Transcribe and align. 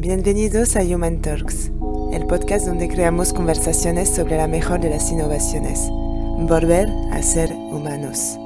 Bienvenidos 0.00 0.76
a 0.76 0.82
Human 0.82 1.20
Talks, 1.22 1.72
el 2.12 2.24
podcast 2.28 2.68
donde 2.68 2.86
creamos 2.86 3.32
conversaciones 3.32 4.14
sobre 4.14 4.36
la 4.36 4.46
mejor 4.46 4.78
de 4.78 4.90
las 4.90 5.10
innovaciones. 5.10 5.88
Volver 5.90 6.88
a 7.10 7.20
ser 7.20 7.50
humanos. 7.50 8.38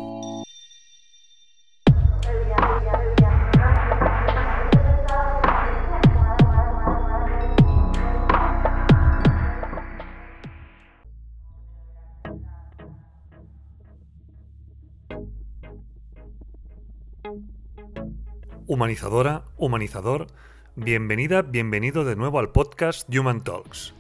Humanizadora, 18.67 19.45
humanizador, 19.59 20.29
bienvenida, 20.77 21.43
bienvenido 21.43 22.05
de 22.05 22.17
nuevo 22.17 22.39
al 22.39 22.51
podcast 22.51 23.09
Human 23.15 23.45
Talks. 23.45 23.95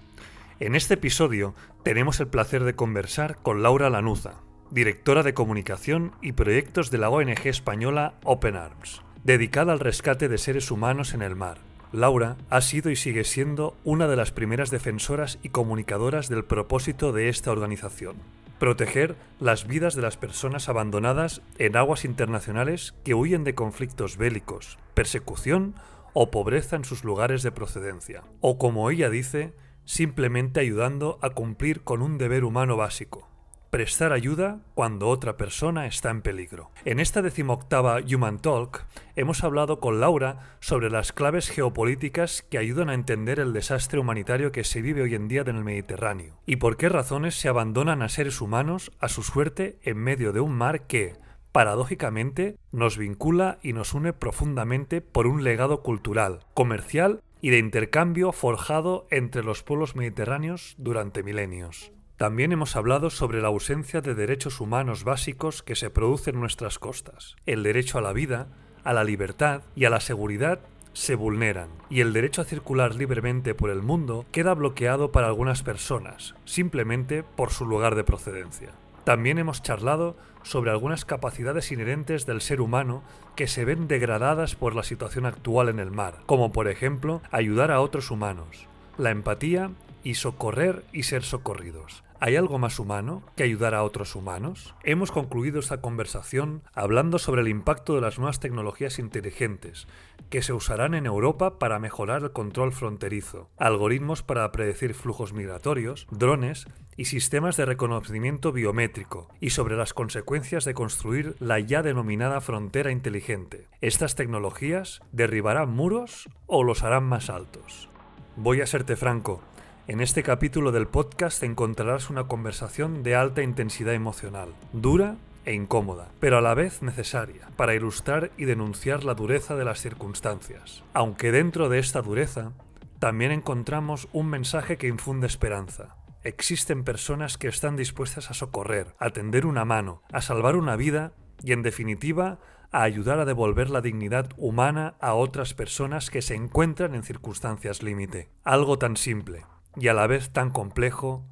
En 0.58 0.74
este 0.74 0.94
episodio 0.94 1.54
tenemos 1.82 2.18
el 2.20 2.28
placer 2.28 2.64
de 2.64 2.74
conversar 2.74 3.36
con 3.42 3.62
Laura 3.62 3.90
Lanuza, 3.90 4.40
directora 4.70 5.22
de 5.22 5.34
comunicación 5.34 6.12
y 6.22 6.32
proyectos 6.32 6.90
de 6.90 6.98
la 6.98 7.10
ONG 7.10 7.46
española 7.46 8.14
Open 8.24 8.56
Arms, 8.56 9.02
dedicada 9.22 9.72
al 9.72 9.80
rescate 9.80 10.28
de 10.28 10.38
seres 10.38 10.70
humanos 10.70 11.12
en 11.12 11.20
el 11.20 11.36
mar. 11.36 11.58
Laura 11.92 12.36
ha 12.48 12.62
sido 12.62 12.90
y 12.90 12.96
sigue 12.96 13.24
siendo 13.24 13.76
una 13.84 14.08
de 14.08 14.16
las 14.16 14.32
primeras 14.32 14.70
defensoras 14.70 15.38
y 15.42 15.50
comunicadoras 15.50 16.30
del 16.30 16.44
propósito 16.44 17.12
de 17.12 17.28
esta 17.28 17.52
organización, 17.52 18.16
proteger 18.58 19.16
las 19.40 19.66
vidas 19.66 19.94
de 19.94 20.00
las 20.00 20.16
personas 20.16 20.70
abandonadas 20.70 21.42
en 21.58 21.76
aguas 21.76 22.06
internacionales 22.06 22.94
que 23.04 23.12
huyen 23.12 23.44
de 23.44 23.54
conflictos 23.54 24.16
bélicos, 24.16 24.78
persecución 24.94 25.74
o 26.12 26.30
pobreza 26.30 26.76
en 26.76 26.84
sus 26.84 27.04
lugares 27.04 27.42
de 27.42 27.52
procedencia, 27.52 28.22
o 28.40 28.58
como 28.58 28.90
ella 28.90 29.10
dice, 29.10 29.54
simplemente 29.84 30.60
ayudando 30.60 31.18
a 31.22 31.30
cumplir 31.30 31.82
con 31.82 32.02
un 32.02 32.18
deber 32.18 32.44
humano 32.44 32.76
básico, 32.76 33.28
prestar 33.72 34.12
ayuda 34.12 34.60
cuando 34.74 35.08
otra 35.08 35.38
persona 35.38 35.86
está 35.86 36.10
en 36.10 36.20
peligro. 36.20 36.70
En 36.84 37.00
esta 37.00 37.22
decimoctava 37.22 38.00
Human 38.00 38.38
Talk 38.38 38.84
hemos 39.16 39.42
hablado 39.44 39.80
con 39.80 39.98
Laura 39.98 40.58
sobre 40.60 40.90
las 40.90 41.12
claves 41.12 41.48
geopolíticas 41.48 42.42
que 42.42 42.58
ayudan 42.58 42.90
a 42.90 42.94
entender 42.94 43.40
el 43.40 43.54
desastre 43.54 43.98
humanitario 43.98 44.52
que 44.52 44.64
se 44.64 44.82
vive 44.82 45.00
hoy 45.00 45.14
en 45.14 45.26
día 45.26 45.40
en 45.40 45.56
el 45.56 45.64
Mediterráneo 45.64 46.38
y 46.44 46.56
por 46.56 46.76
qué 46.76 46.90
razones 46.90 47.34
se 47.34 47.48
abandonan 47.48 48.02
a 48.02 48.10
seres 48.10 48.42
humanos 48.42 48.92
a 49.00 49.08
su 49.08 49.22
suerte 49.22 49.78
en 49.82 49.96
medio 49.96 50.34
de 50.34 50.40
un 50.40 50.52
mar 50.52 50.86
que, 50.86 51.14
paradójicamente, 51.52 52.56
nos 52.72 52.98
vincula 52.98 53.58
y 53.62 53.74
nos 53.74 53.94
une 53.94 54.12
profundamente 54.12 55.00
por 55.00 55.26
un 55.26 55.44
legado 55.44 55.82
cultural, 55.82 56.40
comercial 56.54 57.20
y 57.40 57.50
de 57.50 57.58
intercambio 57.58 58.32
forjado 58.32 59.06
entre 59.10 59.42
los 59.42 59.62
pueblos 59.62 59.94
mediterráneos 59.94 60.74
durante 60.78 61.22
milenios. 61.22 61.92
También 62.16 62.52
hemos 62.52 62.76
hablado 62.76 63.10
sobre 63.10 63.42
la 63.42 63.48
ausencia 63.48 64.00
de 64.00 64.14
derechos 64.14 64.60
humanos 64.60 65.04
básicos 65.04 65.62
que 65.62 65.74
se 65.74 65.90
producen 65.90 66.36
en 66.36 66.40
nuestras 66.40 66.78
costas. 66.78 67.36
El 67.46 67.62
derecho 67.62 67.98
a 67.98 68.02
la 68.02 68.12
vida, 68.12 68.48
a 68.84 68.92
la 68.92 69.02
libertad 69.02 69.62
y 69.74 69.86
a 69.86 69.90
la 69.90 70.00
seguridad 70.00 70.60
se 70.92 71.14
vulneran, 71.14 71.70
y 71.90 72.00
el 72.00 72.12
derecho 72.12 72.42
a 72.42 72.44
circular 72.44 72.94
libremente 72.94 73.54
por 73.54 73.70
el 73.70 73.82
mundo 73.82 74.26
queda 74.30 74.54
bloqueado 74.54 75.10
para 75.10 75.26
algunas 75.26 75.62
personas, 75.62 76.34
simplemente 76.44 77.22
por 77.24 77.50
su 77.50 77.66
lugar 77.66 77.94
de 77.94 78.04
procedencia. 78.04 78.70
También 79.04 79.38
hemos 79.38 79.62
charlado 79.62 80.16
sobre 80.42 80.70
algunas 80.70 81.04
capacidades 81.04 81.70
inherentes 81.72 82.26
del 82.26 82.40
ser 82.40 82.60
humano 82.60 83.02
que 83.36 83.46
se 83.46 83.64
ven 83.64 83.88
degradadas 83.88 84.54
por 84.54 84.74
la 84.74 84.82
situación 84.82 85.26
actual 85.26 85.68
en 85.68 85.78
el 85.78 85.90
mar, 85.90 86.18
como 86.26 86.52
por 86.52 86.68
ejemplo 86.68 87.22
ayudar 87.30 87.70
a 87.70 87.80
otros 87.80 88.10
humanos, 88.10 88.66
la 88.98 89.10
empatía 89.10 89.70
y 90.02 90.14
socorrer 90.14 90.84
y 90.92 91.04
ser 91.04 91.22
socorridos. 91.22 92.04
¿Hay 92.24 92.36
algo 92.36 92.60
más 92.60 92.78
humano 92.78 93.24
que 93.34 93.42
ayudar 93.42 93.74
a 93.74 93.82
otros 93.82 94.14
humanos? 94.14 94.76
Hemos 94.84 95.10
concluido 95.10 95.58
esta 95.58 95.80
conversación 95.80 96.62
hablando 96.72 97.18
sobre 97.18 97.40
el 97.40 97.48
impacto 97.48 97.96
de 97.96 98.00
las 98.00 98.18
nuevas 98.18 98.38
tecnologías 98.38 99.00
inteligentes 99.00 99.88
que 100.30 100.40
se 100.40 100.52
usarán 100.52 100.94
en 100.94 101.06
Europa 101.06 101.58
para 101.58 101.80
mejorar 101.80 102.22
el 102.22 102.30
control 102.30 102.72
fronterizo, 102.72 103.50
algoritmos 103.58 104.22
para 104.22 104.52
predecir 104.52 104.94
flujos 104.94 105.32
migratorios, 105.32 106.06
drones 106.12 106.68
y 106.96 107.06
sistemas 107.06 107.56
de 107.56 107.66
reconocimiento 107.66 108.52
biométrico, 108.52 109.28
y 109.40 109.50
sobre 109.50 109.76
las 109.76 109.92
consecuencias 109.92 110.64
de 110.64 110.74
construir 110.74 111.34
la 111.40 111.58
ya 111.58 111.82
denominada 111.82 112.40
frontera 112.40 112.92
inteligente. 112.92 113.66
¿Estas 113.80 114.14
tecnologías 114.14 115.00
derribarán 115.10 115.70
muros 115.70 116.28
o 116.46 116.62
los 116.62 116.84
harán 116.84 117.02
más 117.02 117.30
altos? 117.30 117.88
Voy 118.36 118.62
a 118.62 118.66
serte 118.66 118.96
franco, 118.96 119.42
en 119.88 120.00
este 120.00 120.22
capítulo 120.22 120.70
del 120.70 120.86
podcast 120.86 121.42
encontrarás 121.42 122.08
una 122.08 122.28
conversación 122.28 123.02
de 123.02 123.16
alta 123.16 123.42
intensidad 123.42 123.94
emocional, 123.94 124.54
dura 124.72 125.16
e 125.44 125.54
incómoda, 125.54 126.12
pero 126.20 126.38
a 126.38 126.40
la 126.40 126.54
vez 126.54 126.82
necesaria, 126.82 127.48
para 127.56 127.74
ilustrar 127.74 128.30
y 128.36 128.44
denunciar 128.44 129.02
la 129.02 129.14
dureza 129.14 129.56
de 129.56 129.64
las 129.64 129.80
circunstancias. 129.80 130.84
Aunque 130.94 131.32
dentro 131.32 131.68
de 131.68 131.80
esta 131.80 132.00
dureza, 132.00 132.52
también 133.00 133.32
encontramos 133.32 134.08
un 134.12 134.28
mensaje 134.28 134.78
que 134.78 134.86
infunde 134.86 135.26
esperanza. 135.26 135.96
Existen 136.22 136.84
personas 136.84 137.36
que 137.36 137.48
están 137.48 137.74
dispuestas 137.74 138.30
a 138.30 138.34
socorrer, 138.34 138.94
a 139.00 139.10
tender 139.10 139.46
una 139.46 139.64
mano, 139.64 140.02
a 140.12 140.20
salvar 140.20 140.54
una 140.54 140.76
vida 140.76 141.12
y, 141.42 141.50
en 141.50 141.62
definitiva, 141.62 142.38
a 142.70 142.84
ayudar 142.84 143.18
a 143.18 143.24
devolver 143.24 143.68
la 143.68 143.80
dignidad 143.80 144.30
humana 144.36 144.94
a 145.00 145.14
otras 145.14 145.54
personas 145.54 146.08
que 146.08 146.22
se 146.22 146.36
encuentran 146.36 146.94
en 146.94 147.02
circunstancias 147.02 147.82
límite. 147.82 148.30
Algo 148.44 148.78
tan 148.78 148.96
simple, 148.96 149.44
y 149.76 149.88
a 149.88 149.94
la 149.94 150.06
vez 150.06 150.30
tan 150.30 150.50
complejo, 150.50 151.22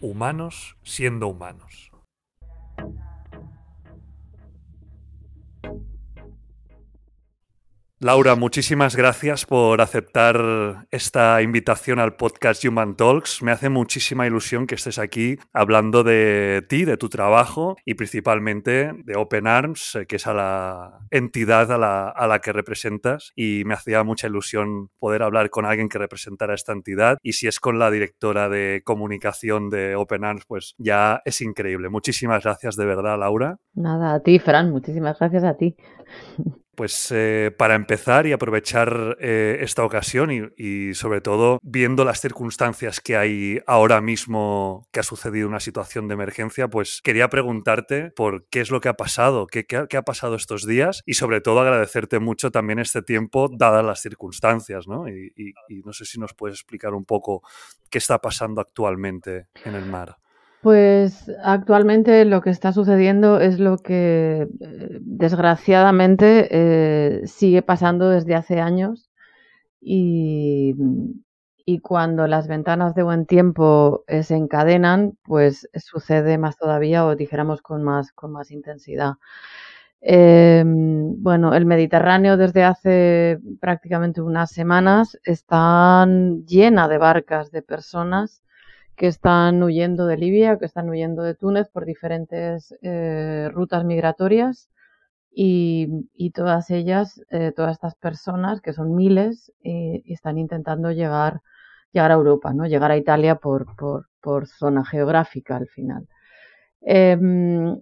humanos 0.00 0.76
siendo 0.82 1.28
humanos. 1.28 1.87
Laura, 8.00 8.36
muchísimas 8.36 8.94
gracias 8.94 9.44
por 9.44 9.80
aceptar 9.80 10.86
esta 10.92 11.42
invitación 11.42 11.98
al 11.98 12.14
podcast 12.14 12.64
Human 12.64 12.94
Talks. 12.94 13.42
Me 13.42 13.50
hace 13.50 13.70
muchísima 13.70 14.24
ilusión 14.24 14.68
que 14.68 14.76
estés 14.76 15.00
aquí 15.00 15.36
hablando 15.52 16.04
de 16.04 16.64
ti, 16.68 16.84
de 16.84 16.96
tu 16.96 17.08
trabajo 17.08 17.76
y 17.84 17.94
principalmente 17.94 18.92
de 19.02 19.16
Open 19.16 19.48
Arms, 19.48 19.96
eh, 19.96 20.06
que 20.06 20.14
es 20.14 20.26
la 20.26 21.00
entidad 21.10 21.72
a 21.72 21.78
la, 21.78 22.08
a 22.08 22.28
la, 22.28 22.38
que 22.38 22.52
representas. 22.52 23.32
Y 23.34 23.64
me 23.66 23.74
hacía 23.74 24.04
mucha 24.04 24.28
ilusión 24.28 24.90
poder 25.00 25.24
hablar 25.24 25.50
con 25.50 25.66
alguien 25.66 25.88
que 25.88 25.98
representara 25.98 26.54
esta 26.54 26.70
entidad. 26.70 27.18
Y 27.24 27.32
si 27.32 27.48
es 27.48 27.58
con 27.58 27.80
la 27.80 27.90
directora 27.90 28.48
de 28.48 28.82
comunicación 28.84 29.70
de 29.70 29.96
Open 29.96 30.24
Arms, 30.24 30.44
pues 30.46 30.76
ya 30.78 31.20
es 31.24 31.40
increíble. 31.40 31.88
Muchísimas 31.88 32.44
gracias 32.44 32.76
de 32.76 32.86
verdad, 32.86 33.18
Laura. 33.18 33.58
Nada, 33.74 34.14
a 34.14 34.20
ti, 34.20 34.38
Fran, 34.38 34.70
muchísimas 34.70 35.18
gracias 35.18 35.42
a 35.42 35.56
ti. 35.56 35.74
Pues 36.78 37.10
eh, 37.10 37.50
para 37.58 37.74
empezar 37.74 38.28
y 38.28 38.32
aprovechar 38.32 39.16
eh, 39.18 39.58
esta 39.62 39.82
ocasión 39.82 40.52
y, 40.56 40.94
sobre 40.94 41.20
todo 41.20 41.58
viendo 41.64 42.04
las 42.04 42.20
circunstancias 42.20 43.00
que 43.00 43.16
hay 43.16 43.60
ahora 43.66 44.00
mismo 44.00 44.86
que 44.92 45.00
ha 45.00 45.02
sucedido 45.02 45.48
una 45.48 45.58
situación 45.58 46.06
de 46.06 46.14
emergencia, 46.14 46.68
pues 46.68 47.00
quería 47.02 47.28
preguntarte 47.30 48.12
por 48.12 48.46
qué 48.46 48.60
es 48.60 48.70
lo 48.70 48.80
que 48.80 48.88
ha 48.88 48.94
pasado, 48.94 49.48
qué, 49.48 49.66
ha 49.76 50.02
pasado 50.02 50.36
estos 50.36 50.68
días 50.68 51.02
y 51.04 51.14
sobre 51.14 51.40
todo 51.40 51.58
agradecerte 51.58 52.20
mucho 52.20 52.52
también 52.52 52.78
este 52.78 53.02
tiempo 53.02 53.50
dadas 53.52 53.84
las 53.84 54.00
circunstancias, 54.00 54.86
¿no? 54.86 55.08
Y, 55.08 55.32
y 55.34 55.82
no 55.84 55.92
sé 55.92 56.04
si 56.04 56.20
nos 56.20 56.32
puedes 56.32 56.58
explicar 56.58 56.94
un 56.94 57.04
poco 57.04 57.42
qué 57.90 57.98
está 57.98 58.20
pasando 58.20 58.60
actualmente 58.60 59.48
en 59.64 59.74
el 59.74 59.84
mar. 59.84 60.18
Pues 60.62 61.30
actualmente 61.44 62.24
lo 62.24 62.40
que 62.40 62.50
está 62.50 62.72
sucediendo 62.72 63.40
es 63.40 63.60
lo 63.60 63.78
que 63.78 64.48
eh, 64.60 64.98
desgraciadamente 65.00 66.48
eh, 66.50 67.26
sigue 67.26 67.62
pasando 67.62 68.08
desde 68.10 68.34
hace 68.34 68.60
años 68.60 69.08
y, 69.80 70.74
y, 71.64 71.78
cuando 71.80 72.26
las 72.26 72.48
ventanas 72.48 72.94
de 72.96 73.04
buen 73.04 73.26
tiempo 73.26 74.04
eh, 74.08 74.24
se 74.24 74.34
encadenan, 74.36 75.16
pues 75.24 75.68
sucede 75.76 76.38
más 76.38 76.56
todavía 76.56 77.06
o 77.06 77.14
dijéramos 77.14 77.62
con 77.62 77.84
más, 77.84 78.12
con 78.12 78.32
más 78.32 78.50
intensidad. 78.50 79.14
Eh, 80.00 80.64
bueno, 80.66 81.54
el 81.54 81.66
Mediterráneo 81.66 82.36
desde 82.36 82.64
hace 82.64 83.38
prácticamente 83.60 84.22
unas 84.22 84.50
semanas 84.50 85.18
está 85.24 86.06
llena 86.46 86.88
de 86.88 86.98
barcas 86.98 87.50
de 87.50 87.62
personas 87.62 88.42
que 88.98 89.06
están 89.06 89.62
huyendo 89.62 90.06
de 90.06 90.16
Libia, 90.18 90.58
que 90.58 90.66
están 90.66 90.90
huyendo 90.90 91.22
de 91.22 91.34
Túnez 91.34 91.68
por 91.68 91.86
diferentes 91.86 92.76
eh, 92.82 93.48
rutas 93.52 93.84
migratorias 93.84 94.68
y, 95.30 96.30
todas 96.34 96.68
ellas, 96.70 97.22
eh, 97.30 97.52
todas 97.54 97.72
estas 97.72 97.94
personas, 97.94 98.60
que 98.60 98.72
son 98.72 98.96
miles, 98.96 99.52
están 99.62 100.36
intentando 100.36 100.90
llegar, 100.90 101.40
llegar 101.92 102.10
a 102.10 102.14
Europa, 102.14 102.52
¿no? 102.52 102.66
llegar 102.66 102.90
a 102.90 102.96
Italia 102.96 103.36
por, 103.36 103.76
por, 103.76 104.08
por 104.20 104.48
zona 104.48 104.84
geográfica 104.84 105.56
al 105.56 105.68
final. 105.68 106.08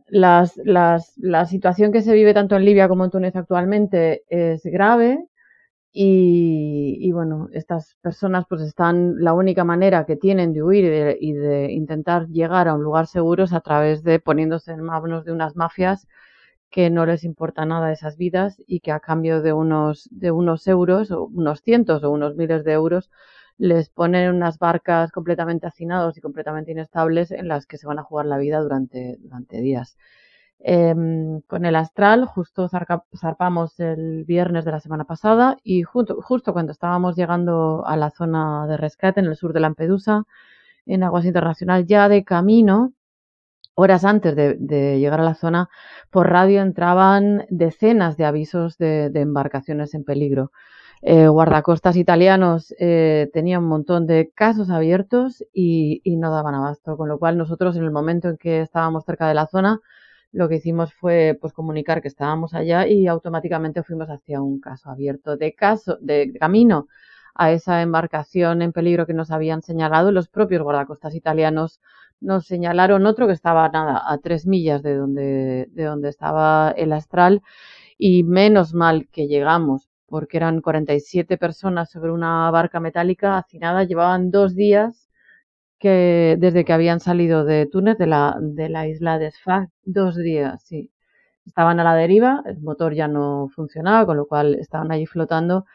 Las, 0.08 0.56
las, 0.64 1.14
la 1.16 1.46
situación 1.46 1.92
que 1.92 2.02
se 2.02 2.12
vive 2.12 2.34
tanto 2.34 2.56
en 2.56 2.64
Libia 2.64 2.88
como 2.88 3.04
en 3.04 3.10
Túnez 3.10 3.36
actualmente 3.36 4.24
es 4.28 4.62
grave 4.64 5.26
y, 5.98 6.98
y, 7.00 7.12
bueno, 7.12 7.48
estas 7.52 7.96
personas 8.02 8.44
pues 8.46 8.60
están, 8.60 9.14
la 9.24 9.32
única 9.32 9.64
manera 9.64 10.04
que 10.04 10.16
tienen 10.16 10.52
de 10.52 10.62
huir 10.62 11.16
y 11.18 11.32
de, 11.32 11.72
intentar 11.72 12.28
llegar 12.28 12.68
a 12.68 12.74
un 12.74 12.82
lugar 12.82 13.06
seguro 13.06 13.44
es 13.44 13.54
a 13.54 13.60
través 13.62 14.02
de 14.02 14.20
poniéndose 14.20 14.72
en 14.72 14.82
manos 14.82 15.24
de 15.24 15.32
unas 15.32 15.56
mafias 15.56 16.06
que 16.70 16.90
no 16.90 17.06
les 17.06 17.24
importa 17.24 17.64
nada 17.64 17.92
esas 17.92 18.18
vidas 18.18 18.62
y 18.66 18.80
que 18.80 18.92
a 18.92 19.00
cambio 19.00 19.40
de 19.40 19.54
unos, 19.54 20.08
de 20.12 20.30
unos 20.32 20.66
euros, 20.66 21.10
o 21.10 21.24
unos 21.26 21.62
cientos 21.62 22.04
o 22.04 22.10
unos 22.10 22.36
miles 22.36 22.62
de 22.64 22.72
euros, 22.72 23.10
les 23.56 23.88
ponen 23.88 24.34
unas 24.34 24.58
barcas 24.58 25.10
completamente 25.12 25.66
hacinados 25.66 26.18
y 26.18 26.20
completamente 26.20 26.72
inestables 26.72 27.30
en 27.30 27.48
las 27.48 27.66
que 27.66 27.78
se 27.78 27.86
van 27.86 27.98
a 27.98 28.02
jugar 28.02 28.26
la 28.26 28.36
vida 28.36 28.60
durante, 28.60 29.16
durante 29.20 29.62
días. 29.62 29.96
Em, 30.58 31.42
con 31.42 31.64
el 31.66 31.76
Astral, 31.76 32.24
justo 32.24 32.68
zarpamos 32.68 33.78
el 33.78 34.24
viernes 34.24 34.64
de 34.64 34.72
la 34.72 34.80
semana 34.80 35.04
pasada 35.04 35.58
y 35.62 35.82
justo, 35.82 36.16
cuando 36.52 36.72
estábamos 36.72 37.14
llegando 37.14 37.84
a 37.86 37.96
la 37.96 38.10
zona 38.10 38.66
de 38.66 38.76
rescate 38.76 39.20
en 39.20 39.26
el 39.26 39.36
sur 39.36 39.52
de 39.52 39.60
Lampedusa, 39.60 40.24
en 40.86 41.02
aguas 41.02 41.24
internacional, 41.26 41.86
ya 41.86 42.08
de 42.08 42.24
camino, 42.24 42.92
horas 43.74 44.04
antes 44.04 44.34
de, 44.36 44.98
llegar 44.98 45.20
a 45.20 45.24
la 45.24 45.34
zona, 45.34 45.68
por 46.10 46.30
radio 46.30 46.62
entraban 46.62 47.46
decenas 47.50 48.16
de 48.16 48.24
avisos 48.24 48.78
de, 48.78 49.10
embarcaciones 49.14 49.94
en 49.94 50.04
peligro. 50.04 50.52
Eh, 51.02 51.28
guardacostas 51.28 51.96
italianos 51.96 52.74
eh, 52.80 53.30
tenían 53.32 53.62
un 53.64 53.68
montón 53.68 54.06
de 54.06 54.32
casos 54.34 54.70
abiertos 54.70 55.44
y, 55.52 56.00
no 56.18 56.30
daban 56.32 56.54
abasto, 56.54 56.96
con 56.96 57.08
lo 57.08 57.18
cual 57.18 57.36
nosotros 57.38 57.76
en 57.76 57.84
el 57.84 57.90
momento 57.92 58.28
en 58.30 58.38
que 58.38 58.62
estábamos 58.62 59.04
cerca 59.04 59.28
de 59.28 59.34
la 59.34 59.46
zona 59.46 59.80
lo 60.32 60.48
que 60.48 60.56
hicimos 60.56 60.92
fue 60.94 61.38
pues 61.40 61.52
comunicar 61.52 62.02
que 62.02 62.08
estábamos 62.08 62.54
allá 62.54 62.86
y 62.86 63.06
automáticamente 63.06 63.82
fuimos 63.82 64.08
hacia 64.08 64.40
un 64.42 64.60
caso 64.60 64.90
abierto 64.90 65.36
de 65.36 65.54
caso 65.54 65.98
de 66.00 66.32
camino 66.38 66.88
a 67.34 67.52
esa 67.52 67.82
embarcación 67.82 68.62
en 68.62 68.72
peligro 68.72 69.06
que 69.06 69.14
nos 69.14 69.30
habían 69.30 69.62
señalado. 69.62 70.12
Los 70.12 70.28
propios 70.28 70.62
guardacostas 70.62 71.14
italianos 71.14 71.80
nos 72.20 72.46
señalaron 72.46 73.06
otro 73.06 73.26
que 73.26 73.34
estaba 73.34 73.68
nada 73.68 74.02
a 74.06 74.18
tres 74.18 74.46
millas 74.46 74.82
de 74.82 74.96
donde 74.96 75.68
de 75.70 75.84
donde 75.84 76.08
estaba 76.08 76.70
el 76.76 76.92
astral 76.92 77.42
y 77.98 78.22
menos 78.24 78.74
mal 78.74 79.08
que 79.10 79.26
llegamos 79.28 79.88
porque 80.06 80.36
eran 80.38 80.60
47 80.60 81.36
personas 81.38 81.90
sobre 81.90 82.12
una 82.12 82.50
barca 82.50 82.80
metálica 82.80 83.38
hacinada. 83.38 83.84
Llevaban 83.84 84.30
dos 84.30 84.54
días 84.54 85.05
que 85.78 86.36
desde 86.38 86.64
que 86.64 86.72
habían 86.72 87.00
salido 87.00 87.44
de 87.44 87.66
Túnez, 87.66 87.98
de 87.98 88.06
la, 88.06 88.36
de 88.40 88.68
la 88.68 88.88
isla 88.88 89.18
de 89.18 89.30
Sfax, 89.30 89.70
dos 89.84 90.16
días, 90.16 90.62
sí. 90.64 90.90
Estaban 91.46 91.80
a 91.80 91.84
la 91.84 91.94
deriva, 91.94 92.42
el 92.46 92.60
motor 92.60 92.94
ya 92.94 93.08
no 93.08 93.48
funcionaba, 93.54 94.06
con 94.06 94.16
lo 94.16 94.26
cual 94.26 94.56
estaban 94.56 94.90
allí 94.92 95.06
flotando. 95.06 95.66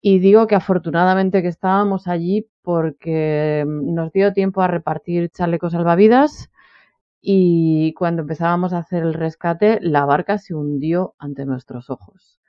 Y 0.00 0.18
digo 0.20 0.46
que 0.46 0.56
afortunadamente 0.56 1.42
que 1.42 1.48
estábamos 1.48 2.08
allí 2.08 2.48
porque 2.62 3.64
nos 3.66 4.12
dio 4.12 4.32
tiempo 4.32 4.62
a 4.62 4.68
repartir 4.68 5.30
chalecos 5.30 5.72
salvavidas 5.72 6.50
y 7.20 7.94
cuando 7.94 8.22
empezábamos 8.22 8.72
a 8.72 8.78
hacer 8.78 9.02
el 9.02 9.14
rescate, 9.14 9.80
la 9.82 10.04
barca 10.06 10.38
se 10.38 10.54
hundió 10.54 11.14
ante 11.18 11.44
nuestros 11.46 11.90
ojos. 11.90 12.40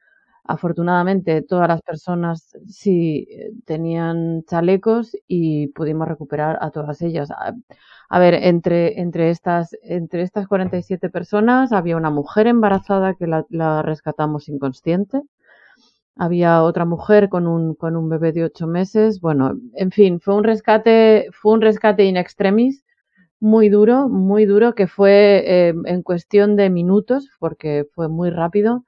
Afortunadamente, 0.48 1.42
todas 1.42 1.68
las 1.68 1.82
personas 1.82 2.56
sí 2.68 3.28
tenían 3.66 4.44
chalecos 4.46 5.12
y 5.28 5.68
pudimos 5.68 6.08
recuperar 6.08 6.58
a 6.62 6.72
todas 6.72 7.02
ellas. 7.02 7.30
A, 8.10 8.20
ver, 8.20 8.34
entre, 8.36 9.02
entre, 9.02 9.30
estas, 9.30 9.76
entre 9.84 10.22
estas 10.22 10.48
47 10.48 11.10
personas 11.10 11.74
había 11.74 11.98
una 11.98 12.12
mujer 12.12 12.48
embarazada 12.48 13.16
que 13.16 13.28
la, 13.28 13.82
rescatamos 13.82 14.48
inconsciente. 14.48 15.22
Había 16.16 16.64
otra 16.64 16.86
mujer 16.86 17.28
con 17.28 17.46
un, 17.46 17.76
con 17.76 17.98
un 17.98 18.08
bebé 18.08 18.32
de 18.32 18.46
ocho 18.46 18.68
meses. 18.68 19.20
Bueno, 19.20 19.54
en 19.74 19.92
fin, 19.92 20.22
fue 20.22 20.36
un 20.36 20.46
rescate, 20.46 21.28
fue 21.34 21.54
un 21.54 21.62
rescate 21.62 22.06
in 22.06 22.16
extremis 22.16 22.86
muy 23.42 23.68
duro, 23.70 24.08
muy 24.08 24.46
duro, 24.46 24.76
que 24.76 24.88
fue 24.88 25.44
eh, 25.46 25.74
en 25.86 26.02
cuestión 26.04 26.56
de 26.56 26.70
minutos, 26.70 27.30
porque 27.40 27.86
fue 27.94 28.08
muy 28.08 28.30
rápido 28.30 28.86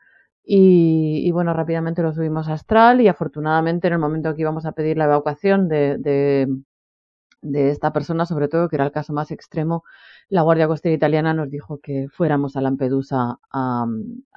y, 0.52 1.30
bueno, 1.32 1.54
rápidamente 1.54 2.02
lo 2.02 2.12
subimos 2.12 2.48
a 2.48 2.54
Astral 2.54 3.02
y 3.02 3.08
afortunadamente 3.08 3.86
en 3.86 3.94
el 3.94 4.00
momento 4.00 4.34
que 4.34 4.42
íbamos 4.42 4.66
a 4.66 4.72
pedir 4.72 4.98
la 4.98 5.06
evacuación 5.06 5.68
de, 5.68 6.00
de, 6.00 7.70
esta 7.70 7.94
persona, 7.94 8.26
sobre 8.26 8.48
todo, 8.48 8.68
que 8.68 8.76
era 8.76 8.86
el 8.86 8.92
caso 8.92 9.14
más 9.14 9.30
extremo, 9.30 9.84
la 10.28 10.42
Guardia 10.42 10.68
Costera 10.68 10.96
Italiana 10.96 11.36
nos 11.36 11.52
dijo 11.52 11.80
que 11.80 12.08
fuéramos 12.10 12.56
a 12.56 12.62
Lampedusa 12.62 13.38
a, 13.52 13.86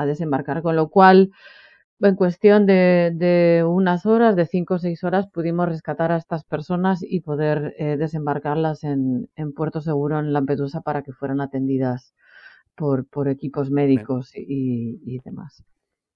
desembarcar, 0.06 0.60
con 0.60 0.76
lo 0.76 0.90
cual 0.90 1.30
en 2.00 2.14
cuestión 2.14 2.66
de, 2.66 3.12
de, 3.14 3.64
unas 3.66 4.04
horas, 4.04 4.36
de 4.36 4.44
cinco 4.44 4.74
o 4.74 4.78
seis 4.78 5.02
horas, 5.04 5.28
pudimos 5.30 5.66
rescatar 5.66 6.12
a 6.12 6.18
estas 6.18 6.44
personas 6.44 7.02
y 7.02 7.20
poder 7.20 7.74
eh, 7.78 7.96
desembarcarlas 7.96 8.84
en, 8.84 9.30
en, 9.34 9.54
Puerto 9.54 9.80
Seguro, 9.80 10.18
en 10.18 10.34
Lampedusa, 10.34 10.82
para 10.82 11.02
que 11.02 11.12
fueran 11.14 11.40
atendidas 11.40 12.14
por, 12.76 13.06
por 13.06 13.28
equipos 13.28 13.70
médicos 13.70 14.32
y, 14.36 15.00
y 15.06 15.20
demás. 15.20 15.64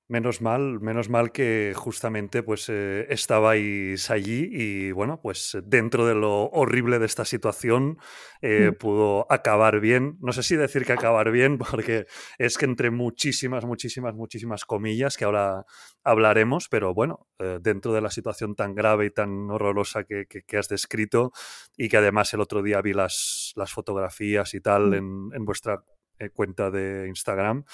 Menos 0.09 0.41
mal, 0.41 0.81
menos 0.81 1.09
mal 1.09 1.33
que 1.33 1.73
justamente 1.75 2.45
pues 2.45 2.69
eh, 2.69 3.07
estabais 3.09 4.09
allí 4.09 4.49
y 4.53 4.93
bueno, 4.93 5.21
pues 5.21 5.59
dentro 5.65 6.07
de 6.07 6.15
lo 6.15 6.45
horrible 6.51 7.01
de 7.01 7.07
esta 7.07 7.25
situación 7.25 7.99
eh, 8.41 8.71
mm. 8.71 8.79
pudo 8.79 9.27
acabar 9.31 9.81
bien. 9.81 10.17
No 10.21 10.33
sé 10.33 10.45
si 10.45 10.55
decir 10.55 10.85
que 10.85 10.93
acabar 10.93 11.33
bien, 11.33 11.59
porque 11.59 12.07
es 12.39 12.57
que 12.57 12.67
entre 12.67 12.93
muchísimas, 12.93 13.65
muchísimas, 13.65 14.15
muchísimas 14.15 14.65
comillas 14.65 15.17
que 15.17 15.25
ahora 15.25 15.65
hablaremos, 16.05 16.69
pero 16.69 16.95
bueno, 16.95 17.27
eh, 17.41 17.59
dentro 17.61 17.93
de 17.93 18.01
la 18.01 18.11
situación 18.11 18.55
tan 18.55 18.77
grave 18.77 19.07
y 19.07 19.11
tan 19.11 19.51
horrorosa 19.51 20.05
que, 20.05 20.27
has 20.57 20.69
descrito 20.69 21.33
y 21.77 21.89
que 21.89 21.97
además 21.97 22.33
el 22.33 22.43
otro 22.43 22.63
día 22.63 22.81
vi 22.81 22.93
las, 22.93 23.53
las 23.57 23.73
fotografías 23.73 24.55
y 24.55 24.61
tal 24.61 24.91
mm. 24.91 24.95
en, 24.95 25.29
en 25.33 25.45
vuestra 25.45 25.83
cuenta 26.33 26.71
de 26.71 27.07
Instagram, 27.09 27.65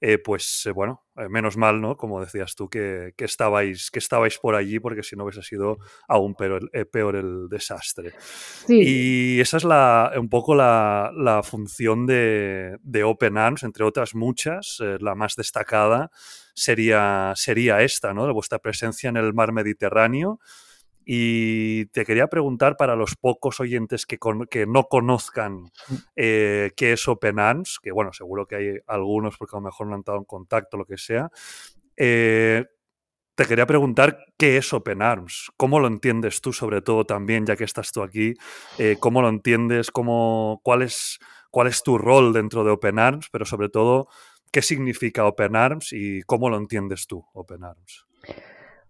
eh, 0.00 0.18
pues 0.18 0.66
eh, 0.66 0.72
bueno, 0.72 1.04
menos 1.28 1.56
mal, 1.56 1.80
¿no? 1.80 1.96
Como 1.96 2.20
decías 2.20 2.54
tú, 2.54 2.68
que, 2.68 3.12
estabais, 3.18 3.90
que 3.90 3.98
estabais 3.98 4.38
por 4.38 4.54
allí, 4.54 4.80
porque 4.80 5.02
si 5.02 5.16
no 5.16 5.24
hubiese 5.24 5.42
sido 5.42 5.78
aún 6.08 6.34
peor, 6.34 6.70
peor 6.90 7.16
el 7.16 7.48
desastre. 7.48 8.12
Y 8.68 9.40
esa 9.40 9.58
es 9.58 9.64
la, 9.64 10.12
un 10.16 10.28
poco 10.28 10.54
la, 10.54 11.42
función 11.44 12.06
de, 12.06 12.78
de, 12.82 13.04
Open 13.04 13.36
Arms, 13.36 13.62
entre 13.62 13.84
otras 13.84 14.14
muchas, 14.14 14.78
la 15.00 15.14
más 15.14 15.36
destacada 15.36 16.10
sería, 16.54 17.32
sería 17.36 17.82
esta, 17.82 18.14
¿no? 18.14 18.26
De 18.26 18.32
vuestra 18.32 18.58
presencia 18.58 19.08
en 19.08 19.16
el 19.16 19.34
mar 19.34 19.52
Mediterráneo 19.52 20.40
y 21.12 21.86
te 21.86 22.04
quería 22.04 22.28
preguntar 22.28 22.76
para 22.76 22.94
los 22.94 23.16
pocos 23.16 23.58
oyentes 23.58 24.06
que, 24.06 24.16
que 24.48 24.64
no 24.64 24.84
conozcan 24.84 25.62
mm. 25.62 25.94
eh, 26.14 26.70
qué 26.76 26.92
es 26.92 27.08
Open 27.08 27.40
Arms, 27.40 27.80
que 27.82 27.90
bueno, 27.90 28.12
seguro 28.12 28.46
que 28.46 28.54
hay 28.54 28.78
algunos 28.86 29.36
porque 29.36 29.56
a 29.56 29.58
lo 29.58 29.64
mejor 29.64 29.88
no 29.88 29.94
han 29.94 30.02
estado 30.02 30.18
en 30.18 30.24
contacto, 30.24 30.76
lo 30.76 30.84
que 30.84 30.98
sea. 30.98 31.28
Eh, 31.96 32.64
te 33.34 33.44
quería 33.44 33.66
preguntar 33.66 34.24
qué 34.38 34.56
es 34.56 34.72
Open 34.72 35.02
Arms, 35.02 35.50
cómo 35.56 35.80
lo 35.80 35.88
entiendes 35.88 36.40
tú 36.40 36.52
sobre 36.52 36.80
todo 36.80 37.04
también, 37.04 37.44
ya 37.44 37.56
que 37.56 37.64
estás 37.64 37.90
tú 37.90 38.04
aquí, 38.04 38.34
eh, 38.78 38.96
cómo 39.00 39.20
lo 39.20 39.30
entiendes, 39.30 39.90
cómo, 39.90 40.60
cuál, 40.62 40.82
es, 40.82 41.18
cuál 41.50 41.66
es 41.66 41.82
tu 41.82 41.98
rol 41.98 42.32
dentro 42.32 42.62
de 42.62 42.70
Open 42.70 43.00
Arms, 43.00 43.30
pero 43.32 43.44
sobre 43.44 43.68
todo 43.68 44.06
qué 44.52 44.62
significa 44.62 45.26
Open 45.26 45.56
Arms 45.56 45.92
y 45.92 46.22
cómo 46.22 46.48
lo 46.48 46.56
entiendes 46.56 47.08
tú, 47.08 47.26
Open 47.32 47.64
Arms. 47.64 48.06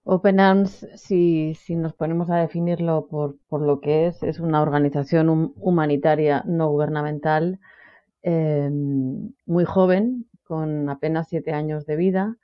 Open 0.05 0.41
Arms, 0.41 0.87
si, 0.95 1.55
nos 1.77 1.95
ponemos 1.95 2.31
a 2.31 2.37
definirlo 2.37 3.07
por, 3.09 3.37
lo 3.61 3.81
que 3.81 4.07
es, 4.07 4.23
es 4.23 4.41
una 4.41 4.63
organización 4.63 5.53
humanitaria 5.57 6.43
no 6.47 6.69
gubernamental 6.69 7.61
em, 8.23 9.33
muy 9.47 9.65
joven, 9.65 10.27
con 10.45 10.89
apenas 10.91 11.29
siete 11.29 11.53
años 11.53 11.87
de 11.87 11.97
vida, 11.97 12.37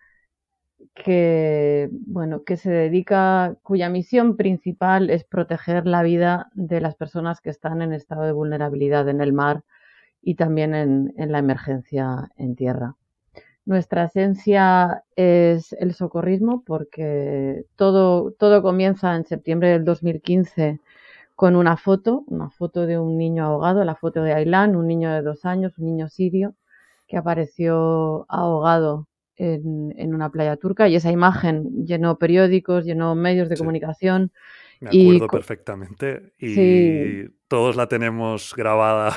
que, 0.94 1.88
bueno, 1.92 2.44
que 2.44 2.56
se 2.56 2.70
dedica, 2.70 3.56
cuya 3.62 3.88
misión 3.90 4.36
principal 4.36 5.10
es 5.10 5.24
proteger 5.24 5.86
la 5.86 6.02
vida 6.02 6.50
de 6.54 6.80
las 6.80 6.94
personas 6.96 7.40
que 7.40 7.50
están 7.50 7.82
en 7.82 7.92
estado 7.92 8.22
de 8.24 8.32
vulnerabilidad 8.32 9.08
en 9.08 9.20
el 9.20 9.32
mar 9.32 9.64
y 10.22 10.36
también 10.36 10.74
en 10.74 11.32
la 11.32 11.38
emergencia 11.38 12.30
en 12.36 12.56
tierra. 12.56 12.96
Nuestra 13.66 14.04
esencia 14.04 15.02
es 15.16 15.72
el 15.72 15.92
socorrismo 15.92 16.62
porque 16.64 17.64
todo, 17.74 18.30
todo 18.30 18.62
comienza 18.62 19.16
en 19.16 19.26
septiembre 19.26 19.70
del 19.70 19.84
2015 19.84 20.80
con 21.34 21.56
una 21.56 21.76
foto, 21.76 22.22
una 22.28 22.48
foto 22.48 22.86
de 22.86 22.96
un 22.96 23.18
niño 23.18 23.44
ahogado, 23.44 23.84
la 23.84 23.96
foto 23.96 24.22
de 24.22 24.32
Aylan, 24.32 24.76
un 24.76 24.86
niño 24.86 25.12
de 25.12 25.20
dos 25.20 25.44
años, 25.44 25.76
un 25.78 25.86
niño 25.86 26.08
sirio, 26.08 26.54
que 27.08 27.16
apareció 27.16 28.24
ahogado 28.28 29.08
en, 29.34 30.14
una 30.14 30.30
playa 30.30 30.56
turca 30.56 30.88
y 30.88 30.94
esa 30.94 31.10
imagen 31.10 31.84
llenó 31.84 32.18
periódicos, 32.18 32.84
llenó 32.84 33.16
medios 33.16 33.48
de 33.48 33.56
comunicación. 33.56 34.32
Me 34.80 34.90
acuerdo 34.90 35.26
perfectamente 35.26 36.32
y 36.38 37.28
todos 37.48 37.74
la 37.74 37.88
tenemos 37.88 38.54
grabada 38.56 39.12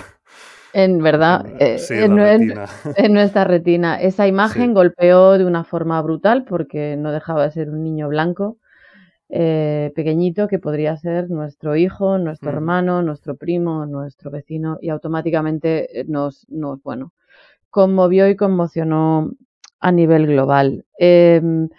en 0.73 1.01
verdad, 1.01 1.45
eh, 1.59 1.77
en, 2.97 3.13
nuestra 3.13 3.43
retina. 3.43 3.99
Esa 4.01 4.27
imagen 4.27 4.73
golpeó 4.73 5.37
de 5.37 5.45
una 5.45 5.63
forma 5.63 6.01
brutal 6.01 6.45
porque 6.45 6.95
no 6.97 7.11
dejaba 7.11 7.43
de 7.43 7.51
ser 7.51 7.69
un 7.69 7.83
niño 7.83 8.07
blanco 8.09 8.57
eh, 9.29 9.91
pequeñito 9.95 10.47
que 10.47 10.59
podría 10.59 10.97
ser 10.97 11.29
nuestro 11.29 11.75
hijo, 11.75 12.17
nuestro 12.17 12.49
hermano, 12.49 13.01
nuestro 13.03 13.35
primo, 13.35 13.85
nuestro 13.85 14.31
vecino 14.31 14.77
y 14.81 14.89
automáticamente 14.89 16.05
nos, 16.07 16.47
nos 16.49 16.81
bueno, 16.81 17.13
conmovió 17.69 18.27
y 18.27 18.35
conmocionó 18.35 19.31
a 19.79 19.91
nivel 19.91 20.27
global. 20.27 20.85
Em, 20.97 21.69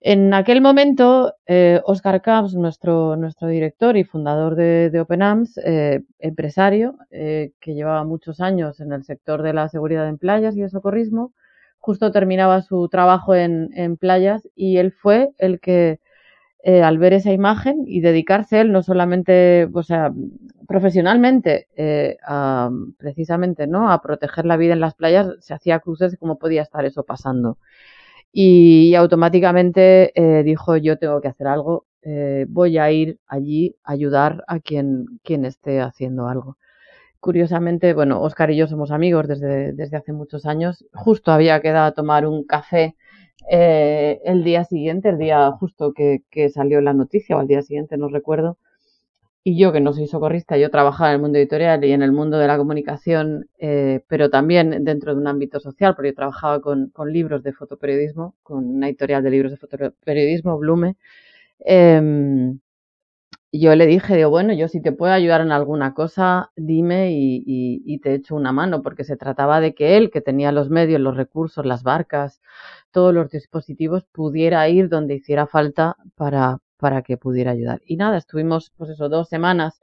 en 0.00 0.32
aquel 0.34 0.60
momento, 0.60 1.34
eh, 1.46 1.80
Oscar 1.84 2.22
Camps, 2.22 2.54
nuestro, 2.54 3.16
nuestro 3.16 3.48
director 3.48 3.96
y 3.96 4.04
fundador 4.04 4.56
de, 4.56 4.90
de 4.90 5.00
OpenAMS, 5.00 5.58
eh, 5.58 6.02
empresario, 6.18 6.96
que 7.10 7.74
llevaba 7.74 8.04
muchos 8.04 8.40
años 8.40 8.80
en 8.80 8.92
el 8.92 9.04
sector 9.04 9.42
de 9.42 9.52
la 9.52 9.68
seguridad 9.68 10.08
en 10.08 10.18
playas 10.18 10.56
y 10.56 10.62
de 10.62 10.68
socorrismo, 10.70 11.32
justo 11.78 12.12
terminaba 12.12 12.62
su 12.62 12.88
trabajo 12.88 13.34
en, 13.34 13.70
en 13.74 13.96
playas 13.96 14.48
y 14.54 14.76
él 14.76 14.92
fue 14.92 15.30
el 15.38 15.60
que 15.60 16.00
eh, 16.62 16.82
al 16.82 16.98
ver 16.98 17.14
esa 17.14 17.32
imagen 17.32 17.84
y 17.86 18.02
dedicarse 18.02 18.60
él 18.60 18.70
no 18.70 18.82
solamente, 18.82 19.66
o 19.72 19.82
sea, 19.82 20.12
profesionalmente 20.68 21.68
eh, 21.74 22.18
a, 22.22 22.70
precisamente, 22.98 23.66
¿no? 23.66 23.90
A 23.90 24.02
proteger 24.02 24.44
la 24.44 24.58
vida 24.58 24.74
en 24.74 24.80
las 24.80 24.94
playas, 24.94 25.28
se 25.40 25.54
hacía 25.54 25.80
cruces 25.80 26.12
de 26.12 26.18
cómo 26.18 26.38
podía 26.38 26.60
estar 26.62 26.84
eso 26.84 27.02
pasando. 27.04 27.56
Y, 28.32 28.94
automáticamente 28.94 30.12
eh, 30.14 30.42
dijo, 30.44 30.76
yo 30.76 30.98
tengo 30.98 31.20
que 31.20 31.28
hacer 31.28 31.46
algo, 31.46 31.86
voy 32.48 32.78
a 32.78 32.90
ir 32.90 33.18
allí 33.26 33.76
a 33.84 33.92
ayudar 33.92 34.42
a 34.46 34.60
quien, 34.60 35.06
quien 35.22 35.44
esté 35.44 35.80
haciendo 35.80 36.28
algo. 36.28 36.56
Curiosamente, 37.20 37.92
bueno, 37.92 38.22
Oscar 38.22 38.50
y 38.50 38.56
yo 38.56 38.66
somos 38.66 38.90
amigos 38.90 39.28
desde, 39.28 39.72
desde 39.74 39.96
hace 39.98 40.12
muchos 40.12 40.46
años. 40.46 40.86
Justo 40.94 41.32
había 41.32 41.60
quedado 41.60 41.86
a 41.86 41.92
tomar 41.92 42.26
un 42.26 42.44
café 42.44 42.96
eh, 43.48 44.20
el 44.24 44.44
día 44.44 44.64
siguiente, 44.64 45.08
el 45.08 45.18
día 45.18 45.50
justo 45.52 45.92
que, 45.92 46.22
salió 46.52 46.80
la 46.80 46.92
noticia, 46.92 47.36
o 47.36 47.40
al 47.40 47.46
día 47.46 47.62
siguiente, 47.62 47.96
no 47.96 48.08
recuerdo, 48.08 48.58
y 49.42 49.58
yo 49.58 49.72
que 49.72 49.80
no 49.80 49.92
soy 49.92 50.06
socorrista, 50.06 50.58
yo 50.58 50.70
trabajaba 50.70 51.10
en 51.10 51.16
el 51.16 51.22
mundo 51.22 51.38
editorial 51.38 51.82
y 51.84 51.92
en 51.92 52.02
el 52.02 52.12
mundo 52.12 52.38
de 52.38 52.46
la 52.46 52.58
comunicación, 52.58 53.48
eh, 53.58 54.04
pero 54.08 54.28
también 54.30 54.84
dentro 54.84 55.14
de 55.14 55.20
un 55.20 55.26
ámbito 55.28 55.60
social, 55.60 55.94
porque 55.94 56.10
yo 56.10 56.14
trabajaba 56.14 56.60
con, 56.60 56.92
libros 57.06 57.42
de 57.42 57.52
fotoperiodismo, 57.52 58.34
con 58.42 58.66
una 58.68 58.88
editorial 58.88 59.22
de 59.22 59.30
libros 59.30 59.52
de 59.52 59.56
fotoperiodismo, 59.58 60.58
Blume. 60.58 60.96
Em, 61.60 62.60
yo 63.52 63.74
le 63.74 63.86
dije, 63.86 64.16
digo, 64.16 64.30
bueno, 64.30 64.52
yo 64.52 64.68
si 64.68 64.80
te 64.80 64.92
puedo 64.92 65.12
ayudar 65.12 65.40
en 65.40 65.52
alguna 65.52 65.94
cosa, 65.94 66.50
dime 66.56 67.12
y, 67.12 67.42
y, 67.46 67.98
te 68.00 68.14
echo 68.14 68.36
una 68.36 68.52
mano, 68.52 68.82
porque 68.82 69.04
se 69.04 69.16
trataba 69.16 69.60
de 69.60 69.74
que 69.74 69.96
él, 69.96 70.10
que 70.10 70.20
tenía 70.20 70.52
los 70.52 70.70
medios, 70.70 71.00
los 71.00 71.16
recursos, 71.16 71.66
las 71.66 71.82
barcas, 71.82 72.40
todos 72.92 73.14
los 73.14 73.30
dispositivos, 73.30 74.04
pudiera 74.12 74.68
ir 74.68 74.88
donde 74.88 75.16
hiciera 75.16 75.46
falta 75.46 75.96
para, 76.14 76.58
para 76.80 77.02
que 77.02 77.16
pudiera 77.16 77.52
ayudar. 77.52 77.80
Y 77.86 77.96
nada, 77.96 78.18
estuvimos, 78.18 78.72
pues 78.76 78.90
eso, 78.90 79.08
dos 79.08 79.28
semanas 79.28 79.80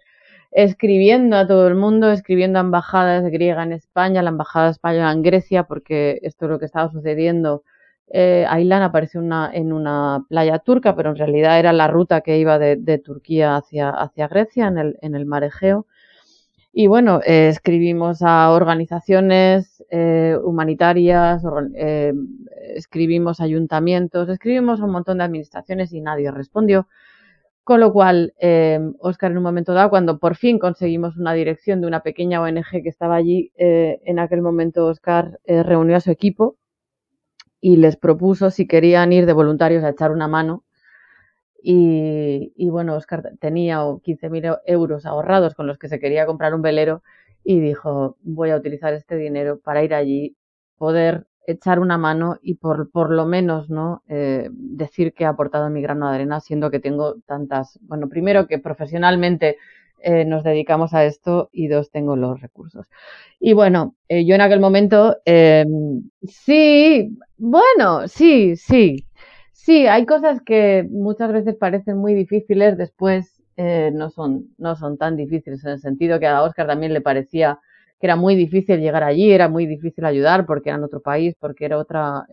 escribiendo 0.51 1.37
a 1.37 1.45
todo 1.47 1.67
el 1.67 1.75
mundo, 1.75 2.11
escribiendo 2.11 2.59
a 2.59 2.61
embajadas 2.61 3.23
griega 3.25 3.63
en 3.63 3.73
España, 3.73 4.21
la 4.23 4.29
embajada 4.29 4.69
española 4.69 5.11
en 5.11 5.21
Grecia, 5.21 5.63
porque 5.63 6.19
esto 6.23 6.45
es 6.45 6.51
lo 6.51 6.59
que 6.59 6.65
estaba 6.65 6.89
sucediendo 6.89 7.63
eh, 8.09 8.45
Aylan 8.47 8.83
apareció 8.83 9.19
una, 9.19 9.51
en 9.53 9.73
una 9.73 10.25
playa 10.29 10.59
turca, 10.59 10.95
pero 10.95 11.09
en 11.09 11.17
realidad 11.17 11.59
era 11.59 11.73
la 11.73 11.87
ruta 11.87 12.21
que 12.21 12.37
iba 12.37 12.57
de, 12.57 12.97
Turquía 12.99 13.57
hacia, 13.57 13.89
hacia 13.89 14.27
Grecia, 14.27 14.67
en 14.67 14.77
el, 14.77 14.97
en 15.01 15.15
el 15.15 15.25
mar 15.25 15.43
Egeo. 15.43 15.85
Y 16.71 16.87
bueno, 16.87 17.21
eh, 17.25 17.49
escribimos 17.49 18.21
a 18.21 18.51
organizaciones 18.51 19.83
eh, 19.89 20.37
humanitarias, 20.43 21.43
eh, 21.75 22.13
escribimos 22.75 23.39
ayuntamientos, 23.39 24.29
escribimos 24.29 24.79
un 24.79 24.91
montón 24.91 25.19
de 25.19 25.23
administraciones 25.25 25.93
y 25.93 26.01
nadie 26.01 26.31
respondió. 26.31 26.87
Con 27.63 27.81
lo 27.81 27.91
cual, 27.91 28.33
Oscar 28.99 29.31
en 29.31 29.37
un 29.37 29.43
momento 29.43 29.73
dado, 29.73 29.89
cuando 29.89 30.19
por 30.19 30.37
fin 30.37 30.57
conseguimos 30.57 31.17
una 31.17 31.33
dirección 31.33 31.81
de 31.81 31.87
una 31.87 31.99
pequeña 31.99 32.41
ONG 32.41 32.81
que 32.81 32.87
estaba 32.87 33.15
allí, 33.15 33.51
en 33.57 34.19
aquel 34.19 34.41
momento 34.41 34.85
Oscar 34.85 35.39
reunió 35.45 35.97
a 35.97 35.99
su 35.99 36.09
equipo 36.09 36.55
y 37.59 37.75
les 37.75 37.97
propuso 37.97 38.51
si 38.51 38.67
querían 38.67 39.11
ir 39.11 39.25
de 39.25 39.33
voluntarios 39.33 39.83
a 39.83 39.89
echar 39.89 40.11
una 40.11 40.29
mano. 40.29 40.63
Y, 41.61 42.69
bueno, 42.69 42.95
Oscar 42.95 43.33
tenía 43.41 43.79
15.000 43.79 44.61
euros 44.65 45.05
ahorrados 45.05 45.53
con 45.53 45.67
los 45.67 45.77
que 45.77 45.89
se 45.89 45.99
quería 45.99 46.25
comprar 46.25 46.55
un 46.55 46.61
velero 46.61 47.03
y 47.43 47.59
dijo, 47.59 48.15
voy 48.21 48.51
a 48.51 48.55
utilizar 48.55 48.93
este 48.93 49.17
dinero 49.17 49.59
para 49.59 49.83
ir 49.83 49.93
allí, 49.93 50.37
poder 50.77 51.26
echar 51.47 51.79
una 51.79 51.97
mano 51.97 52.37
y 52.41 52.55
por, 52.55 52.91
por 52.91 53.09
lo 53.09 53.25
menos 53.25 53.69
no 53.69 54.03
eh, 54.07 54.49
decir 54.51 55.13
que 55.13 55.23
he 55.23 55.27
aportado 55.27 55.69
mi 55.69 55.81
grano 55.81 56.09
de 56.09 56.15
arena, 56.15 56.41
siendo 56.41 56.69
que 56.69 56.79
tengo 56.79 57.15
tantas, 57.25 57.79
bueno, 57.81 58.09
primero 58.09 58.47
que 58.47 58.59
profesionalmente 58.59 59.57
eh, 59.99 60.25
nos 60.25 60.43
dedicamos 60.43 60.93
a 60.93 61.05
esto 61.05 61.49
y 61.53 61.69
dos, 61.69 61.89
tengo 61.89 62.15
los 62.17 62.39
recursos. 62.41 62.87
Y 63.39 63.53
bueno, 63.53 63.95
eh, 64.09 64.25
yo 64.25 64.35
en 64.35 64.41
aquel 64.41 64.59
momento, 64.59 65.17
em, 65.25 66.09
sí, 66.27 67.17
bueno, 67.37 68.07
sí, 68.07 68.55
sí, 68.57 69.07
sí, 69.53 69.87
hay 69.87 70.05
cosas 70.05 70.41
que 70.41 70.85
muchas 70.91 71.31
veces 71.31 71.55
parecen 71.55 71.97
muy 71.97 72.13
difíciles, 72.13 72.77
después 72.77 73.41
eh, 73.55 73.91
no, 73.93 74.09
son, 74.09 74.53
no 74.57 74.75
son 74.75 74.97
tan 74.97 75.15
difíciles, 75.15 75.63
en 75.63 75.71
el 75.71 75.79
sentido 75.79 76.19
que 76.19 76.27
a 76.27 76.43
Oscar 76.43 76.67
también 76.67 76.93
le 76.93 77.01
parecía 77.01 77.59
que 77.99 78.07
era 78.07 78.15
muy 78.15 78.35
difícil 78.35 78.79
llegar 78.79 79.03
allí, 79.03 79.31
era 79.31 79.49
muy 79.49 79.65
difícil 79.65 80.05
ayudar 80.05 80.45
porque 80.45 80.69
era 80.69 80.77
en 80.77 80.83
otro 80.83 81.01
país, 81.01 81.35
porque 81.39 81.65
era 81.65 81.77
otra, 81.77 82.25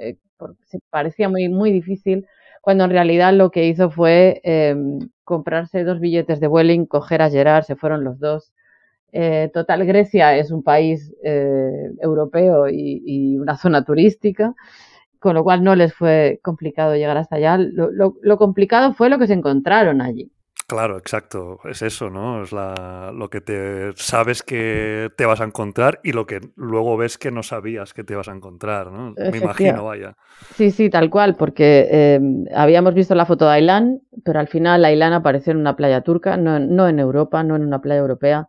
se 0.65 0.81
parecía 0.91 1.29
muy, 1.29 1.49
muy 1.49 1.73
difícil 1.73 2.27
cuando 2.65 2.85
en 2.85 2.91
realidad 2.91 3.35
lo 3.35 3.51
que 3.51 3.67
hizo 3.67 3.91
fue 3.91 4.41
em, 4.43 4.99
comprarse 5.25 5.85
dos 5.85 6.01
billetes 6.01 6.41
de 6.41 6.47
Vueling, 6.47 6.87
coger 6.87 7.21
a 7.23 7.31
Gerard, 7.31 7.65
se 7.65 7.77
fueron 7.77 8.05
los 8.05 8.19
dos. 8.19 8.53
Eh, 9.13 9.51
total, 9.55 9.85
Grecia 9.87 10.37
es 10.37 10.51
un 10.51 10.63
país 10.63 11.15
eh, 11.23 11.91
europeo 12.01 12.69
y, 12.71 13.37
una 13.39 13.57
zona 13.59 13.85
turística, 13.85 14.55
con 15.21 15.35
lo 15.35 15.45
cual 15.45 15.65
no 15.65 15.75
les 15.77 15.95
fue 15.95 16.41
complicado 16.43 16.95
llegar 16.97 17.19
hasta 17.19 17.37
allá. 17.37 17.59
lo 17.59 18.39
complicado 18.39 18.95
fue 18.95 19.11
lo 19.11 19.19
que 19.19 19.27
se 19.27 19.35
encontraron 19.35 20.01
allí. 20.01 20.31
Claro, 20.67 20.97
exacto. 20.97 21.61
Es 21.65 21.83
eso, 21.83 22.09
¿no? 22.09 22.43
Es 22.43 22.53
la, 22.53 23.13
lo 23.15 23.29
que 23.29 23.43
te 23.43 23.93
sabes 23.97 24.43
que 24.43 25.11
te 25.17 25.27
vas 25.27 25.41
a 25.41 25.45
encontrar 25.45 26.01
y 26.03 26.13
lo 26.13 26.27
que 26.27 26.41
luego 26.57 26.97
ves 26.97 27.19
que 27.19 27.31
no 27.31 27.43
sabías 27.43 27.93
que 27.93 28.03
te 28.03 28.15
vas 28.15 28.29
a 28.29 28.33
encontrar, 28.33 28.91
¿no? 28.91 29.15
Me 29.31 29.39
imagino, 29.39 29.85
vaya. 29.85 30.17
Sí, 30.55 30.71
sí, 30.71 30.89
tal 30.89 31.11
cual, 31.11 31.37
porque 31.37 31.87
eh, 31.91 32.21
habíamos 32.55 32.95
visto 32.95 33.15
la 33.15 33.27
foto 33.27 33.45
de 33.45 33.53
Ailán, 33.53 34.01
pero 34.25 34.41
al 34.41 34.49
final 34.49 34.85
Ailán 34.85 35.13
apareció 35.13 35.53
en 35.53 35.59
una 35.59 35.77
playa 35.77 36.01
turca, 36.01 36.39
no, 36.39 36.59
no 36.59 36.89
en 36.89 36.99
Europa, 36.99 37.43
no 37.43 37.57
en 37.57 37.63
una 37.63 37.83
playa 37.83 38.01
europea. 38.01 38.49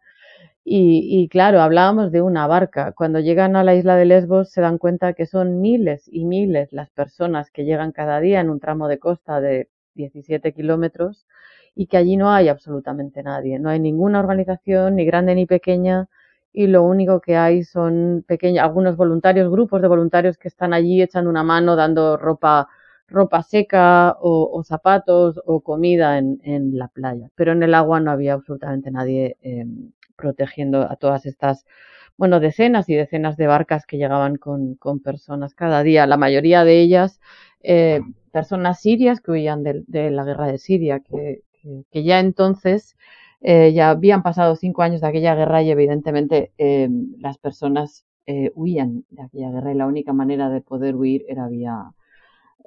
Y, 0.63 1.07
y, 1.12 1.27
claro, 1.27 1.62
hablábamos 1.62 2.12
de 2.12 2.22
una 2.22 2.48
barca. 2.48 2.93
Cuando 2.93 3.19
llegan 3.19 3.55
a 3.55 3.63
la 3.63 3.75
isla 3.75 3.98
de 3.98 4.05
Lesbos 4.05 4.50
se 4.50 4.62
dan 4.62 4.77
cuenta 4.79 5.13
que 5.13 5.27
son 5.27 5.62
miles 5.62 6.10
y 6.12 6.25
miles 6.25 6.72
las 6.72 6.89
personas 6.89 7.51
que 7.51 7.65
llegan 7.65 7.91
cada 7.91 8.19
día 8.19 8.39
en 8.39 8.50
un 8.50 8.60
tramo 8.60 8.88
de 8.88 8.98
costa 8.98 9.41
de 9.41 9.69
17 9.93 10.53
kilómetros 10.53 11.27
y 11.75 11.88
que 11.88 11.98
allí 11.98 12.17
no 12.17 12.32
hay 12.32 12.48
absolutamente 12.48 13.22
nadie. 13.22 13.60
No 13.60 13.70
hay 13.70 13.79
ninguna 13.79 14.20
organización, 14.20 14.96
ni 14.96 15.05
grande 15.05 15.36
ni 15.36 15.46
pequeña, 15.46 16.08
y 16.53 16.67
lo 16.67 16.84
único 16.84 17.20
que 17.20 17.36
hay 17.36 17.63
son 17.63 18.24
pequeños, 18.25 18.63
algunos 18.63 18.96
voluntarios, 18.96 19.51
grupos 19.51 19.82
de 19.82 19.89
voluntarios 19.89 20.38
que 20.38 20.48
están 20.48 20.74
allí 20.74 21.01
echando 21.01 21.29
una 21.29 21.44
mano, 21.44 21.75
dando 21.75 22.15
ropa, 22.15 22.70
ropa 23.10 23.44
seca 23.44 24.15
o, 24.22 24.63
zapatos 24.63 25.41
o 25.46 25.62
comida 25.62 26.17
en, 26.17 26.39
en, 26.44 26.77
la 26.77 26.88
playa. 26.88 27.29
Pero 27.36 27.51
en 27.51 27.62
el 27.63 27.74
agua 27.74 28.00
no 28.00 28.12
había 28.12 28.34
absolutamente 28.34 28.89
nadie 28.89 29.38
em, 29.41 29.91
protegiendo 30.15 30.89
a 30.89 30.96
todas 30.96 31.25
estas, 31.25 31.65
bueno, 32.17 32.39
decenas 32.39 32.88
y 32.89 32.96
decenas 32.96 33.36
de 33.38 33.48
barcas 33.48 33.86
que 33.86 33.98
llegaban 33.98 34.38
con, 34.38 34.75
con 34.75 35.01
personas 35.01 35.53
cada 35.55 35.84
día. 35.84 36.08
La 36.08 36.17
mayoría 36.17 36.63
de 36.63 36.79
ellas, 36.79 37.20
eh, 37.63 38.00
personas 38.32 38.79
sirias 38.82 39.20
que 39.20 39.32
huían 39.32 39.63
de, 39.63 39.84
de, 39.88 40.10
la 40.12 40.24
guerra 40.24 40.48
de 40.48 40.58
Siria, 40.58 41.01
que, 41.01 41.44
que 41.91 42.03
ya 42.03 42.19
entonces 42.19 42.95
eh, 43.41 43.74
ya 43.74 43.91
habían 43.91 44.24
pasado 44.24 44.55
cinco 44.55 44.81
años 44.81 45.01
de 45.01 45.07
aquella 45.07 45.36
guerra 45.36 45.62
y 45.62 45.72
evidentemente 45.72 46.51
eh, 46.57 46.89
las 47.19 47.38
personas 47.38 48.05
eh, 48.25 48.51
huían 48.55 49.05
de 49.10 49.24
aquella 49.24 49.51
guerra 49.51 49.72
y 49.72 49.75
la 49.75 49.86
única 49.88 50.13
manera 50.13 50.50
de 50.50 50.62
poder 50.62 50.95
huir 50.95 51.25
era 51.27 51.48
vía, 51.48 51.91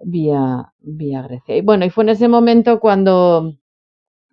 vía, 0.04 0.72
vía 0.80 1.22
Grecia. 1.22 1.56
Y 1.56 1.62
bueno, 1.62 1.84
y 1.84 1.90
fue 1.90 2.04
en 2.04 2.10
ese 2.10 2.28
momento 2.28 2.78
cuando, 2.80 3.54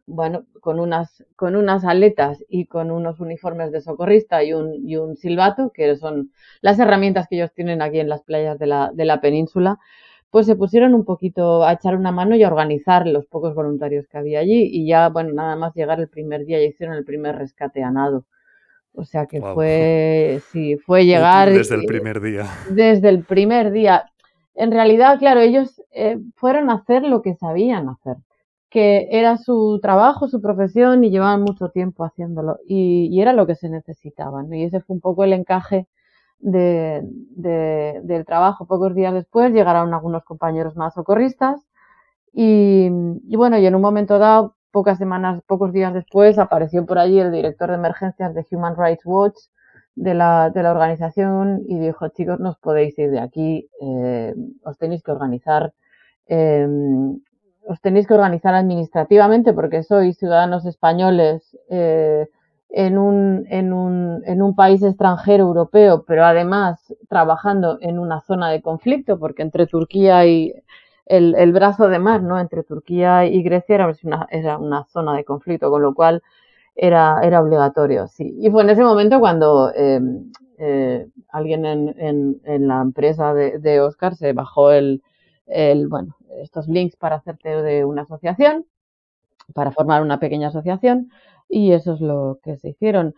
bueno, 0.06 0.46
con 0.62 0.80
unas, 0.80 1.26
con 1.36 1.56
unas 1.56 1.84
aletas 1.84 2.44
y 2.48 2.68
con 2.68 2.92
unos 2.92 3.20
uniformes 3.20 3.72
de 3.72 3.82
socorrista 3.82 4.44
y 4.44 4.54
un, 4.54 4.74
y 4.88 4.98
un 4.98 5.16
silbato, 5.16 5.72
que 5.72 5.96
son 5.96 6.32
las 6.62 6.78
herramientas 6.80 7.28
que 7.28 7.38
ellos 7.38 7.54
tienen 7.54 7.82
aquí 7.82 8.00
en 8.00 8.10
las 8.10 8.24
playas 8.24 8.60
de 8.60 8.68
la, 8.68 8.92
de 8.94 9.06
la 9.06 9.20
península, 9.22 9.80
pues 10.36 10.48
se 10.48 10.58
pusieron 10.58 10.94
un 10.94 11.06
poquito 11.06 11.64
a 11.64 11.72
echar 11.72 11.96
una 11.96 12.12
mano 12.12 12.36
y 12.36 12.44
a 12.44 12.50
organizar 12.50 13.08
los 13.08 13.26
pocos 13.26 13.56
voluntarios 13.56 14.06
que 14.10 14.18
había 14.18 14.40
allí 14.40 14.70
y 14.70 14.86
ya, 14.86 15.08
bueno, 15.08 15.32
nada 15.32 15.56
más 15.56 15.74
llegar 15.74 16.02
el 16.02 16.10
primer 16.10 16.44
día 16.44 16.60
ya 16.60 16.66
hicieron 16.66 16.98
el 16.98 17.06
primer 17.06 17.38
rescate 17.38 17.82
a 17.82 17.90
nado. 17.90 18.26
O 18.92 19.06
sea 19.06 19.28
que 19.28 19.40
fue, 19.40 20.42
sí, 20.52 20.76
fue 20.76 21.06
llegar... 21.06 21.54
Desde 21.54 21.76
el 21.76 21.86
primer 21.86 22.20
día. 22.20 22.48
Desde 22.70 23.08
el 23.08 23.24
primer 23.24 23.72
día. 23.72 24.12
En 24.56 24.74
realidad, 24.74 25.20
claro, 25.20 25.40
ellos 25.40 25.82
eh, 25.94 26.18
fueron 26.36 26.70
a 26.70 26.74
hacer 26.74 27.04
lo 27.04 27.22
que 27.22 27.36
sabían 27.36 27.88
hacer, 27.88 28.18
que 28.70 29.08
era 29.12 29.38
su 29.38 29.80
trabajo, 29.82 30.28
su 30.28 30.42
profesión 30.42 31.06
y 31.06 31.12
llevaban 31.12 31.44
mucho 31.44 31.70
tiempo 31.70 32.04
haciéndolo 32.04 32.58
y, 32.68 33.22
era 33.22 33.32
lo 33.32 33.48
que 33.48 33.56
se 33.56 33.70
necesitaba. 33.70 34.44
Y 34.52 34.66
ese 34.66 34.82
fue 34.82 34.96
un 34.96 35.00
poco 35.00 35.24
el 35.24 35.32
encaje 35.32 35.88
de, 36.40 37.02
del 38.04 38.26
trabajo. 38.26 38.66
Pocos 38.66 38.94
días 38.96 39.14
después 39.14 39.52
llegaron 39.52 39.94
algunos 39.94 40.24
compañeros 40.24 40.76
más 40.76 40.94
socorristas 40.94 41.62
y, 42.34 42.90
bueno, 43.36 43.58
y 43.58 43.66
en 43.66 43.76
un 43.76 43.82
momento 43.82 44.20
dado, 44.20 44.56
pocas 44.72 44.98
semanas, 44.98 45.42
pocos 45.48 45.72
días 45.72 45.94
después, 45.94 46.38
apareció 46.38 46.86
por 46.86 47.00
allí 47.00 47.20
el 47.20 47.32
director 47.32 47.70
de 47.70 47.76
emergencias 47.76 48.34
de 48.34 48.46
Human 48.52 48.76
Rights 48.78 49.06
Watch 49.06 49.38
de 49.96 50.14
la, 50.14 50.50
de 50.50 50.62
la 50.62 50.72
organización 50.72 51.62
y 51.66 51.80
dijo, 51.80 52.10
chicos, 52.10 52.40
no 52.42 52.50
os 52.50 52.58
podéis 52.58 53.00
ir 53.00 53.12
de 53.12 53.20
aquí, 53.20 53.70
eh, 53.82 54.36
os 54.64 54.78
tenéis 54.78 55.02
que 55.02 55.12
organizar, 55.12 55.74
eh, 56.28 56.68
os 57.66 57.80
tenéis 57.80 58.06
que 58.06 58.14
organizar 58.14 58.54
administrativamente 58.54 59.54
porque 59.54 59.82
sois 59.84 60.18
ciudadanos 60.18 60.66
españoles 60.66 61.58
eh, 61.70 62.28
en, 62.78 62.98
un, 62.98 63.46
en, 63.50 63.72
un, 63.72 64.22
en 64.26 64.42
un 64.42 64.54
país 64.54 64.84
extranjero 64.84 65.46
europeo, 65.46 66.04
pero 66.06 66.26
además 66.26 66.94
trabajando 67.08 67.78
en 67.80 68.00
una 68.00 68.20
zona 68.20 68.52
de 68.52 68.62
conflicto, 68.62 69.18
porque 69.18 69.44
entre 69.44 69.66
Turquía 69.66 70.26
y 70.26 70.54
el, 71.06 71.36
el 71.36 71.54
brazo 71.54 71.88
de 71.88 72.00
mar, 72.00 72.22
¿no? 72.22 72.38
Entre 72.38 72.64
Turquía 72.64 73.26
y 73.28 73.42
Grecia 73.44 73.76
era 73.76 73.94
una, 74.04 74.28
era 74.30 74.58
una 74.58 74.84
zona 74.88 75.16
de 75.16 75.24
conflicto, 75.24 75.70
con 75.70 75.84
lo 75.84 75.94
cual 75.94 76.22
era, 76.76 77.22
era 77.24 77.42
obligatorio, 77.42 78.08
sí. 78.08 78.36
Y 78.42 78.50
fue 78.52 78.64
en 78.64 78.70
ese 78.72 78.84
momento 78.84 79.22
cuando 79.22 79.72
eh, 79.74 80.02
eh, 80.58 81.08
alguien 81.30 81.66
en, 81.66 81.96
en, 81.98 82.42
en, 82.44 82.68
la 82.68 82.82
empresa 82.82 83.34
de, 83.34 83.58
de, 83.60 83.80
Oscar 83.80 84.16
se 84.18 84.34
bajó 84.34 84.72
el, 84.72 85.02
el, 85.48 85.88
bueno, 85.88 86.18
estos 86.42 86.68
links 86.68 86.98
para 86.98 87.16
hacerte 87.16 87.62
de 87.62 87.86
una 87.86 88.02
asociación, 88.02 88.66
para 89.54 89.72
formar 89.72 90.02
una 90.02 90.20
pequeña 90.20 90.50
asociación, 90.50 91.10
y 91.50 91.72
eso 91.74 91.94
es 91.94 92.02
lo 92.02 92.40
que 92.44 92.58
se 92.58 92.70
hicieron. 92.70 93.16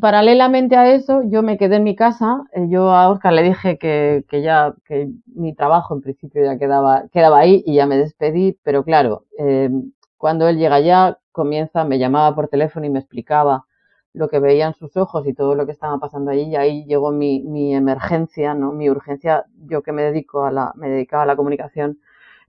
Paralelamente 0.00 0.76
a 0.76 0.92
eso, 0.94 1.22
yo 1.24 1.42
me 1.42 1.58
quedé 1.58 1.76
en 1.76 1.84
mi 1.84 1.94
casa. 1.96 2.44
Eh, 2.52 2.66
yo 2.68 2.90
a 2.90 3.10
Oscar 3.10 3.32
le 3.32 3.42
dije 3.42 3.78
que, 3.78 4.24
que 4.28 4.42
ya 4.42 4.74
que 4.86 5.10
mi 5.26 5.54
trabajo 5.54 5.94
en 5.94 6.00
principio 6.02 6.44
ya 6.44 6.58
quedaba, 6.58 7.04
quedaba 7.12 7.38
ahí 7.40 7.62
y 7.66 7.74
ya 7.74 7.86
me 7.86 7.98
despedí, 7.98 8.58
pero 8.62 8.84
claro, 8.84 9.26
eh, 9.38 9.70
cuando 10.16 10.48
él 10.48 10.56
llega 10.58 10.80
ya, 10.80 11.18
comienza, 11.32 11.84
me 11.84 11.98
llamaba 11.98 12.34
por 12.34 12.48
teléfono 12.48 12.86
y 12.86 12.90
me 12.90 13.00
explicaba 13.00 13.66
lo 14.14 14.28
que 14.28 14.38
veía 14.38 14.66
en 14.66 14.74
sus 14.74 14.96
ojos 14.96 15.26
y 15.26 15.34
todo 15.34 15.54
lo 15.54 15.66
que 15.66 15.72
estaba 15.72 15.98
pasando 15.98 16.30
allí 16.30 16.42
y 16.42 16.56
ahí 16.56 16.84
llegó 16.86 17.12
mi, 17.12 17.42
mi 17.42 17.74
emergencia, 17.74 18.54
¿no? 18.54 18.72
Mi 18.72 18.90
urgencia, 18.90 19.46
yo 19.66 19.82
que 19.82 19.92
me 19.92 20.02
dedico 20.02 20.44
a 20.44 20.50
la, 20.52 20.72
me 20.76 20.88
dedicaba 20.90 21.22
a 21.24 21.26
la 21.26 21.36
comunicación, 21.36 21.98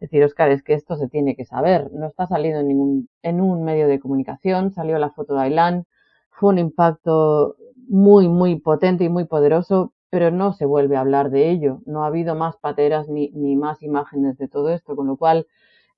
decir, 0.03 0.24
Oscar, 0.24 0.51
es 0.51 0.63
que 0.63 0.74
esto 0.74 0.95
se 0.98 1.07
tiene 1.07 1.36
que 1.36 1.45
saber, 1.45 1.89
no 1.93 2.07
está 2.07 2.27
saliendo 2.27 2.60
en 2.60 2.67
ningún, 2.67 3.10
en 3.22 3.41
un 3.41 3.63
medio 3.63 3.88
de 3.88 4.00
comunicación, 4.00 4.72
salió 4.72 4.98
la 5.00 5.12
foto 5.12 5.36
de 5.36 5.43
Ailán, 5.43 5.86
fue 6.29 6.50
un 6.50 6.60
impacto 6.60 7.55
muy, 7.88 8.27
muy 8.27 8.60
potente 8.60 9.05
y 9.05 9.10
muy 9.10 9.25
poderoso, 9.25 9.93
pero 10.10 10.29
no 10.29 10.53
se 10.53 10.65
vuelve 10.65 10.98
a 10.98 11.00
hablar 11.00 11.29
de 11.29 11.50
ello, 11.50 11.81
no 11.86 12.03
ha 12.03 12.07
habido 12.07 12.36
más 12.36 12.57
pateras 12.57 13.07
ni, 13.07 13.29
ni 13.31 13.55
más 13.55 13.81
imágenes 13.81 14.38
de 14.38 14.48
todo 14.48 14.69
esto, 14.69 14.95
con 14.95 15.07
lo 15.07 15.15
cual 15.15 15.48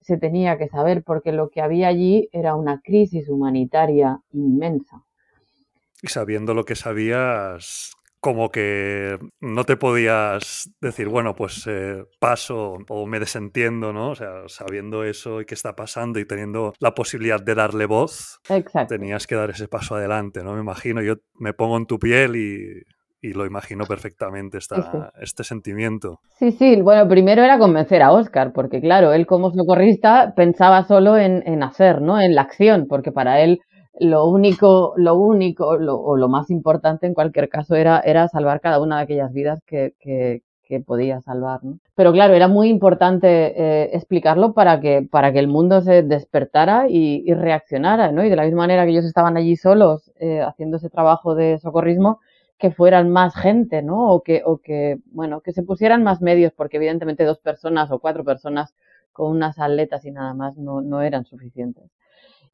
se 0.02 0.18
tenía 0.18 0.58
que 0.60 0.68
saber 0.68 1.04
porque 1.04 1.32
lo 1.32 1.50
que 1.50 1.62
había 1.62 1.88
allí 1.88 2.30
era 2.32 2.56
una 2.56 2.82
crisis 2.82 3.28
humanitaria 3.28 4.22
inmensa. 4.32 5.04
Y 6.04 6.08
sabiendo 6.10 6.54
lo 6.54 6.64
que 6.64 6.76
sabías, 6.76 7.94
como 8.26 8.50
que 8.50 9.20
no 9.40 9.66
te 9.66 9.78
podías 9.78 10.68
decir, 10.82 11.08
bueno, 11.10 11.36
pues 11.36 11.64
eh, 11.68 12.04
paso 12.20 12.78
o 12.90 13.06
me 13.06 13.20
desentiendo, 13.20 13.94
¿no? 13.94 14.10
O 14.10 14.16
sea, 14.16 14.32
sabiendo 14.48 15.04
eso 15.04 15.42
y 15.42 15.46
qué 15.46 15.54
está 15.54 15.76
pasando 15.76 16.18
y 16.20 16.26
teniendo 16.26 16.74
la 16.80 16.96
posibilidad 16.96 17.40
de 17.40 17.54
darle 17.54 17.86
voz, 17.86 18.40
Exacto. 18.50 18.96
tenías 18.96 19.28
que 19.28 19.36
dar 19.36 19.52
ese 19.52 19.68
paso 19.68 19.94
adelante, 19.94 20.44
¿no? 20.44 20.54
Me 20.56 20.62
imagino, 20.62 21.04
yo 21.04 21.18
me 21.36 21.54
pongo 21.54 21.78
en 21.78 21.86
tu 21.86 22.00
piel 22.00 22.36
y, 22.36 22.82
y 23.22 23.34
lo 23.34 23.46
imagino 23.46 23.86
perfectamente 23.86 24.58
esta, 24.58 24.78
Sí, 24.78 24.82
sí. 24.92 24.98
este 25.22 25.44
sentimiento. 25.44 26.20
Sí, 26.40 26.52
sí, 26.52 26.82
bueno, 26.82 27.08
primero 27.08 27.44
era 27.44 27.60
convencer 27.60 28.02
a 28.02 28.12
Oscar, 28.12 28.54
porque 28.54 28.82
claro, 28.82 29.14
él 29.14 29.28
como 29.28 29.52
socorrista 29.52 30.34
pensaba 30.36 30.84
solo 30.88 31.16
en, 31.16 31.44
en 31.46 31.62
hacer, 31.62 32.02
¿no? 32.02 32.20
En 32.20 32.34
la 32.34 32.42
acción, 32.42 32.88
porque 32.90 33.12
para 33.12 33.42
él 33.42 33.60
lo 34.00 34.26
único, 34.28 34.94
lo 34.98 35.16
único, 35.16 35.78
lo, 35.78 36.00
o 36.00 36.18
lo 36.18 36.28
más 36.30 36.50
importante 36.50 37.08
en 37.08 37.14
cualquier 37.14 37.50
caso 37.50 37.76
era, 37.76 38.00
era 38.02 38.28
salvar 38.28 38.62
cada 38.62 38.82
una 38.82 38.98
de 38.98 39.04
aquellas 39.04 39.32
vidas 39.32 39.62
que, 39.66 39.94
que, 40.00 40.44
que 40.66 40.82
podía 40.82 41.22
salvar, 41.22 41.64
¿no? 41.64 41.80
Pero 41.96 42.12
claro, 42.12 42.34
era 42.34 42.48
muy 42.48 42.68
importante 42.68 43.28
eh, 43.28 43.90
explicarlo 43.94 44.54
para 44.54 44.80
que, 44.82 45.08
para 45.10 45.32
que 45.32 45.40
el 45.40 45.48
mundo 45.48 45.82
se 45.82 46.04
despertara 46.04 46.88
y, 46.90 47.24
y, 47.26 47.34
reaccionara, 47.34 48.12
¿no? 48.12 48.24
Y 48.26 48.30
de 48.30 48.36
la 48.36 48.44
misma 48.44 48.64
manera 48.64 48.84
que 48.84 48.92
ellos 48.92 49.06
estaban 49.06 49.38
allí 49.38 49.56
solos 49.56 50.12
eh, 50.20 50.42
haciendo 50.42 50.78
ese 50.78 50.90
trabajo 50.90 51.36
de 51.36 51.60
socorrismo, 51.60 52.20
que 52.58 52.72
fueran 52.72 53.10
más 53.10 53.36
gente, 53.36 53.82
¿no? 53.82 54.12
O 54.12 54.22
que, 54.24 54.42
o 54.46 54.58
que, 54.58 54.98
bueno, 55.12 55.42
que 55.42 55.54
se 55.54 55.64
pusieran 55.64 56.04
más 56.04 56.22
medios, 56.22 56.54
porque 56.54 56.78
evidentemente 56.78 57.24
dos 57.24 57.40
personas 57.40 57.92
o 57.92 58.00
cuatro 58.00 58.24
personas 58.24 58.74
con 59.12 59.32
unas 59.32 59.60
aletas 59.60 60.06
y 60.06 60.12
nada 60.12 60.34
más 60.34 60.58
no, 60.58 60.82
no 60.82 61.02
eran 61.02 61.26
suficientes. 61.26 61.92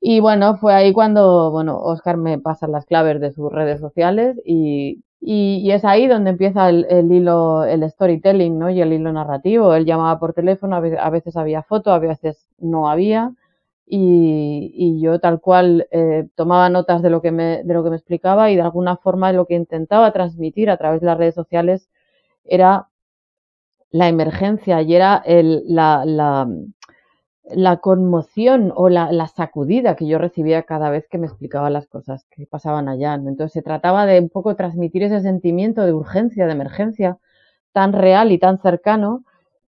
Y 0.01 0.19
bueno, 0.19 0.57
fue 0.57 0.73
ahí 0.73 0.93
cuando, 0.93 1.51
bueno, 1.51 1.77
Oscar 1.77 2.17
me 2.17 2.39
pasa 2.39 2.67
las 2.67 2.85
claves 2.85 3.21
de 3.21 3.31
sus 3.31 3.51
redes 3.51 3.79
sociales 3.79 4.35
y, 4.43 5.03
y, 5.19 5.69
es 5.71 5.85
ahí 5.85 6.07
donde 6.07 6.31
empieza 6.31 6.69
el, 6.69 6.87
el, 6.89 7.11
hilo, 7.11 7.63
el 7.65 7.87
storytelling, 7.89 8.57
¿no? 8.57 8.71
Y 8.71 8.81
el 8.81 8.93
hilo 8.93 9.13
narrativo. 9.13 9.75
Él 9.75 9.85
llamaba 9.85 10.19
por 10.19 10.33
teléfono, 10.33 10.75
a 10.75 11.09
veces 11.11 11.37
había 11.37 11.61
foto, 11.61 11.91
a 11.91 11.99
veces 11.99 12.47
no 12.57 12.89
había. 12.89 13.31
Y, 13.85 14.71
y 14.73 15.01
yo 15.01 15.19
tal 15.19 15.39
cual 15.41 15.87
eh, 15.91 16.27
tomaba 16.35 16.69
notas 16.69 17.01
de 17.03 17.09
lo, 17.11 17.21
que 17.21 17.31
me, 17.31 17.63
de 17.63 17.73
lo 17.73 17.83
que 17.83 17.91
me 17.91 17.97
explicaba 17.97 18.49
y 18.49 18.55
de 18.55 18.61
alguna 18.63 18.97
forma 18.97 19.33
lo 19.33 19.45
que 19.45 19.55
intentaba 19.55 20.13
transmitir 20.13 20.69
a 20.69 20.77
través 20.77 21.01
de 21.01 21.07
las 21.07 21.17
redes 21.17 21.35
sociales 21.35 21.89
era 22.45 22.87
la 23.91 24.07
emergencia 24.07 24.81
y 24.81 24.95
era 24.95 25.21
el, 25.25 25.63
la, 25.67 26.03
la, 26.05 26.47
la 27.55 27.77
conmoción 27.77 28.71
o 28.75 28.89
la, 28.89 29.11
la, 29.11 29.27
sacudida 29.27 29.95
que 29.95 30.07
yo 30.07 30.17
recibía 30.17 30.63
cada 30.63 30.89
vez 30.89 31.07
que 31.09 31.17
me 31.17 31.27
explicaba 31.27 31.69
las 31.69 31.87
cosas 31.87 32.25
que 32.29 32.45
pasaban 32.45 32.89
allá. 32.89 33.13
Entonces 33.13 33.53
se 33.53 33.61
trataba 33.61 34.05
de 34.05 34.19
un 34.19 34.29
poco 34.29 34.55
transmitir 34.55 35.03
ese 35.03 35.21
sentimiento 35.21 35.85
de 35.85 35.93
urgencia, 35.93 36.45
de 36.45 36.51
emergencia 36.53 37.17
tan 37.73 37.93
real 37.93 38.31
y 38.31 38.37
tan 38.37 38.59
cercano 38.61 39.23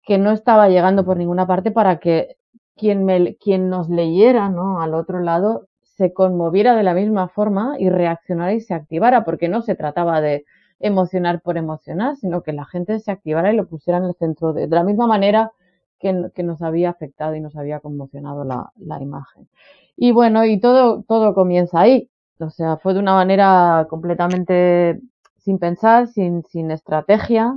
que 0.02 0.18
no 0.18 0.30
estaba 0.30 0.68
llegando 0.68 1.04
por 1.04 1.16
ninguna 1.16 1.46
parte 1.46 1.70
para 1.70 1.98
que 1.98 2.36
quien, 2.76 3.04
me, 3.04 3.36
quien 3.36 3.68
nos 3.68 3.88
leyera 3.88 4.48
¿no? 4.48 4.80
al 4.80 4.94
otro 4.94 5.20
lado 5.20 5.66
se 5.82 6.12
conmoviera 6.12 6.76
de 6.76 6.82
la 6.82 6.94
misma 6.94 7.28
forma 7.28 7.76
y 7.78 7.88
reaccionara 7.88 8.52
y 8.52 8.60
se 8.60 8.74
activara, 8.74 9.24
porque 9.24 9.48
no 9.48 9.62
se 9.62 9.74
trataba 9.74 10.20
de 10.20 10.44
emocionar 10.78 11.40
por 11.40 11.56
emocionar, 11.56 12.16
sino 12.16 12.42
que 12.42 12.52
la 12.52 12.66
gente 12.66 12.98
se 13.00 13.10
activara 13.10 13.52
y 13.52 13.56
lo 13.56 13.66
pusiera 13.66 13.98
en 13.98 14.04
el 14.04 14.14
centro 14.14 14.52
de, 14.52 14.66
de 14.66 14.76
la 14.76 14.84
misma 14.84 15.06
manera 15.06 15.52
que, 16.00 16.30
que, 16.34 16.42
nos 16.42 16.62
había 16.62 16.90
afectado 16.90 17.34
y 17.34 17.40
nos 17.40 17.56
había 17.56 17.80
conmocionado 17.80 18.44
la, 18.44 18.70
la, 18.76 19.00
imagen. 19.02 19.48
Y 19.96 20.12
bueno, 20.12 20.44
y 20.44 20.60
todo, 20.60 21.02
todo 21.08 21.34
comienza 21.34 21.80
ahí. 21.80 22.10
O 22.38 22.50
sea, 22.50 22.76
fue 22.76 22.94
de 22.94 23.00
una 23.00 23.14
manera 23.14 23.86
completamente 23.88 25.00
sin 25.38 25.58
pensar, 25.58 26.08
sin, 26.08 26.42
sin 26.44 26.70
estrategia, 26.70 27.56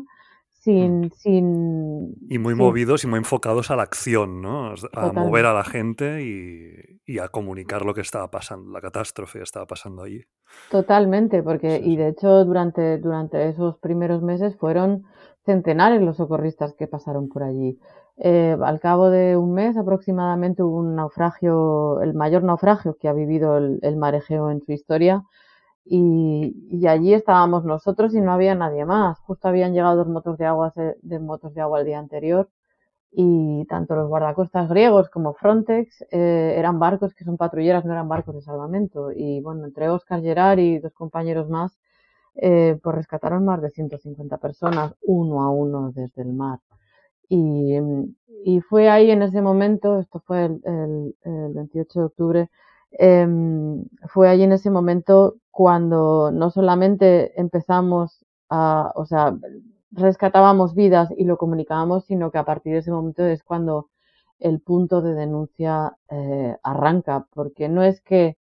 sin, 0.59 1.11
sin, 1.13 2.15
y 2.29 2.37
muy 2.37 2.53
sin... 2.53 2.57
movidos 2.57 3.03
y 3.03 3.07
muy 3.07 3.17
enfocados 3.17 3.71
a 3.71 3.75
la 3.75 3.83
acción, 3.83 4.41
¿no? 4.41 4.71
A 4.71 4.75
Totalmente. 4.75 5.19
mover 5.21 5.45
a 5.45 5.53
la 5.53 5.63
gente 5.63 6.21
y, 6.21 7.01
y, 7.05 7.19
a 7.19 7.29
comunicar 7.29 7.85
lo 7.85 7.93
que 7.93 8.01
estaba 8.01 8.29
pasando, 8.29 8.71
la 8.71 8.81
catástrofe 8.81 9.39
que 9.39 9.43
estaba 9.43 9.65
pasando 9.65 10.03
allí. 10.03 10.21
Totalmente, 10.69 11.41
porque, 11.43 11.77
sí, 11.77 11.83
sí. 11.83 11.91
y 11.91 11.97
de 11.97 12.09
hecho, 12.09 12.45
durante, 12.45 12.97
durante 12.97 13.49
esos 13.49 13.77
primeros 13.79 14.21
meses 14.21 14.55
fueron 14.57 15.05
centenares 15.45 16.01
los 16.01 16.17
socorristas 16.17 16.75
que 16.75 16.87
pasaron 16.87 17.29
por 17.29 17.43
allí. 17.43 17.79
Eh, 18.19 18.57
al 18.61 18.79
cabo 18.79 19.09
de 19.09 19.37
un 19.37 19.53
mes 19.53 19.77
aproximadamente 19.77 20.61
hubo 20.63 20.77
un 20.77 20.95
naufragio, 20.95 22.01
el 22.01 22.13
mayor 22.13 22.43
naufragio 22.43 22.97
que 22.97 23.07
ha 23.07 23.13
vivido 23.13 23.57
el, 23.57 23.79
el 23.81 23.95
mar 23.97 24.13
Egeo 24.15 24.51
en 24.51 24.61
su 24.61 24.73
historia, 24.73 25.23
y, 25.85 26.55
y, 26.71 26.87
allí 26.87 27.13
estábamos 27.13 27.65
nosotros 27.65 28.13
y 28.13 28.21
no 28.21 28.31
había 28.31 28.53
nadie 28.55 28.85
más. 28.85 29.19
Justo 29.21 29.47
habían 29.47 29.73
llegado 29.73 29.97
dos 29.97 30.07
motos 30.07 30.37
de 30.37 30.45
agua, 30.45 30.73
de 31.01 31.19
motos 31.19 31.53
de 31.55 31.61
agua 31.61 31.79
el 31.79 31.85
día 31.87 31.99
anterior 31.99 32.49
y 33.11 33.65
tanto 33.65 33.95
los 33.95 34.07
guardacostas 34.07 34.69
griegos 34.69 35.09
como 35.09 35.33
Frontex 35.33 36.05
eh, 36.11 36.55
eran 36.57 36.79
barcos 36.79 37.13
que 37.15 37.23
son 37.23 37.37
patrulleras, 37.37 37.85
no 37.85 37.93
eran 37.93 38.07
barcos 38.07 38.35
de 38.35 38.41
salvamento. 38.41 39.11
Y 39.11 39.41
bueno, 39.41 39.65
entre 39.65 39.89
Oscar 39.89 40.21
Gerard 40.21 40.59
y 40.59 40.79
dos 40.79 40.93
compañeros 40.93 41.49
más, 41.49 41.79
eh, 42.35 42.79
pues 42.83 42.95
rescataron 42.95 43.45
más 43.45 43.61
de 43.61 43.71
150 43.71 44.37
personas 44.37 44.93
uno 45.03 45.41
a 45.41 45.49
uno 45.51 45.91
desde 45.91 46.21
el 46.21 46.33
mar. 46.33 46.59
Y, 47.29 47.77
y 48.43 48.61
fue 48.61 48.89
ahí 48.89 49.11
en 49.11 49.21
ese 49.21 49.41
momento, 49.41 49.99
esto 49.99 50.21
fue 50.25 50.45
el, 50.45 50.61
el, 50.65 51.15
el 51.23 51.53
28 51.53 51.99
de 51.99 52.05
octubre, 52.05 52.49
eh, 52.91 53.27
fue 54.07 54.29
allí 54.29 54.43
en 54.43 54.53
ese 54.53 54.69
momento 54.71 55.35
cuando 55.51 56.31
no 56.31 56.49
solamente 56.49 57.39
empezamos 57.39 58.25
a, 58.49 58.91
o 58.95 59.05
sea, 59.05 59.37
rescatábamos 59.91 60.73
vidas 60.75 61.09
y 61.17 61.25
lo 61.25 61.37
comunicábamos, 61.37 62.05
sino 62.05 62.31
que 62.31 62.37
a 62.39 62.45
partir 62.45 62.73
de 62.73 62.79
ese 62.79 62.91
momento 62.91 63.25
es 63.25 63.43
cuando 63.43 63.89
el 64.39 64.61
punto 64.61 65.01
de 65.01 65.13
denuncia 65.13 65.97
eh, 66.09 66.55
arranca, 66.63 67.27
porque 67.33 67.69
no 67.69 67.83
es 67.83 68.01
que 68.01 68.37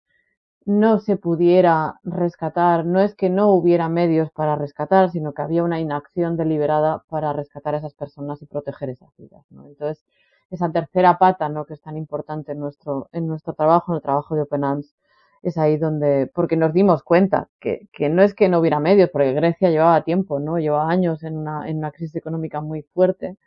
no 0.67 0.99
se 0.99 1.15
pudiera 1.15 2.01
rescatar, 2.03 2.85
no 2.85 2.99
es 2.99 3.15
que 3.15 3.29
no 3.29 3.51
hubiera 3.53 3.87
medios 3.87 4.29
para 4.31 4.57
rescatar, 4.57 5.09
sino 5.09 5.33
que 5.33 5.41
había 5.41 5.63
una 5.63 5.79
inacción 5.79 6.35
deliberada 6.35 7.03
para 7.09 7.31
rescatar 7.31 7.73
a 7.73 7.77
esas 7.77 7.93
personas 7.93 8.41
y 8.41 8.47
proteger 8.47 8.89
esas 8.89 9.15
vidas. 9.17 9.45
Entonces, 9.49 10.05
esa 10.51 10.69
tercera 10.69 11.17
pata 11.17 11.47
¿no? 11.47 11.63
que 11.65 11.73
es 11.73 11.81
tan 11.81 11.95
importante 11.95 12.51
en 12.51 12.59
nuestro, 12.59 13.07
en 13.13 13.27
nuestro 13.27 13.53
trabajo, 13.53 13.93
en 13.93 13.95
el 13.95 14.01
trabajo 14.01 14.35
de 14.35 14.41
Open 14.41 14.65
Arms, 14.65 14.93
es 15.41 15.57
ahí 15.57 15.77
donde, 15.77 16.29
porque 16.33 16.57
nos 16.57 16.73
dimos 16.73 17.01
cuenta 17.01 17.47
que, 17.61 17.87
que, 17.93 18.09
no 18.09 18.21
es 18.21 18.33
que 18.33 18.49
no 18.49 18.59
hubiera 18.59 18.81
medios, 18.81 19.09
porque 19.09 19.31
Grecia 19.31 19.69
llevaba 19.69 20.03
tiempo, 20.03 20.41
¿no? 20.41 20.59
Llevaba 20.59 20.89
años 20.91 21.23
en 21.23 21.37
una, 21.37 21.69
en 21.69 21.77
una 21.77 21.91
crisis 21.91 22.17
económica 22.17 22.59
muy 22.59 22.81
fuerte, 22.81 23.37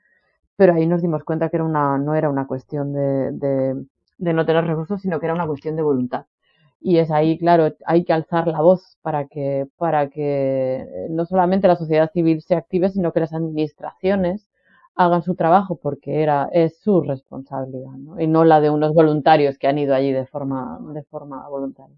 pero 0.56 0.72
ahí 0.72 0.86
nos 0.86 1.02
dimos 1.02 1.24
cuenta 1.24 1.50
que 1.50 1.58
era 1.58 1.64
una, 1.64 1.98
no 1.98 2.14
era 2.14 2.30
una 2.30 2.46
cuestión 2.46 2.94
de, 2.94 3.84
de 4.16 4.32
no 4.32 4.46
tener 4.46 4.64
recursos, 4.64 5.02
sino 5.02 5.20
que 5.20 5.26
era 5.26 5.34
una 5.34 5.46
cuestión 5.46 5.76
de 5.76 5.82
voluntad. 5.82 6.24
Y 6.80 6.98
es 6.98 7.10
ahí, 7.10 7.38
claro, 7.38 7.74
hay 7.86 8.04
que 8.04 8.12
alzar 8.12 8.48
la 8.48 8.60
voz 8.62 8.98
para 9.02 9.26
que, 9.28 9.68
para 9.76 10.08
que 10.08 11.06
no 11.10 11.26
solamente 11.26 11.68
la 11.68 11.76
sociedad 11.76 12.10
civil 12.12 12.40
se 12.42 12.56
active, 12.56 12.88
sino 12.90 13.12
que 13.12 13.20
las 13.20 13.34
administraciones 13.34 14.48
hagan 14.94 15.22
su 15.22 15.34
trabajo 15.34 15.76
porque 15.76 16.22
era, 16.22 16.48
es 16.52 16.78
su 16.80 17.02
responsabilidad, 17.02 17.92
¿no? 17.92 18.20
Y 18.20 18.26
no 18.26 18.44
la 18.44 18.60
de 18.60 18.70
unos 18.70 18.94
voluntarios 18.94 19.58
que 19.58 19.68
han 19.68 19.78
ido 19.78 19.94
allí 19.94 20.12
de 20.12 20.26
forma, 20.26 20.78
de 20.94 21.02
forma 21.04 21.48
voluntaria. 21.48 21.96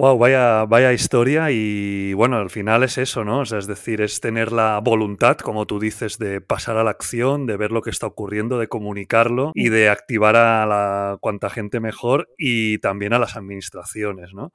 Wow, 0.00 0.16
vaya, 0.16 0.64
vaya 0.64 0.92
historia 0.92 1.50
y 1.50 2.12
bueno, 2.12 2.36
al 2.36 2.50
final 2.50 2.84
es 2.84 2.98
eso, 2.98 3.24
¿no? 3.24 3.40
O 3.40 3.44
sea, 3.44 3.58
es 3.58 3.66
decir, 3.66 4.00
es 4.00 4.20
tener 4.20 4.52
la 4.52 4.78
voluntad, 4.78 5.36
como 5.38 5.66
tú 5.66 5.80
dices, 5.80 6.18
de 6.18 6.40
pasar 6.40 6.76
a 6.76 6.84
la 6.84 6.90
acción, 6.90 7.46
de 7.46 7.56
ver 7.56 7.72
lo 7.72 7.82
que 7.82 7.90
está 7.90 8.06
ocurriendo, 8.06 8.60
de 8.60 8.68
comunicarlo 8.68 9.50
y 9.56 9.70
de 9.70 9.88
activar 9.88 10.36
a 10.36 10.64
la 10.66 11.18
cuanta 11.20 11.50
gente 11.50 11.80
mejor 11.80 12.28
y 12.38 12.78
también 12.78 13.12
a 13.12 13.18
las 13.18 13.36
administraciones, 13.36 14.34
¿no? 14.34 14.52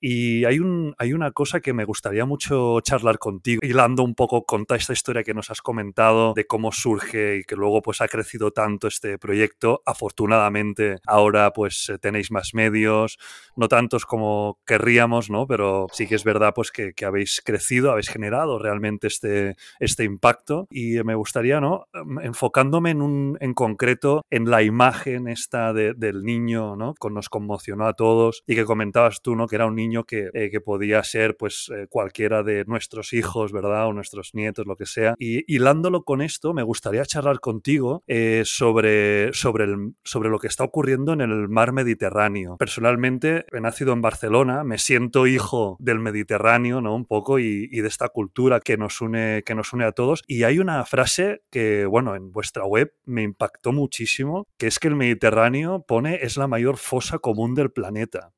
Y 0.00 0.44
hay, 0.44 0.58
un, 0.58 0.94
hay 0.98 1.12
una 1.14 1.32
cosa 1.32 1.60
que 1.60 1.72
me 1.72 1.84
gustaría 1.84 2.26
mucho 2.26 2.80
charlar 2.80 3.18
contigo, 3.18 3.60
hilando 3.62 4.02
un 4.02 4.14
poco 4.14 4.44
con 4.44 4.66
toda 4.66 4.76
esta 4.76 4.92
historia 4.92 5.24
que 5.24 5.32
nos 5.32 5.50
has 5.50 5.62
comentado 5.62 6.34
de 6.34 6.46
cómo 6.46 6.70
surge 6.70 7.38
y 7.38 7.44
que 7.44 7.56
luego 7.56 7.80
pues 7.80 8.00
ha 8.00 8.08
crecido 8.08 8.50
tanto 8.50 8.88
este 8.88 9.18
proyecto. 9.18 9.82
Afortunadamente 9.86 10.96
ahora 11.06 11.52
pues 11.52 11.88
eh, 11.88 11.98
tenéis 11.98 12.30
más 12.30 12.52
medios, 12.52 13.18
no 13.56 13.68
tantos 13.68 14.04
como 14.04 14.58
querríamos, 14.66 15.30
¿no? 15.30 15.46
Pero 15.46 15.86
sí 15.92 16.06
que 16.06 16.14
es 16.14 16.24
verdad 16.24 16.52
pues 16.54 16.70
que, 16.70 16.92
que 16.92 17.06
habéis 17.06 17.40
crecido, 17.42 17.90
habéis 17.90 18.08
generado 18.08 18.58
realmente 18.58 19.06
este, 19.06 19.56
este 19.80 20.04
impacto 20.04 20.66
y 20.70 21.02
me 21.04 21.14
gustaría, 21.14 21.60
¿no? 21.60 21.86
Mm, 21.92 22.20
enfocándome 22.20 22.90
en, 22.90 23.00
un, 23.00 23.38
en 23.40 23.54
concreto 23.54 24.22
en 24.30 24.50
la 24.50 24.62
imagen 24.62 25.28
esta 25.28 25.72
de, 25.72 25.94
del 25.94 26.22
niño, 26.22 26.76
¿no? 26.76 26.94
Que 26.94 27.08
nos 27.10 27.28
conmocionó 27.30 27.86
a 27.86 27.94
todos 27.94 28.42
y 28.46 28.54
que 28.54 28.64
comentabas 28.64 29.22
tú, 29.22 29.34
¿no? 29.34 29.46
Que 29.46 29.56
era 29.56 29.66
un 29.66 29.74
niño 29.74 29.85
que, 30.04 30.30
eh, 30.34 30.50
que 30.50 30.60
podía 30.60 31.02
ser 31.02 31.36
pues 31.36 31.70
eh, 31.74 31.86
cualquiera 31.88 32.42
de 32.42 32.64
nuestros 32.66 33.12
hijos, 33.12 33.52
¿verdad? 33.52 33.88
O 33.88 33.92
nuestros 33.92 34.34
nietos, 34.34 34.66
lo 34.66 34.76
que 34.76 34.86
sea. 34.86 35.14
Y 35.18 35.44
hilándolo 35.52 36.04
con 36.04 36.22
esto, 36.22 36.52
me 36.52 36.62
gustaría 36.62 37.04
charlar 37.04 37.40
contigo 37.40 38.02
eh, 38.06 38.42
sobre, 38.44 39.32
sobre, 39.32 39.64
el, 39.64 39.94
sobre 40.04 40.28
lo 40.28 40.38
que 40.38 40.48
está 40.48 40.64
ocurriendo 40.64 41.12
en 41.12 41.20
el 41.20 41.48
mar 41.48 41.72
Mediterráneo. 41.72 42.56
Personalmente, 42.58 43.46
he 43.52 43.60
nacido 43.60 43.92
en 43.92 44.02
Barcelona, 44.02 44.64
me 44.64 44.78
siento 44.78 45.26
hijo 45.26 45.76
del 45.80 45.98
Mediterráneo, 45.98 46.80
¿no? 46.80 46.94
Un 46.94 47.06
poco 47.06 47.38
y, 47.38 47.68
y 47.70 47.80
de 47.80 47.88
esta 47.88 48.08
cultura 48.08 48.60
que 48.60 48.76
nos, 48.76 49.00
une, 49.00 49.42
que 49.44 49.54
nos 49.54 49.72
une 49.72 49.84
a 49.84 49.92
todos. 49.92 50.22
Y 50.26 50.42
hay 50.44 50.58
una 50.58 50.84
frase 50.84 51.42
que, 51.50 51.86
bueno, 51.86 52.14
en 52.14 52.32
vuestra 52.32 52.64
web 52.64 52.92
me 53.04 53.22
impactó 53.22 53.72
muchísimo, 53.72 54.46
que 54.58 54.66
es 54.66 54.78
que 54.78 54.88
el 54.88 54.96
Mediterráneo 54.96 55.84
pone 55.86 56.16
es 56.22 56.36
la 56.36 56.46
mayor 56.46 56.76
fosa 56.76 57.18
común 57.18 57.54
del 57.54 57.70
planeta. 57.70 58.32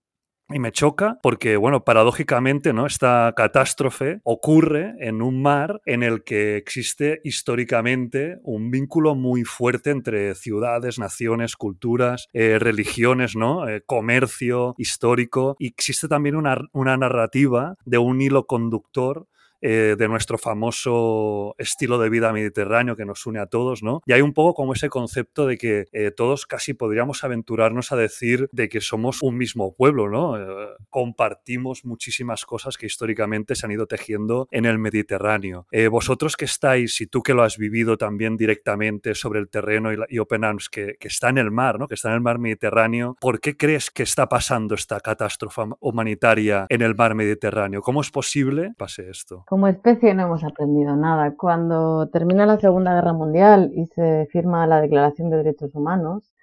Y 0.50 0.60
me 0.60 0.72
choca 0.72 1.18
porque, 1.22 1.58
bueno, 1.58 1.84
paradójicamente, 1.84 2.72
¿no? 2.72 2.86
Esta 2.86 3.34
catástrofe 3.36 4.20
ocurre 4.24 4.94
en 4.98 5.20
un 5.20 5.42
mar 5.42 5.82
en 5.84 6.02
el 6.02 6.24
que 6.24 6.56
existe 6.56 7.20
históricamente 7.22 8.38
un 8.44 8.70
vínculo 8.70 9.14
muy 9.14 9.44
fuerte 9.44 9.90
entre 9.90 10.34
ciudades, 10.34 10.98
naciones, 10.98 11.54
culturas, 11.54 12.28
eh, 12.32 12.58
religiones, 12.58 13.36
¿no? 13.36 13.68
Eh, 13.68 13.82
comercio 13.84 14.74
histórico. 14.78 15.54
Y 15.58 15.66
existe 15.66 16.08
también 16.08 16.34
una, 16.34 16.56
una 16.72 16.96
narrativa 16.96 17.74
de 17.84 17.98
un 17.98 18.22
hilo 18.22 18.46
conductor 18.46 19.26
eh, 19.60 19.96
de 19.98 20.08
nuestro 20.08 20.38
famoso 20.38 21.54
estilo 21.58 21.98
de 21.98 22.08
vida 22.10 22.32
mediterráneo 22.32 22.96
que 22.96 23.04
nos 23.04 23.26
une 23.26 23.40
a 23.40 23.46
todos, 23.46 23.82
¿no? 23.82 24.02
Y 24.06 24.12
hay 24.12 24.20
un 24.20 24.32
poco 24.32 24.54
como 24.54 24.72
ese 24.72 24.88
concepto 24.88 25.46
de 25.46 25.58
que 25.58 25.86
eh, 25.92 26.10
todos 26.10 26.46
casi 26.46 26.74
podríamos 26.74 27.24
aventurarnos 27.24 27.90
a 27.90 27.96
decir 27.96 28.48
de 28.52 28.68
que 28.68 28.80
somos 28.80 29.22
un 29.22 29.36
mismo 29.36 29.74
pueblo, 29.74 30.08
¿no? 30.08 30.38
Eh, 30.38 30.68
compartimos 30.90 31.84
muchísimas 31.84 32.44
cosas 32.44 32.76
que 32.76 32.86
históricamente 32.86 33.54
se 33.56 33.66
han 33.66 33.72
ido 33.72 33.86
tejiendo 33.86 34.48
en 34.50 34.64
el 34.64 34.78
Mediterráneo. 34.78 35.66
vosotros 35.90 36.36
que 36.36 36.44
estáis, 36.44 37.00
y 37.00 37.06
tú 37.06 37.22
que 37.22 37.34
lo 37.34 37.42
has 37.42 37.58
vivido 37.58 37.96
también 37.96 38.36
directamente 38.36 39.14
sobre 39.14 39.40
el 39.40 39.48
terreno 39.48 39.90
y, 40.08 40.18
Open 40.18 40.44
Arms, 40.44 40.68
que, 40.68 40.96
que, 40.98 41.08
está 41.08 41.28
en 41.28 41.38
el 41.38 41.50
mar, 41.50 41.78
¿no? 41.78 41.88
Que 41.88 41.94
está 41.94 42.08
en 42.08 42.14
el 42.14 42.20
mar 42.20 42.38
Mediterráneo, 42.38 43.16
¿por 43.20 43.40
qué 43.40 43.56
crees 43.56 43.90
que 43.90 44.02
está 44.02 44.28
pasando 44.28 44.74
esta 44.74 45.00
catástrofe 45.00 45.62
humanitaria 45.80 46.66
en 46.68 46.82
el 46.82 46.94
mar 46.94 47.14
Mediterráneo? 47.14 47.82
¿Cómo 47.82 48.00
es 48.00 48.10
posible 48.10 48.68
que 48.68 48.74
pase 48.76 49.10
esto? 49.10 49.44
Como 49.48 49.66
especie 49.66 50.12
no 50.12 50.24
hemos 50.24 50.44
aprendido 50.44 50.94
nada. 50.94 51.34
Cuando 51.34 52.10
termina 52.10 52.44
la 52.44 52.60
Segunda 52.60 52.92
Guerra 52.94 53.14
Mundial 53.14 53.72
y 53.74 53.86
se 53.86 54.28
firma 54.30 54.66
la 54.66 54.82
Declaración 54.82 55.30
de 55.30 55.38
Derechos 55.38 55.74
Humanos, 55.74 56.34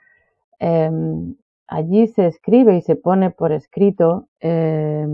eh, 0.60 0.90
allí 1.68 2.08
se 2.08 2.26
escribe 2.26 2.76
y 2.76 2.82
se 2.82 2.96
pone 2.96 3.30
por 3.30 3.52
escrito 3.52 4.28
eh, 4.40 5.06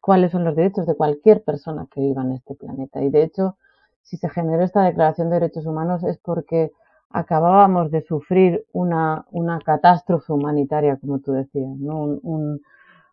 cuáles 0.00 0.30
son 0.30 0.44
los 0.44 0.54
derechos 0.54 0.86
de 0.86 0.94
cualquier 0.94 1.42
persona 1.42 1.88
que 1.90 2.00
viva 2.00 2.22
en 2.22 2.34
este 2.34 2.54
planeta. 2.54 3.02
Y 3.02 3.10
de 3.10 3.24
hecho, 3.24 3.56
si 4.02 4.16
se 4.16 4.28
generó 4.28 4.62
esta 4.62 4.84
Declaración 4.84 5.28
de 5.28 5.40
Derechos 5.40 5.66
Humanos 5.66 6.04
es 6.04 6.18
porque 6.18 6.70
acabábamos 7.08 7.90
de 7.90 8.02
sufrir 8.02 8.64
una, 8.72 9.26
una 9.32 9.58
catástrofe 9.58 10.32
humanitaria, 10.32 10.98
como 10.98 11.18
tú 11.18 11.32
decías, 11.32 11.76
¿no? 11.78 12.16
un 12.22 12.62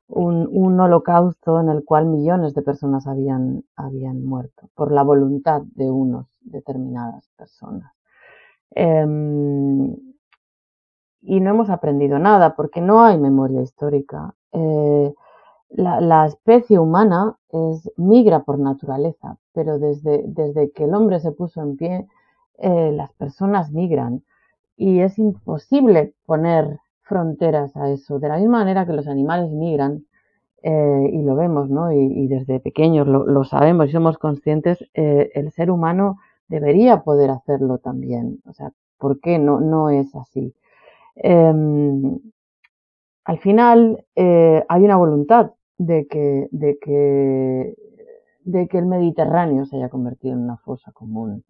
un, 0.08 0.80
holocausto 0.80 1.60
en 1.60 1.70
el 1.70 1.84
cual 1.84 2.06
millones 2.06 2.54
de 2.54 2.62
personas 2.62 3.08
habían, 3.08 3.64
habían 3.76 4.24
muerto 4.24 4.70
por 4.76 4.92
la 4.92 5.04
voluntad 5.04 5.62
de 5.76 5.90
unos 5.92 6.28
determinadas 6.42 7.30
personas. 7.38 7.92
Eh, 8.76 9.06
y 11.22 11.40
no 11.42 11.50
hemos 11.50 11.70
aprendido 11.70 12.20
nada 12.20 12.56
porque 12.56 12.80
no 12.80 13.04
hay 13.04 13.18
memoria 13.18 13.62
histórica. 13.62 14.34
Eh, 14.54 15.14
la, 15.70 16.00
la, 16.00 16.26
especie 16.26 16.80
humana 16.80 17.38
es, 17.50 17.92
migra 17.98 18.44
por 18.44 18.60
naturaleza, 18.60 19.38
pero 19.52 19.78
desde, 19.78 20.24
desde 20.26 20.72
que 20.72 20.86
el 20.86 20.94
hombre 20.94 21.20
se 21.20 21.34
puso 21.34 21.62
en 21.62 21.76
pie, 21.76 22.08
eh, 22.60 22.92
las 22.94 23.12
personas 23.14 23.72
migran 23.72 24.24
y 24.78 25.02
es 25.02 25.20
imposible 25.20 26.14
poner 26.26 26.80
fronteras 27.08 27.76
a 27.76 27.90
eso. 27.92 28.20
De 28.20 28.28
la 28.28 28.38
misma 28.38 28.60
manera 28.60 28.86
que 28.86 28.94
los 28.94 29.08
animales 29.08 29.52
migran, 29.52 30.06
eh, 30.64 31.10
y 31.14 31.22
lo 31.24 31.36
vemos, 31.36 31.70
¿no? 31.70 31.92
Y, 31.92 32.28
desde 32.28 32.60
pequeños 32.60 33.08
lo, 33.08 33.44
sabemos 33.44 33.90
y 33.90 33.92
somos 33.92 34.18
conscientes, 34.18 34.84
eh, 34.94 35.32
el 35.36 35.52
ser 35.52 35.72
humano 35.72 36.18
debería 36.48 37.04
poder 37.04 37.30
hacerlo 37.30 37.78
también. 37.78 38.42
O 38.46 38.54
sea, 38.54 38.72
¿por 38.98 39.20
qué 39.20 39.40
no, 39.40 39.60
no 39.60 39.90
es 39.90 40.14
así? 40.16 40.54
Eh, 41.16 41.54
al 43.28 43.40
final 43.40 44.06
eh, 44.16 44.64
hay 44.70 44.84
una 44.84 44.96
voluntad 44.96 45.52
de 45.78 46.08
que, 46.08 46.48
de, 46.52 46.78
que, 46.80 47.76
de 48.44 48.68
que 48.68 48.78
el 48.78 48.86
Mediterráneo 48.86 49.66
se 49.66 49.76
haya 49.76 49.90
convertido 49.90 50.34
en 50.34 50.44
una 50.44 50.58
fosa 50.58 50.92
común. 50.94 51.44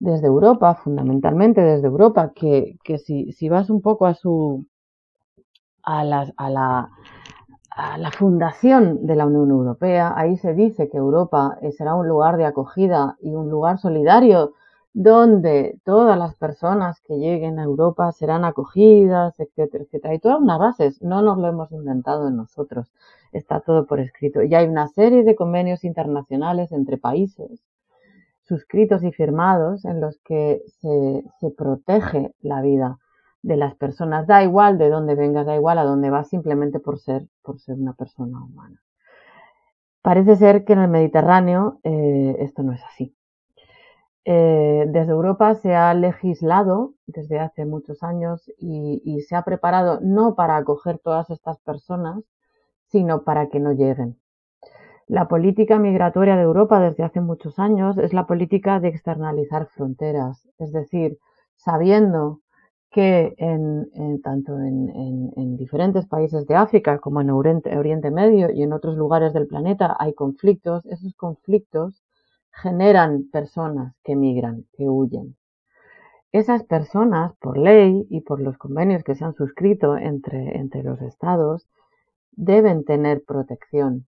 Desde 0.00 0.26
Europa, 0.28 0.74
fundamentalmente 0.76 1.60
desde 1.60 1.88
Europa, 1.88 2.32
que, 2.34 2.76
que 2.84 2.98
si, 2.98 3.32
si, 3.32 3.48
vas 3.48 3.68
un 3.70 3.82
poco 3.82 4.06
a 4.06 4.14
su 4.14 4.66
a 5.82 6.04
la, 6.04 6.32
a, 6.36 6.50
la, 6.50 6.90
a 7.70 7.98
la, 7.98 8.10
fundación 8.12 9.06
de 9.06 9.16
la 9.16 9.26
Unión 9.26 9.50
Europea, 9.50 10.12
ahí 10.16 10.36
se 10.36 10.54
dice 10.54 10.88
que 10.88 10.98
Europa 10.98 11.58
será 11.76 11.94
un 11.94 12.06
lugar 12.06 12.36
de 12.36 12.44
acogida 12.44 13.16
y 13.20 13.34
un 13.34 13.50
lugar 13.50 13.78
solidario 13.78 14.54
donde 14.92 15.78
todas 15.84 16.18
las 16.18 16.34
personas 16.36 17.00
que 17.02 17.18
lleguen 17.18 17.58
a 17.58 17.64
Europa 17.64 18.12
serán 18.12 18.44
acogidas, 18.44 19.38
etcétera, 19.38 19.84
etcétera. 19.84 20.14
Y 20.14 20.18
todas 20.18 20.40
unas 20.40 20.58
bases, 20.58 21.02
no 21.02 21.22
nos 21.22 21.38
lo 21.38 21.48
hemos 21.48 21.72
inventado 21.72 22.30
nosotros, 22.30 22.92
está 23.32 23.60
todo 23.60 23.86
por 23.86 24.00
escrito. 24.00 24.42
Y 24.42 24.54
hay 24.54 24.66
una 24.66 24.88
serie 24.88 25.24
de 25.24 25.36
convenios 25.36 25.84
internacionales 25.84 26.72
entre 26.72 26.98
países 26.98 27.60
suscritos 28.48 29.04
y 29.04 29.12
firmados 29.12 29.84
en 29.84 30.00
los 30.00 30.18
que 30.24 30.62
se, 30.80 31.24
se, 31.40 31.50
protege 31.50 32.34
la 32.40 32.62
vida 32.62 32.98
de 33.42 33.56
las 33.56 33.74
personas. 33.76 34.26
Da 34.26 34.42
igual 34.42 34.78
de 34.78 34.88
dónde 34.88 35.14
vengas, 35.14 35.46
da 35.46 35.54
igual 35.54 35.78
a 35.78 35.84
dónde 35.84 36.10
vas, 36.10 36.28
simplemente 36.28 36.80
por 36.80 36.98
ser, 36.98 37.28
por 37.42 37.60
ser 37.60 37.76
una 37.76 37.92
persona 37.92 38.42
humana. 38.42 38.80
Parece 40.02 40.36
ser 40.36 40.64
que 40.64 40.72
en 40.72 40.78
el 40.80 40.88
Mediterráneo 40.88 41.80
eh, 41.84 42.36
esto 42.40 42.62
no 42.62 42.72
es 42.72 42.82
así. 42.84 43.14
eh, 44.24 44.84
desde 44.88 45.12
Europa 45.12 45.54
se 45.54 45.74
ha 45.74 45.94
legislado 45.94 46.94
desde 47.06 47.38
hace 47.40 47.64
muchos 47.64 48.02
años 48.02 48.50
y, 48.58 49.20
se 49.22 49.36
ha 49.36 49.42
preparado 49.42 50.00
no 50.02 50.34
para 50.34 50.56
acoger 50.56 50.98
todas 50.98 51.30
estas 51.30 51.58
personas, 51.60 52.22
sino 52.88 53.24
para 53.24 53.48
que 53.48 53.60
no 53.60 53.72
lleguen. 53.72 54.18
La 55.08 55.26
política 55.26 55.78
migratoria 55.78 56.36
de 56.36 56.42
Europa 56.42 56.80
desde 56.80 57.02
hace 57.02 57.22
muchos 57.22 57.58
años 57.58 57.96
es 57.96 58.12
la 58.12 58.26
política 58.26 58.78
de 58.78 58.88
externalizar 58.88 59.66
fronteras, 59.68 60.46
es 60.58 60.70
decir, 60.70 61.16
sabiendo 61.56 62.40
que 62.90 63.34
en, 63.38 64.20
tanto 64.20 64.58
en, 64.58 65.56
diferentes 65.56 66.06
países 66.06 66.46
de 66.46 66.56
África 66.56 66.98
como 66.98 67.22
en 67.22 67.30
Oriente 67.30 68.10
Medio 68.10 68.50
y 68.50 68.62
en 68.62 68.74
otros 68.74 68.96
lugares 68.98 69.32
del 69.32 69.46
planeta 69.46 69.96
hay 69.98 70.12
conflictos, 70.12 70.84
esos 70.84 71.14
conflictos 71.14 72.02
generan 72.52 73.30
personas 73.32 73.94
que 74.04 74.14
migran, 74.14 74.66
que 74.74 74.90
huyen. 74.90 75.36
Esas 76.32 76.64
personas, 76.64 77.32
por 77.40 77.56
ley 77.56 78.06
y 78.10 78.20
por 78.20 78.42
los 78.42 78.58
convenios 78.58 79.02
que 79.04 79.14
se 79.14 79.24
han 79.24 79.34
suscrito 79.34 79.96
entre, 79.96 80.58
entre 80.58 80.82
los 80.82 81.00
estados, 81.00 81.66
deben 82.32 82.84
tener 82.84 83.24
protección. 83.24 84.06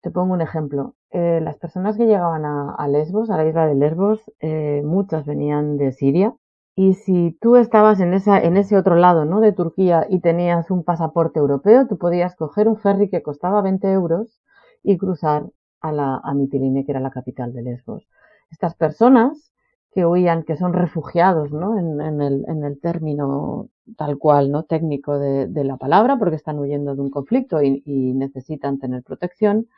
Te 0.00 0.10
pongo 0.10 0.34
un 0.34 0.40
ejemplo. 0.40 0.94
Eh, 1.10 1.40
las 1.42 1.56
personas 1.58 1.96
que 1.96 2.06
llegaban 2.06 2.44
a, 2.44 2.88
Lesbos, 2.88 3.30
a 3.30 3.36
la 3.36 3.46
isla 3.46 3.66
de 3.66 3.74
Lesbos, 3.74 4.20
eh, 4.40 4.82
muchas 4.84 5.24
venían 5.26 5.76
de 5.76 5.92
Siria. 5.92 6.34
Y 6.74 6.94
si 6.94 7.36
tú 7.40 7.56
estabas 7.56 8.00
en, 8.00 8.14
esa, 8.14 8.40
en 8.40 8.56
ese 8.56 8.76
otro 8.76 8.94
lado 8.94 9.26
¿no? 9.26 9.40
de 9.40 9.52
Turquía 9.52 10.06
y 10.08 10.20
tenías 10.20 10.70
un 10.70 10.84
pasaporte 10.84 11.38
europeo, 11.38 11.86
tú 11.86 11.98
podías 11.98 12.34
coger 12.34 12.66
un 12.66 12.78
ferry 12.78 13.10
que 13.10 13.22
costaba 13.22 13.60
20 13.60 13.92
euros 13.92 14.40
y 14.82 14.96
cruzar 14.96 15.44
a, 15.82 15.92
la, 15.92 16.20
a 16.24 16.34
Mitiline, 16.34 16.84
que 16.84 16.92
era 16.92 17.00
la 17.00 17.10
capital 17.10 17.52
de 17.52 17.62
Lesbos. 17.62 18.08
Estas 18.50 18.74
personas 18.74 19.52
que 19.92 20.06
huían, 20.06 20.44
que 20.44 20.56
son 20.56 20.72
refugiados, 20.72 21.52
¿no? 21.52 21.78
En, 21.78 22.00
el, 22.20 22.44
en 22.48 22.64
el, 22.64 22.80
término 22.80 23.68
tal 23.96 24.18
cual, 24.18 24.50
¿no? 24.50 24.64
Técnico 24.64 25.18
de, 25.18 25.64
la 25.64 25.76
palabra, 25.76 26.18
porque 26.18 26.36
están 26.36 26.58
huyendo 26.58 26.94
de 26.94 27.00
un 27.00 27.10
conflicto 27.10 27.62
y, 27.62 27.82
necesitan 28.14 28.78
tener 28.78 29.02
protección. 29.02 29.68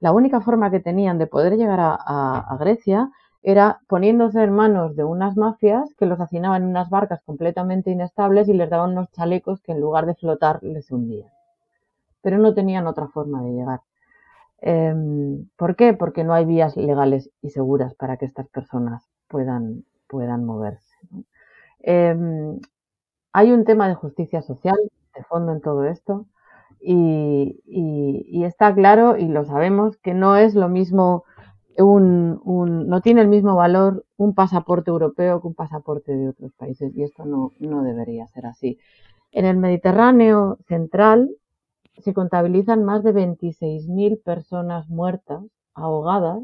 La 0.00 0.12
única 0.12 0.40
forma 0.40 0.70
que 0.70 0.80
tenían 0.80 1.18
de 1.18 1.26
poder 1.26 1.56
llegar 1.56 1.80
a, 1.80 2.56
Grecia 2.60 3.10
era 3.42 3.80
poniéndose 3.88 4.42
en 4.42 4.52
manos 4.52 4.96
de 4.96 5.04
unas 5.04 5.36
mafias 5.36 5.94
que 5.94 6.06
los 6.06 6.20
hacinaban 6.20 6.62
en 6.62 6.68
unas 6.68 6.90
barcas 6.90 7.22
completamente 7.22 7.90
inestables 7.90 8.48
y 8.48 8.52
les 8.52 8.68
daban 8.68 8.92
unos 8.92 9.10
chalecos 9.12 9.60
que 9.60 9.72
en 9.72 9.80
lugar 9.80 10.06
de 10.06 10.14
flotar 10.14 10.62
les 10.62 10.90
hundían. 10.90 11.30
Pero 12.20 12.38
no 12.38 12.52
tenían 12.52 12.86
otra 12.86 13.08
forma 13.08 13.42
de 13.42 13.52
llegar. 13.52 13.80
Em, 14.60 15.48
¿Por 15.56 15.76
qué? 15.76 15.94
Porque 15.94 16.24
no 16.24 16.34
hay 16.34 16.44
vías 16.44 16.76
legales 16.76 17.30
y 17.42 17.50
seguras 17.50 17.94
para 17.94 18.16
que 18.16 18.26
estas 18.26 18.48
personas 18.48 19.08
puedan, 19.28 19.84
puedan 20.08 20.44
moverse. 20.44 20.96
Em, 21.80 22.58
hay 23.32 23.52
un 23.52 23.64
tema 23.64 23.88
de 23.88 23.94
justicia 23.94 24.42
social 24.42 24.78
de 25.14 25.24
fondo 25.24 25.52
en 25.52 25.60
todo 25.60 25.84
esto 25.84 26.26
y, 26.80 27.60
está 28.44 28.74
claro 28.74 29.16
y 29.16 29.28
lo 29.28 29.44
sabemos 29.44 29.96
que 29.98 30.14
no 30.14 30.36
es 30.36 30.54
lo 30.54 30.68
mismo 30.68 31.24
un, 31.76 32.40
no 32.88 33.00
tiene 33.02 33.20
el 33.20 33.28
mismo 33.28 33.54
valor 33.54 34.04
un 34.16 34.34
pasaporte 34.34 34.90
europeo 34.90 35.40
que 35.40 35.46
un 35.46 35.54
pasaporte 35.54 36.16
de 36.16 36.28
otros 36.28 36.52
países 36.54 36.94
y 36.96 37.02
esto 37.02 37.24
no, 37.24 37.52
no 37.60 37.82
debería 37.82 38.26
ser 38.28 38.46
así. 38.46 38.78
En 39.30 39.44
el 39.44 39.56
Mediterráneo 39.58 40.58
central 40.66 41.30
se 41.98 42.14
contabilizan 42.14 42.84
más 42.84 43.02
de 43.02 43.12
26.000 43.12 44.22
personas 44.22 44.88
muertas, 44.88 45.44
ahogadas, 45.74 46.42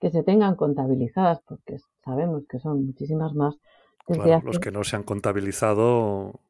que 0.00 0.10
se 0.10 0.22
tengan 0.22 0.56
contabilizadas, 0.56 1.40
porque 1.46 1.78
sabemos 2.04 2.46
que 2.48 2.58
son 2.58 2.86
muchísimas 2.86 3.34
más. 3.34 3.56
Los 4.42 4.58
que 4.58 4.70
no 4.70 4.84
se 4.84 4.96
han 4.96 5.02
contabilizado 5.02 6.40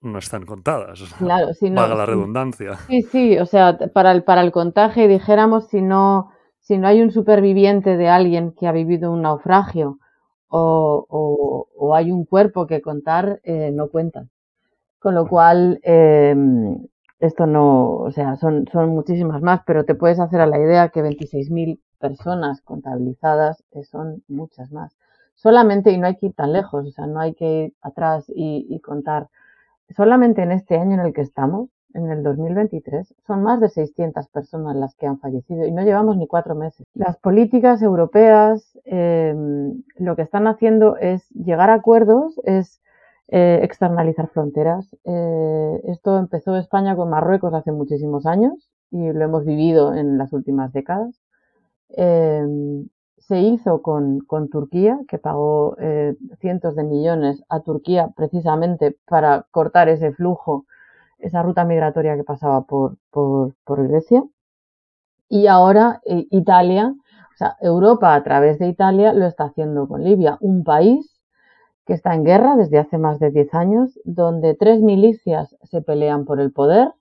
no 0.00 0.18
están 0.18 0.44
contadas. 0.44 1.02
Claro, 1.18 1.54
si 1.54 1.70
no, 1.70 1.86
la 1.86 2.06
redundancia. 2.06 2.76
Sí, 2.88 3.02
sí, 3.02 3.38
o 3.38 3.46
sea, 3.46 3.78
para 3.92 4.12
el, 4.12 4.22
para 4.22 4.42
el 4.42 4.52
contaje, 4.52 5.08
dijéramos, 5.08 5.68
si 5.68 5.80
no, 5.80 6.30
si 6.60 6.78
no 6.78 6.88
hay 6.88 7.02
un 7.02 7.10
superviviente 7.10 7.96
de 7.96 8.08
alguien 8.08 8.52
que 8.52 8.66
ha 8.66 8.72
vivido 8.72 9.12
un 9.12 9.22
naufragio 9.22 9.98
o, 10.48 11.94
hay 11.94 12.10
un 12.10 12.24
cuerpo 12.24 12.66
que 12.66 12.80
contar, 12.80 13.40
eh, 13.44 13.70
no 13.72 13.88
cuentan. 13.88 14.30
Con 14.98 15.14
lo 15.14 15.26
cual, 15.26 15.80
em, 15.82 16.86
esto 17.18 17.46
no, 17.46 17.96
o 17.96 18.10
sea, 18.10 18.36
son, 18.36 18.66
son 18.72 18.90
muchísimas 18.90 19.42
más, 19.42 19.60
pero 19.66 19.84
te 19.84 19.94
puedes 19.94 20.20
hacer 20.20 20.40
a 20.40 20.46
la 20.46 20.58
idea 20.58 20.88
que 20.90 21.02
26.000 21.02 21.80
personas 21.98 22.60
contabilizadas 22.62 23.64
eh, 23.72 23.84
son 23.84 24.22
muchas 24.28 24.72
más. 24.72 24.96
Solamente, 25.34 25.90
y 25.90 25.98
no 25.98 26.06
hay 26.06 26.16
que 26.16 26.26
ir 26.26 26.34
tan 26.34 26.52
lejos, 26.52 26.86
o 26.86 26.90
sea, 26.90 27.06
no 27.06 27.20
hay 27.20 27.34
que 27.34 27.64
ir 27.64 27.74
atrás 27.82 28.24
y, 28.28 28.80
contar, 28.80 29.28
solamente 29.96 30.42
en 30.42 30.52
este 30.52 30.76
año 30.76 30.94
en 30.94 31.00
el 31.00 31.12
que 31.12 31.20
estamos, 31.20 31.68
en 31.92 32.10
el 32.10 32.22
2023, 32.22 33.14
son 33.26 33.42
más 33.42 33.60
de 33.60 33.68
600 33.68 34.26
personas 34.28 34.74
las 34.74 34.96
que 34.96 35.06
han 35.06 35.20
fallecido 35.20 35.64
y 35.64 35.70
no 35.70 35.82
llevamos 35.82 36.16
ni 36.16 36.26
cuatro 36.26 36.54
meses. 36.56 36.84
Las 36.94 37.16
políticas 37.18 37.82
europeas 37.82 38.76
em, 38.84 39.82
lo 39.96 40.16
que 40.16 40.22
están 40.22 40.48
haciendo 40.48 40.96
es 40.96 41.28
llegar 41.30 41.70
a 41.70 41.74
acuerdos, 41.74 42.40
es 42.44 42.80
eh, 43.28 43.60
externalizar 43.62 44.28
fronteras. 44.28 44.88
Eh, 45.04 45.80
esto 45.84 46.18
empezó 46.18 46.56
España 46.56 46.96
con 46.96 47.10
Marruecos 47.10 47.54
hace 47.54 47.70
muchísimos 47.70 48.26
años 48.26 48.70
y 48.90 49.12
lo 49.12 49.24
hemos 49.24 49.44
vivido 49.44 49.94
en 49.94 50.18
las 50.18 50.32
últimas 50.32 50.72
décadas. 50.72 51.20
Em, 51.90 52.88
se 53.18 53.40
hizo 53.40 53.82
con, 53.82 54.26
Turquía, 54.50 54.98
que 55.08 55.18
pagó 55.18 55.76
eh, 55.78 56.16
cientos 56.40 56.76
de 56.76 56.84
millones 56.84 57.42
a 57.48 57.60
Turquía 57.60 58.10
precisamente 58.16 58.96
para 59.06 59.46
cortar 59.50 59.88
ese 59.88 60.12
flujo, 60.12 60.66
esa 61.18 61.42
ruta 61.42 61.64
migratoria 61.64 62.16
que 62.16 62.24
pasaba 62.24 62.62
por, 62.62 62.96
por, 63.10 63.54
por 63.64 63.86
Grecia. 63.88 64.22
Y 65.28 65.46
ahora 65.46 66.00
Italia, 66.04 66.94
o 66.96 67.36
sea, 67.36 67.56
Europa 67.60 68.14
a 68.14 68.22
través 68.22 68.58
de 68.58 68.68
Italia 68.68 69.12
lo 69.12 69.26
está 69.26 69.44
haciendo 69.44 69.88
con 69.88 70.04
Libia, 70.04 70.36
un 70.40 70.62
país 70.64 71.14
que 71.86 71.94
está 71.94 72.14
en 72.14 72.24
guerra 72.24 72.56
desde 72.56 72.78
hace 72.78 72.98
más 72.98 73.18
de 73.18 73.30
10 73.30 73.54
años, 73.54 73.98
donde 74.04 74.54
tres 74.54 74.80
milicias 74.80 75.56
se 75.62 75.82
pelean 75.82 76.24
por 76.24 76.40
el 76.40 76.52
poder 76.52 76.92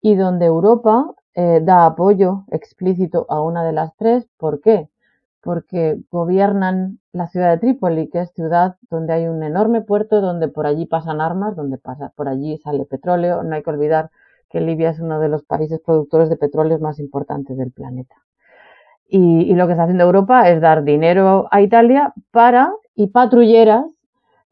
y 0.00 0.16
donde 0.16 0.46
Europa 0.46 1.14
eh, 1.34 1.60
da 1.62 1.86
apoyo 1.86 2.44
explícito 2.50 3.26
a 3.28 3.40
una 3.40 3.64
de 3.64 3.72
las 3.72 3.96
tres. 3.96 4.28
¿Por 4.36 4.60
qué? 4.60 4.88
Porque 5.42 5.98
gobiernan 6.10 6.98
la 7.12 7.26
ciudad 7.26 7.50
de 7.50 7.58
Trípoli, 7.58 8.08
que 8.08 8.20
es 8.20 8.32
ciudad 8.32 8.76
donde 8.90 9.12
hay 9.12 9.26
un 9.26 9.42
enorme 9.42 9.80
puerto, 9.82 10.20
donde 10.20 10.48
por 10.48 10.66
allí 10.66 10.86
pasan 10.86 11.20
armas, 11.20 11.56
donde 11.56 11.78
pasa, 11.78 12.12
por 12.16 12.28
allí 12.28 12.58
sale 12.58 12.84
petróleo. 12.84 13.42
No 13.42 13.54
hay 13.54 13.62
que 13.62 13.70
olvidar 13.70 14.10
que 14.48 14.60
Libia 14.60 14.90
es 14.90 15.00
uno 15.00 15.18
de 15.18 15.28
los 15.28 15.42
países 15.42 15.80
productores 15.80 16.28
de 16.28 16.36
petróleo 16.36 16.78
más 16.78 17.00
importantes 17.00 17.56
del 17.56 17.72
planeta. 17.72 18.14
Y, 19.08 19.54
lo 19.54 19.66
que 19.66 19.72
está 19.72 19.82
haciendo 19.82 20.04
Europa 20.04 20.48
es 20.48 20.60
dar 20.62 20.84
dinero 20.84 21.46
a 21.50 21.60
Italia 21.60 22.14
para 22.30 22.72
y 22.94 23.08
patrulleras. 23.08 23.84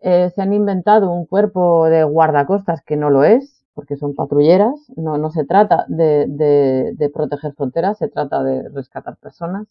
Eh, 0.03 0.31
se 0.35 0.43
han 0.43 0.53
inventado 0.53 1.11
un 1.11 1.25
cuerpo 1.25 1.87
de 1.87 2.05
guardacostas 2.05 2.83
que 2.83 2.97
no 2.97 3.09
lo 3.09 3.25
es, 3.25 3.65
porque 3.75 3.97
son 3.97 4.15
patrulleras. 4.15 4.75
No, 4.97 5.17
no 5.17 5.31
se 5.31 5.45
trata 5.47 5.87
de, 5.89 7.11
proteger 7.15 7.55
fronteras, 7.55 7.97
se 7.97 8.09
trata 8.09 8.43
de 8.43 8.69
rescatar 8.69 9.17
personas. 9.17 9.67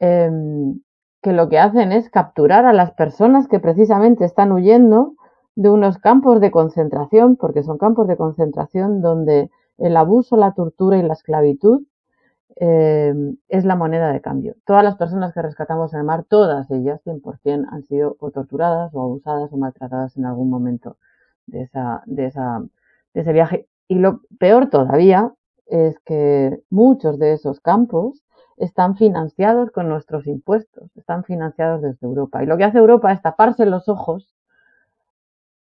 Em, 0.00 0.80
que 1.22 1.32
lo 1.32 1.48
que 1.48 1.58
hacen 1.58 1.92
es 1.92 2.10
capturar 2.10 2.66
a 2.66 2.72
las 2.72 2.92
personas 2.92 3.48
que 3.48 3.60
precisamente 3.60 4.24
están 4.24 4.52
huyendo 4.52 5.14
de 5.54 5.70
unos 5.70 5.98
campos 5.98 6.40
de 6.40 6.50
concentración, 6.50 7.36
porque 7.36 7.62
son 7.62 7.78
campos 7.78 8.06
de 8.08 8.16
concentración 8.16 9.00
donde 9.00 9.50
el 9.78 9.96
abuso, 9.96 10.36
la 10.36 10.52
tortura 10.54 10.98
y 10.98 11.02
la 11.02 11.14
esclavitud 11.14 11.82
Em, 12.58 13.36
es 13.48 13.66
la 13.66 13.76
moneda 13.76 14.10
de 14.12 14.22
cambio. 14.22 14.54
Todas 14.64 14.82
las 14.82 14.96
personas 14.96 15.34
que 15.34 15.42
rescatamos 15.42 15.92
en 15.92 16.00
el 16.00 16.06
mar, 16.06 16.24
todas 16.24 16.70
ellas, 16.70 17.02
100%, 17.04 17.66
han 17.70 17.82
sido 17.84 18.16
o 18.18 18.30
torturadas 18.30 18.94
o 18.94 19.02
abusadas 19.02 19.52
o 19.52 19.58
maltratadas 19.58 20.16
en 20.16 20.24
algún 20.24 20.48
momento 20.48 20.96
de, 21.46 21.62
esa, 21.62 22.02
de, 22.06 22.26
esa, 22.26 22.64
de 23.12 23.20
ese 23.20 23.32
viaje. 23.34 23.68
Y 23.88 23.96
lo 23.96 24.22
peor 24.38 24.70
todavía 24.70 25.34
es 25.66 25.98
que 26.00 26.62
muchos 26.70 27.18
de 27.18 27.34
esos 27.34 27.60
campos 27.60 28.24
están 28.56 28.96
financiados 28.96 29.70
con 29.70 29.88
nuestros 29.88 30.26
impuestos, 30.26 30.90
están 30.96 31.24
financiados 31.24 31.82
desde 31.82 32.06
Europa. 32.06 32.42
Y 32.42 32.46
lo 32.46 32.56
que 32.56 32.64
hace 32.64 32.78
Europa 32.78 33.12
es 33.12 33.22
taparse 33.22 33.66
los 33.66 33.88
ojos 33.88 34.34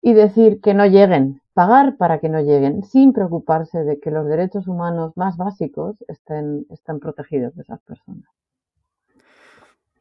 y 0.02 0.14
decir 0.14 0.62
que 0.62 0.74
no 0.74 0.86
lleguen, 0.86 1.42
pagar 1.54 1.98
para 1.98 2.20
que 2.20 2.30
no 2.30 2.40
lleguen, 2.42 2.84
sin 2.84 3.12
preocuparse 3.12 3.84
de 3.84 4.00
que 4.00 4.12
los 4.12 4.28
derechos 4.28 4.68
humanos 4.68 5.14
más 5.16 5.38
básicos 5.38 5.96
estén, 6.08 6.66
estén 6.70 7.00
protegidos 7.00 7.56
de 7.56 7.64
esas 7.64 7.82
personas. 7.82 8.30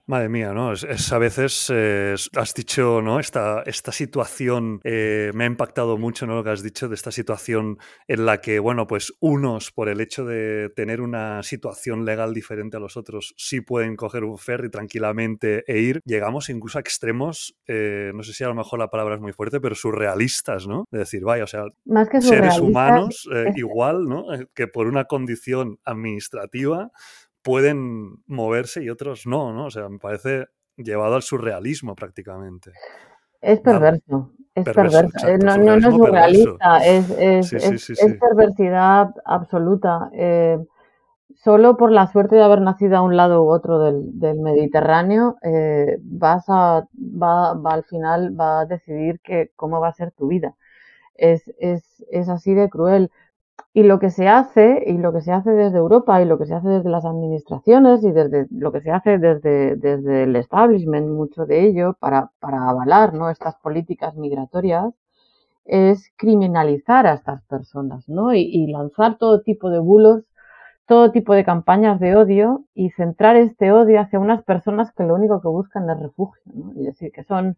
Madre 0.06 0.28
mía, 0.28 0.52
¿no? 0.52 0.74
Es, 0.74 1.12
a 1.12 1.18
veces, 1.18 1.72
eh, 1.72 2.14
has 2.36 2.52
dicho, 2.52 3.00
¿no? 3.00 3.18
Esta, 3.18 3.62
esta 3.62 3.90
situación 3.90 4.80
eh, 4.84 5.30
me 5.32 5.44
ha 5.44 5.46
impactado 5.46 5.96
mucho, 5.96 6.26
¿no? 6.26 6.34
Lo 6.34 6.44
que 6.44 6.50
has 6.50 6.62
dicho 6.62 6.90
de 6.90 6.94
esta 6.94 7.10
situación 7.10 7.78
en 8.06 8.26
la 8.26 8.42
que, 8.42 8.58
bueno, 8.58 8.86
pues 8.86 9.14
unos, 9.20 9.72
por 9.72 9.88
el 9.88 10.02
hecho 10.02 10.26
de 10.26 10.68
tener 10.76 11.00
una 11.00 11.42
situación 11.42 12.04
legal 12.04 12.34
diferente 12.34 12.76
a 12.76 12.80
los 12.80 12.98
otros, 12.98 13.32
sí 13.38 13.62
pueden 13.62 13.96
coger 13.96 14.24
un 14.24 14.36
ferry 14.36 14.68
tranquilamente 14.70 15.64
e 15.66 15.78
ir. 15.78 16.02
Llegamos 16.04 16.50
incluso 16.50 16.76
a 16.76 16.82
extremos, 16.82 17.56
eh, 17.66 18.12
no 18.14 18.22
sé 18.22 18.34
si 18.34 18.44
a 18.44 18.48
lo 18.48 18.54
mejor 18.54 18.80
la 18.80 18.90
palabra 18.90 19.14
es 19.14 19.22
muy 19.22 19.32
fuerte, 19.32 19.58
pero 19.58 19.74
surrealistas, 19.74 20.66
¿no? 20.66 20.84
De 20.90 20.98
decir, 20.98 21.24
vaya, 21.24 21.44
o 21.44 21.46
sea, 21.46 21.64
Más 21.86 22.10
que 22.10 22.20
seres 22.20 22.58
humanos, 22.58 23.26
igual, 23.56 24.04
¿no? 24.04 24.26
Que 24.54 24.66
por 24.66 24.86
una 24.86 25.04
condición 25.04 25.78
administrativa 25.82 26.92
pueden 27.44 28.16
moverse 28.26 28.82
y 28.82 28.90
otros 28.90 29.26
no, 29.26 29.52
¿no? 29.52 29.66
O 29.66 29.70
sea, 29.70 29.88
me 29.88 29.98
parece 29.98 30.46
llevado 30.76 31.14
al 31.14 31.22
surrealismo 31.22 31.94
prácticamente. 31.94 32.72
Es 33.40 33.60
perverso, 33.60 34.32
es 34.54 34.64
perverso. 34.64 35.28
Eh, 35.28 35.38
no, 35.38 35.56
no, 35.58 35.74
es 35.74 35.84
surrealista, 35.84 36.78
es, 36.84 37.52
es, 37.52 38.16
perversidad 38.18 39.10
absoluta. 39.26 40.10
Eh, 40.14 40.58
solo 41.34 41.76
por 41.76 41.92
la 41.92 42.06
suerte 42.06 42.36
de 42.36 42.42
haber 42.42 42.62
nacido 42.62 42.96
a 42.96 43.02
un 43.02 43.16
lado 43.16 43.44
u 43.44 43.50
otro 43.50 43.78
del, 43.78 44.18
del 44.18 44.40
Mediterráneo, 44.40 45.36
eh, 45.42 45.98
vas 46.00 46.46
a, 46.48 46.88
va, 46.98 47.52
va, 47.52 47.74
al 47.74 47.84
final 47.84 48.34
va 48.38 48.60
a 48.60 48.66
decidir 48.66 49.20
que, 49.20 49.52
cómo 49.54 49.80
va 49.80 49.88
a 49.88 49.92
ser 49.92 50.10
tu 50.12 50.28
vida. 50.28 50.56
Es, 51.14 51.52
es, 51.58 52.02
es 52.10 52.30
así 52.30 52.54
de 52.54 52.70
cruel. 52.70 53.10
Y 53.72 53.82
lo 53.82 53.98
que 53.98 54.10
se 54.10 54.28
hace, 54.28 54.84
y 54.86 54.98
lo 54.98 55.12
que 55.12 55.20
se 55.20 55.32
hace 55.32 55.50
desde 55.50 55.78
Europa, 55.78 56.22
y 56.22 56.24
lo 56.26 56.38
que 56.38 56.46
se 56.46 56.54
hace 56.54 56.68
desde 56.68 56.90
las 56.90 57.04
administraciones, 57.04 58.04
y 58.04 58.12
desde 58.12 58.46
lo 58.50 58.70
que 58.72 58.80
se 58.80 58.92
hace 58.92 59.18
desde, 59.18 59.76
desde 59.76 60.24
el 60.24 60.36
establishment, 60.36 61.08
mucho 61.08 61.44
de 61.44 61.66
ello, 61.66 61.96
para, 61.98 62.30
para 62.40 62.68
avalar 62.68 63.14
¿no? 63.14 63.30
estas 63.30 63.56
políticas 63.56 64.14
migratorias, 64.16 64.94
es 65.64 66.12
criminalizar 66.16 67.06
a 67.06 67.14
estas 67.14 67.42
personas, 67.44 68.08
¿no? 68.08 68.34
Y, 68.34 68.42
y, 68.42 68.66
lanzar 68.70 69.16
todo 69.18 69.42
tipo 69.42 69.70
de 69.70 69.78
bulos, 69.78 70.24
todo 70.86 71.10
tipo 71.10 71.34
de 71.34 71.44
campañas 71.44 71.98
de 72.00 72.16
odio 72.16 72.64
y 72.74 72.90
centrar 72.90 73.36
este 73.36 73.72
odio 73.72 74.00
hacia 74.00 74.18
unas 74.18 74.44
personas 74.44 74.92
que 74.92 75.04
lo 75.04 75.14
único 75.14 75.40
que 75.40 75.48
buscan 75.48 75.88
es 75.90 75.98
refugio, 75.98 76.42
¿no? 76.54 76.72
Y 76.74 76.84
decir 76.84 77.12
que 77.12 77.24
son, 77.24 77.56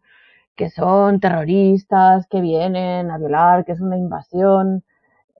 que 0.55 0.69
son 0.69 1.19
terroristas, 1.19 2.27
que 2.27 2.41
vienen 2.41 3.11
a 3.11 3.17
violar, 3.17 3.65
que 3.65 3.73
es 3.73 3.81
una 3.81 3.97
invasión, 3.97 4.83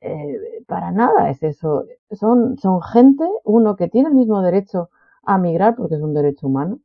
eh, 0.01 0.63
para 0.67 0.91
nada 0.91 1.29
es 1.29 1.41
eso. 1.43 1.85
Son, 2.11 2.57
gente, 2.81 3.25
uno 3.43 3.75
que 3.75 3.87
tiene 3.87 4.09
el 4.09 4.15
mismo 4.15 4.41
derecho 4.41 4.89
a 5.23 5.37
migrar, 5.37 5.75
porque 5.75 5.95
es 5.95 6.01
un 6.01 6.13
derecho 6.13 6.47
humano, 6.47 6.79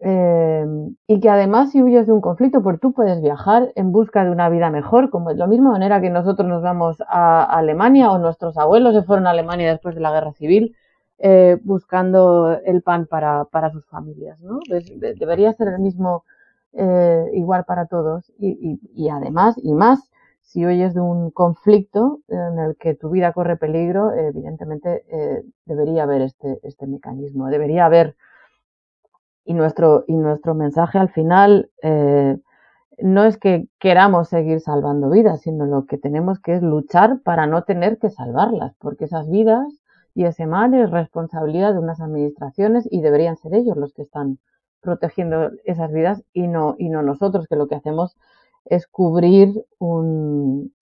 eh, 0.00 0.66
y 1.06 1.20
que 1.20 1.30
además 1.30 1.70
si 1.70 1.82
huyes 1.82 2.06
de 2.06 2.12
un 2.12 2.20
conflicto, 2.20 2.62
pues 2.62 2.78
tú 2.80 2.92
puedes 2.92 3.22
viajar 3.22 3.72
en 3.74 3.92
busca 3.92 4.24
de 4.24 4.30
una 4.30 4.48
vida 4.48 4.70
mejor, 4.70 5.10
como 5.10 5.30
de 5.30 5.36
la 5.36 5.46
misma 5.46 5.70
manera 5.70 6.00
que 6.00 6.10
nosotros 6.10 6.48
nos 6.48 6.62
vamos 6.62 6.98
a 7.08 7.44
Alemania 7.44 8.10
o 8.10 8.18
nuestros 8.18 8.58
abuelos 8.58 8.94
se 8.94 9.02
fueron 9.02 9.26
a 9.26 9.30
Alemania 9.30 9.70
después 9.70 9.94
de 9.94 10.00
la 10.02 10.12
guerra 10.12 10.32
civil 10.32 10.76
eh, 11.18 11.58
buscando 11.62 12.58
el 12.64 12.82
pan 12.82 13.06
para, 13.06 13.46
sus 13.72 13.86
familias. 13.86 14.42
¿no? 14.42 14.58
Pues, 14.68 14.92
debería 14.98 15.52
ser 15.54 15.68
el 15.68 15.78
mismo 15.78 16.24
igual 17.32 17.64
para 17.64 17.86
todos 17.86 18.32
y 18.36 19.08
además 19.08 19.54
y 19.62 19.74
más 19.74 20.10
si 20.44 20.64
oyes 20.64 20.94
de 20.94 21.00
un 21.00 21.30
conflicto 21.30 22.20
en 22.28 22.58
el 22.58 22.76
que 22.76 22.94
tu 22.94 23.10
vida 23.10 23.32
corre 23.32 23.56
peligro, 23.56 24.12
evidentemente 24.12 25.04
eh, 25.08 25.42
debería 25.64 26.04
haber 26.04 26.22
este, 26.22 26.60
este 26.62 26.86
mecanismo, 26.86 27.48
debería 27.48 27.86
haber. 27.86 28.14
Y 29.46 29.54
nuestro, 29.54 30.04
y 30.06 30.16
nuestro 30.16 30.54
mensaje 30.54 30.98
al 30.98 31.10
final 31.10 31.70
eh, 31.82 32.38
no 32.98 33.24
es 33.24 33.36
que 33.36 33.68
queramos 33.78 34.28
seguir 34.28 34.60
salvando 34.60 35.10
vidas, 35.10 35.40
sino 35.40 35.66
lo 35.66 35.86
que 35.86 35.98
tenemos 35.98 36.38
que 36.40 36.54
es 36.54 36.62
luchar 36.62 37.20
para 37.22 37.46
no 37.46 37.64
tener 37.64 37.98
que 37.98 38.10
salvarlas, 38.10 38.74
porque 38.78 39.06
esas 39.06 39.28
vidas 39.28 39.66
y 40.14 40.24
ese 40.24 40.46
mal 40.46 40.72
es 40.74 40.90
responsabilidad 40.90 41.72
de 41.72 41.80
unas 41.80 42.00
administraciones 42.00 42.86
y 42.90 43.00
deberían 43.00 43.36
ser 43.36 43.54
ellos 43.54 43.76
los 43.76 43.92
que 43.92 44.02
están 44.02 44.38
protegiendo 44.80 45.50
esas 45.64 45.90
vidas 45.90 46.22
y 46.32 46.46
no, 46.46 46.76
y 46.78 46.90
no 46.90 47.02
nosotros, 47.02 47.48
que 47.48 47.56
lo 47.56 47.66
que 47.66 47.74
hacemos 47.74 48.16
es 48.64 48.86
cubrir 48.86 49.64
un, 49.78 50.72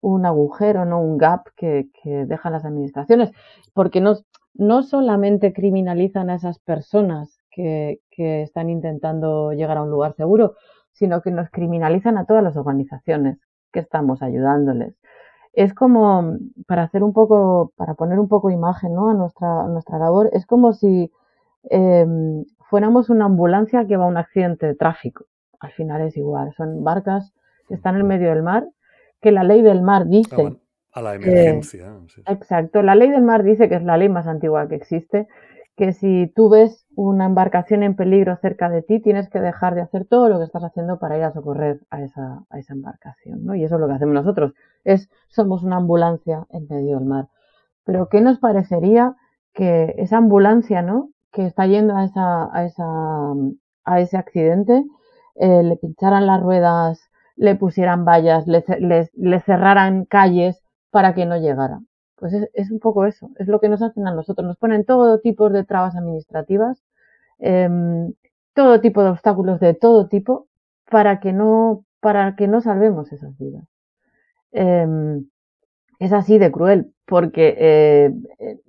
un 0.00 0.26
agujero, 0.26 0.84
¿no? 0.84 1.00
un 1.00 1.18
gap 1.18 1.48
que, 1.56 1.90
que, 2.02 2.26
dejan 2.26 2.52
las 2.52 2.64
administraciones, 2.64 3.32
porque 3.74 4.00
no, 4.00 4.16
no 4.54 4.82
solamente 4.82 5.52
criminalizan 5.52 6.30
a 6.30 6.36
esas 6.36 6.58
personas 6.58 7.38
que, 7.50 8.00
que 8.10 8.42
están 8.42 8.70
intentando 8.70 9.52
llegar 9.52 9.78
a 9.78 9.82
un 9.82 9.90
lugar 9.90 10.14
seguro, 10.14 10.54
sino 10.92 11.22
que 11.22 11.30
nos 11.30 11.50
criminalizan 11.50 12.18
a 12.18 12.26
todas 12.26 12.42
las 12.42 12.56
organizaciones 12.56 13.38
que 13.72 13.80
estamos 13.80 14.22
ayudándoles. 14.22 14.94
Es 15.52 15.74
como, 15.74 16.36
para 16.66 16.84
hacer 16.84 17.02
un 17.02 17.12
poco, 17.12 17.72
para 17.76 17.94
poner 17.94 18.18
un 18.18 18.28
poco 18.28 18.50
imagen 18.50 18.94
¿no? 18.94 19.10
a, 19.10 19.14
nuestra, 19.14 19.62
a 19.62 19.68
nuestra 19.68 19.98
labor, 19.98 20.30
es 20.32 20.46
como 20.46 20.72
si 20.72 21.10
eh, 21.70 22.06
fuéramos 22.68 23.10
una 23.10 23.26
ambulancia 23.26 23.86
que 23.86 23.96
va 23.96 24.04
a 24.04 24.08
un 24.08 24.16
accidente 24.16 24.66
de 24.66 24.74
tráfico 24.74 25.26
al 25.60 25.72
final 25.72 26.00
es 26.02 26.16
igual. 26.16 26.52
Son 26.56 26.82
barcas 26.82 27.32
que 27.68 27.74
están 27.74 27.96
en 27.96 28.06
medio 28.06 28.30
del 28.30 28.42
mar, 28.42 28.66
que 29.20 29.30
la 29.30 29.44
ley 29.44 29.62
del 29.62 29.82
mar 29.82 30.06
dice... 30.06 30.56
A 30.92 31.02
la 31.02 31.14
emergencia. 31.14 31.94
Exacto. 32.26 32.82
La 32.82 32.96
ley 32.96 33.10
del 33.10 33.22
mar 33.22 33.44
dice 33.44 33.68
que 33.68 33.76
es 33.76 33.84
la 33.84 33.96
ley 33.96 34.08
más 34.08 34.26
antigua 34.26 34.66
que 34.66 34.74
existe, 34.74 35.28
que 35.76 35.92
si 35.92 36.32
tú 36.34 36.50
ves 36.50 36.86
una 36.96 37.26
embarcación 37.26 37.82
en 37.84 37.94
peligro 37.94 38.36
cerca 38.36 38.68
de 38.68 38.82
ti, 38.82 39.00
tienes 39.00 39.30
que 39.30 39.40
dejar 39.40 39.74
de 39.74 39.82
hacer 39.82 40.04
todo 40.04 40.28
lo 40.28 40.38
que 40.38 40.44
estás 40.44 40.64
haciendo 40.64 40.98
para 40.98 41.16
ir 41.16 41.22
a 41.22 41.32
socorrer 41.32 41.80
a 41.90 42.02
esa, 42.02 42.44
a 42.50 42.58
esa 42.58 42.74
embarcación, 42.74 43.44
¿no? 43.44 43.54
Y 43.54 43.64
eso 43.64 43.76
es 43.76 43.80
lo 43.80 43.86
que 43.86 43.94
hacemos 43.94 44.14
nosotros. 44.14 44.52
Es, 44.84 45.08
somos 45.28 45.62
una 45.62 45.76
ambulancia 45.76 46.44
en 46.50 46.66
medio 46.68 46.98
del 46.98 47.06
mar. 47.06 47.28
Pero 47.84 48.08
¿qué 48.08 48.20
nos 48.20 48.38
parecería 48.40 49.14
que 49.54 49.94
esa 49.96 50.18
ambulancia, 50.18 50.82
¿no? 50.82 51.10
Que 51.32 51.46
está 51.46 51.66
yendo 51.66 51.96
a 51.96 52.04
esa, 52.04 52.54
a 52.54 52.64
esa, 52.64 53.32
a 53.84 54.00
ese 54.00 54.16
accidente, 54.16 54.84
eh, 55.36 55.62
le 55.62 55.76
pincharan 55.76 56.26
las 56.26 56.40
ruedas, 56.42 57.10
le 57.36 57.54
pusieran 57.56 58.04
vallas, 58.04 58.46
le, 58.46 59.40
cerraran 59.40 60.04
calles 60.04 60.62
para 60.90 61.14
que 61.14 61.26
no 61.26 61.36
llegara. 61.38 61.80
Pues 62.16 62.34
es, 62.34 62.50
es, 62.54 62.70
un 62.70 62.80
poco 62.80 63.06
eso, 63.06 63.30
es 63.38 63.48
lo 63.48 63.60
que 63.60 63.68
nos 63.68 63.82
hacen 63.82 64.06
a 64.06 64.14
nosotros. 64.14 64.46
Nos 64.46 64.58
ponen 64.58 64.84
todo 64.84 65.20
tipo 65.20 65.48
de 65.50 65.64
trabas 65.64 65.96
administrativas, 65.96 66.82
eh, 67.38 67.68
todo 68.54 68.80
tipo 68.80 69.02
de 69.02 69.10
obstáculos 69.10 69.60
de 69.60 69.74
todo 69.74 70.08
tipo 70.08 70.48
para 70.90 71.20
que 71.20 71.32
no, 71.32 71.84
para 72.00 72.36
que 72.36 72.48
no 72.48 72.60
salvemos 72.60 73.12
esas 73.12 73.36
vidas. 73.38 73.64
Eh, 74.52 74.86
es 76.00 76.12
así 76.14 76.38
de 76.38 76.50
cruel, 76.50 76.92
porque 77.06 77.54
eh, 77.58 78.14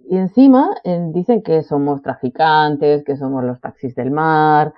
y 0.10 0.17
encima 0.17 0.69
eh, 0.84 1.00
dicen 1.13 1.41
que 1.41 1.63
somos 1.63 2.02
traficantes, 2.02 3.06
que 3.06 3.15
somos 3.15 3.43
los 3.45 3.62
taxis 3.62 3.95
del 3.95 4.12
mar, 4.12 4.74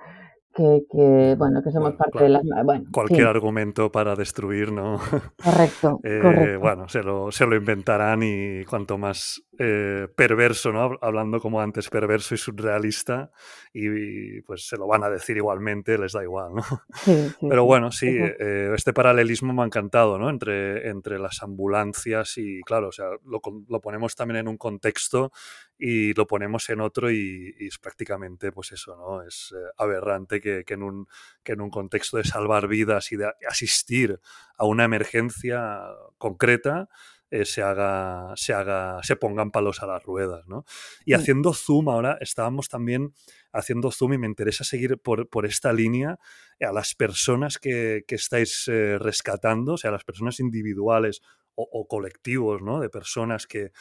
que, 0.54 1.34
bueno, 1.36 1.62
que 1.62 1.70
somos 1.70 1.94
parte 1.94 2.24
de 2.24 2.28
las... 2.28 2.42
Bueno, 2.64 2.84
cualquier 2.92 3.26
argumento 3.26 3.90
para 3.90 4.14
destruir, 4.14 4.72
¿no? 4.72 5.00
Correcto, 5.42 6.00
eh, 6.04 6.20
correcto. 6.22 6.60
Bueno, 6.60 6.88
se 6.88 7.02
lo, 7.02 7.32
se 7.32 7.46
lo 7.46 7.56
inventarán 7.56 8.22
y 8.22 8.64
cuanto 8.64 8.96
más 8.96 9.42
eh, 9.58 10.08
perverso, 10.14 10.72
¿no? 10.72 10.96
Hablando 11.00 11.40
como 11.40 11.60
antes, 11.60 11.88
perverso 11.90 12.34
y 12.34 12.38
surrealista, 12.38 13.30
y, 13.72 14.40
pues 14.42 14.68
se 14.68 14.76
lo 14.76 14.86
van 14.86 15.02
a 15.04 15.10
decir 15.10 15.36
igualmente, 15.36 15.98
les 15.98 16.12
da 16.12 16.22
igual, 16.22 16.54
¿no? 16.54 16.62
Pero 17.48 17.64
bueno, 17.64 17.90
sí, 17.90 18.08
eh, 18.08 18.72
este 18.74 18.92
paralelismo 18.92 19.52
me 19.52 19.62
ha 19.62 19.66
encantado, 19.66 20.18
¿no? 20.18 20.30
Entre, 20.30 20.88
entre 20.88 21.18
las 21.18 21.42
ambulancias 21.42 22.38
y, 22.38 22.60
claro, 22.62 22.88
o 22.88 22.92
sea, 22.92 23.06
lo, 23.24 23.40
lo 23.68 23.80
ponemos 23.80 24.14
también 24.14 24.38
en 24.38 24.48
un 24.48 24.56
contexto 24.56 25.32
y 25.78 26.14
lo 26.14 26.26
ponemos 26.26 26.68
en 26.70 26.80
otro 26.80 27.10
y, 27.10 27.54
es 27.58 27.78
prácticamente, 27.78 28.52
pues 28.52 28.72
eso, 28.72 28.96
¿no? 28.96 29.22
Es 29.22 29.52
eh, 29.56 29.70
aberrante 29.76 30.40
que, 30.40 30.64
que, 30.64 30.74
en 30.74 30.82
un, 30.82 31.06
que 31.42 31.52
en 31.52 31.60
un 31.60 31.70
contexto 31.70 32.16
de 32.16 32.24
salvar 32.24 32.68
vidas 32.68 33.12
y 33.12 33.16
de 33.16 33.32
asistir 33.48 34.20
a 34.56 34.66
una 34.66 34.84
emergencia 34.84 35.80
concreta, 36.18 36.88
eh, 37.34 37.44
se 37.44 37.62
haga, 37.62 38.32
se 38.36 38.52
haga, 38.52 39.02
se 39.02 39.16
pongan 39.16 39.50
palos 39.50 39.82
a 39.82 39.86
las 39.86 40.02
ruedas, 40.04 40.46
¿no? 40.46 40.64
Y 41.04 41.14
haciendo 41.14 41.52
zoom 41.52 41.88
ahora, 41.88 42.16
estábamos 42.20 42.68
también 42.68 43.12
haciendo 43.52 43.90
zoom 43.90 44.12
y 44.12 44.18
me 44.18 44.28
interesa 44.28 44.62
seguir 44.62 44.98
por, 44.98 45.28
por 45.28 45.44
esta 45.44 45.72
línea 45.72 46.20
a 46.60 46.72
las 46.72 46.94
personas 46.94 47.58
que, 47.58 48.04
que 48.06 48.14
estáis 48.14 48.68
eh, 48.68 48.98
rescatando, 48.98 49.72
o 49.72 49.76
sea, 49.76 49.90
a 49.90 49.94
las 49.94 50.04
personas 50.04 50.38
individuales 50.38 51.22
o, 51.56 51.68
o 51.72 51.88
colectivos, 51.88 52.62
¿no? 52.62 52.78
De 52.78 52.88
personas 52.88 53.48
que, 53.48 53.72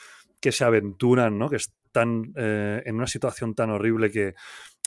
que 0.44 0.52
se 0.52 0.66
aventuran, 0.66 1.40
¿no? 1.40 1.50
Que 1.50 1.56
están 1.56 2.34
eh, 2.36 2.84
en 2.86 2.96
una 2.96 3.08
situación 3.08 3.56
tan 3.56 3.70
horrible 3.70 4.12
que, 4.12 4.36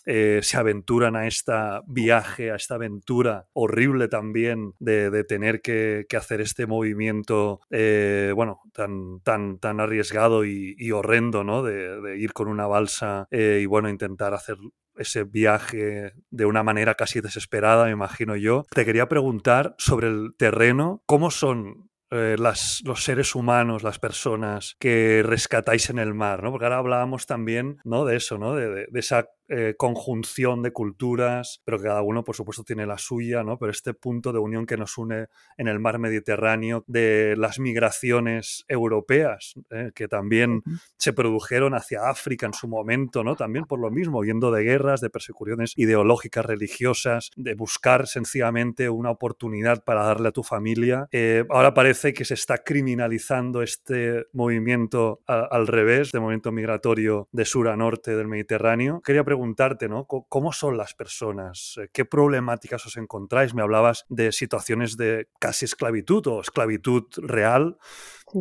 eh, 0.04 0.40
se 0.42 0.58
aventuran 0.58 1.16
a 1.16 1.26
este 1.26 1.52
viaje, 1.86 2.52
a 2.52 2.56
esta 2.56 2.74
aventura 2.76 3.46
horrible 3.54 4.06
también 4.06 4.74
de, 4.78 5.24
tener 5.24 5.62
que, 5.62 6.06
hacer 6.16 6.42
este 6.42 6.66
movimiento, 6.66 7.60
eh, 7.70 8.32
bueno, 8.36 8.60
tan, 8.72 9.20
tan, 9.20 9.58
tan 9.58 9.80
arriesgado 9.80 10.44
y, 10.44 10.92
horrendo, 10.92 11.42
¿no? 11.42 11.62
De, 11.62 12.18
ir 12.18 12.34
con 12.34 12.48
una 12.48 12.66
balsa 12.66 13.26
y, 13.32 13.64
bueno, 13.64 13.88
intentar 13.88 14.34
hacer 14.34 14.58
ese 14.96 15.24
viaje 15.24 16.12
de 16.30 16.44
una 16.44 16.62
manera 16.62 16.94
casi 16.94 17.20
desesperada, 17.20 17.86
me 17.86 17.92
imagino 17.92 18.36
yo. 18.36 18.64
Te 18.70 18.84
quería 18.84 19.08
preguntar 19.08 19.74
sobre 19.78 20.08
el 20.08 20.34
terreno, 20.36 21.02
¿cómo 21.06 21.30
son 21.30 21.88
eh, 22.10 22.36
las, 22.38 22.82
los 22.84 23.02
seres 23.04 23.34
humanos, 23.34 23.82
las 23.82 23.98
personas 23.98 24.76
que 24.78 25.22
rescatáis 25.24 25.90
en 25.90 25.98
el 25.98 26.14
mar, 26.14 26.42
¿no? 26.42 26.50
Porque 26.50 26.66
ahora 26.66 26.78
hablábamos 26.78 27.26
también, 27.26 27.78
¿no? 27.84 28.04
De 28.04 28.16
eso, 28.16 28.38
¿no? 28.38 28.54
De, 28.54 28.86
de 28.88 29.00
esa 29.00 29.26
eh, 29.48 29.74
conjunción 29.76 30.62
de 30.62 30.72
culturas, 30.72 31.62
pero 31.64 31.78
que 31.78 31.84
cada 31.84 32.02
uno, 32.02 32.24
por 32.24 32.34
supuesto, 32.34 32.64
tiene 32.64 32.86
la 32.86 32.98
suya, 32.98 33.42
¿no? 33.42 33.58
Pero 33.58 33.70
este 33.70 33.94
punto 33.94 34.32
de 34.32 34.38
unión 34.38 34.66
que 34.66 34.76
nos 34.76 34.98
une 34.98 35.26
en 35.56 35.68
el 35.68 35.78
mar 35.78 35.98
Mediterráneo, 35.98 36.84
de 36.86 37.34
las 37.36 37.58
migraciones 37.58 38.64
europeas, 38.68 39.54
¿eh? 39.70 39.92
que 39.94 40.08
también 40.08 40.62
se 40.96 41.12
produjeron 41.12 41.74
hacia 41.74 42.08
África 42.08 42.46
en 42.46 42.54
su 42.54 42.68
momento, 42.68 43.22
¿no? 43.22 43.36
También 43.36 43.64
por 43.66 43.78
lo 43.78 43.90
mismo, 43.90 44.18
huyendo 44.18 44.50
de 44.50 44.64
guerras, 44.64 45.00
de 45.00 45.10
persecuciones 45.10 45.72
ideológicas, 45.76 46.44
religiosas, 46.44 47.30
de 47.36 47.54
buscar 47.54 48.06
sencillamente 48.06 48.88
una 48.88 49.10
oportunidad 49.10 49.84
para 49.84 50.04
darle 50.04 50.28
a 50.28 50.32
tu 50.32 50.42
familia. 50.42 51.08
Eh, 51.12 51.44
ahora 51.50 51.74
parece 51.74 52.12
que 52.12 52.24
se 52.24 52.34
está 52.34 52.58
criminalizando 52.58 53.62
este 53.62 54.26
movimiento 54.32 55.20
al 55.26 55.66
revés, 55.66 56.12
de 56.12 56.20
movimiento 56.20 56.52
migratorio 56.52 57.28
de 57.32 57.44
sur 57.44 57.68
a 57.68 57.76
norte 57.76 58.16
del 58.16 58.28
Mediterráneo. 58.28 59.00
Quería 59.02 59.24
preguntarte, 59.36 59.86
¿no? 59.86 60.06
¿Cómo 60.06 60.50
son 60.52 60.78
las 60.78 60.94
personas? 60.94 61.78
Eh, 61.78 61.88
¿Qué 61.92 62.06
problemáticas 62.06 62.86
os 62.86 62.96
encontráis? 62.96 63.54
Me 63.54 63.60
hablabas 63.60 64.06
de 64.08 64.32
situaciones 64.32 64.96
de 64.96 65.28
casi 65.38 65.66
esclavitud 65.66 66.26
o 66.26 66.40
esclavitud 66.40 67.04
real. 67.18 67.76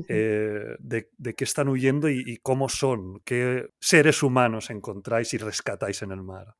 Eh, 0.10 0.76
de, 0.80 1.08
qué 1.36 1.44
están 1.44 1.68
huyendo 1.68 2.10
y, 2.10 2.38
cómo 2.42 2.70
son, 2.70 3.20
qué 3.24 3.68
seres 3.80 4.24
humanos 4.24 4.70
encontráis 4.72 5.34
y 5.34 5.38
rescatáis 5.38 6.02
en 6.02 6.12
el 6.12 6.24
mar. 6.24 6.56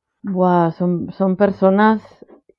son, 0.78 1.10
son 1.12 1.36
personas 1.36 2.02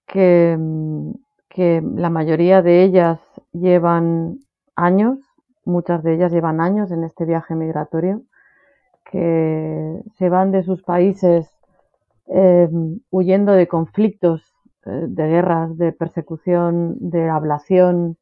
que, 0.06 0.58
mm, 0.60 1.12
que 1.48 1.82
la 1.96 2.10
mayoría 2.10 2.62
de 2.62 2.84
ellas 2.84 3.20
llevan 3.54 4.40
años, 4.76 5.20
muchas 5.64 6.04
de 6.04 6.16
ellas 6.16 6.34
llevan 6.34 6.60
años 6.60 6.92
en 6.92 7.04
este 7.06 7.26
viaje 7.26 7.56
migratorio, 7.56 8.24
que 9.10 10.02
se 10.18 10.30
van 10.30 10.52
de 10.52 10.64
sus 10.64 10.84
países 10.84 11.57
eh, 12.28 12.70
huyendo 13.10 13.54
de 13.54 13.68
conflictos, 13.68 14.42
eh, 14.86 15.06
de 15.08 15.28
guerras, 15.28 15.78
de 15.78 15.92
persecución, 15.92 16.98
de 17.00 17.30
ablación, 17.30 18.18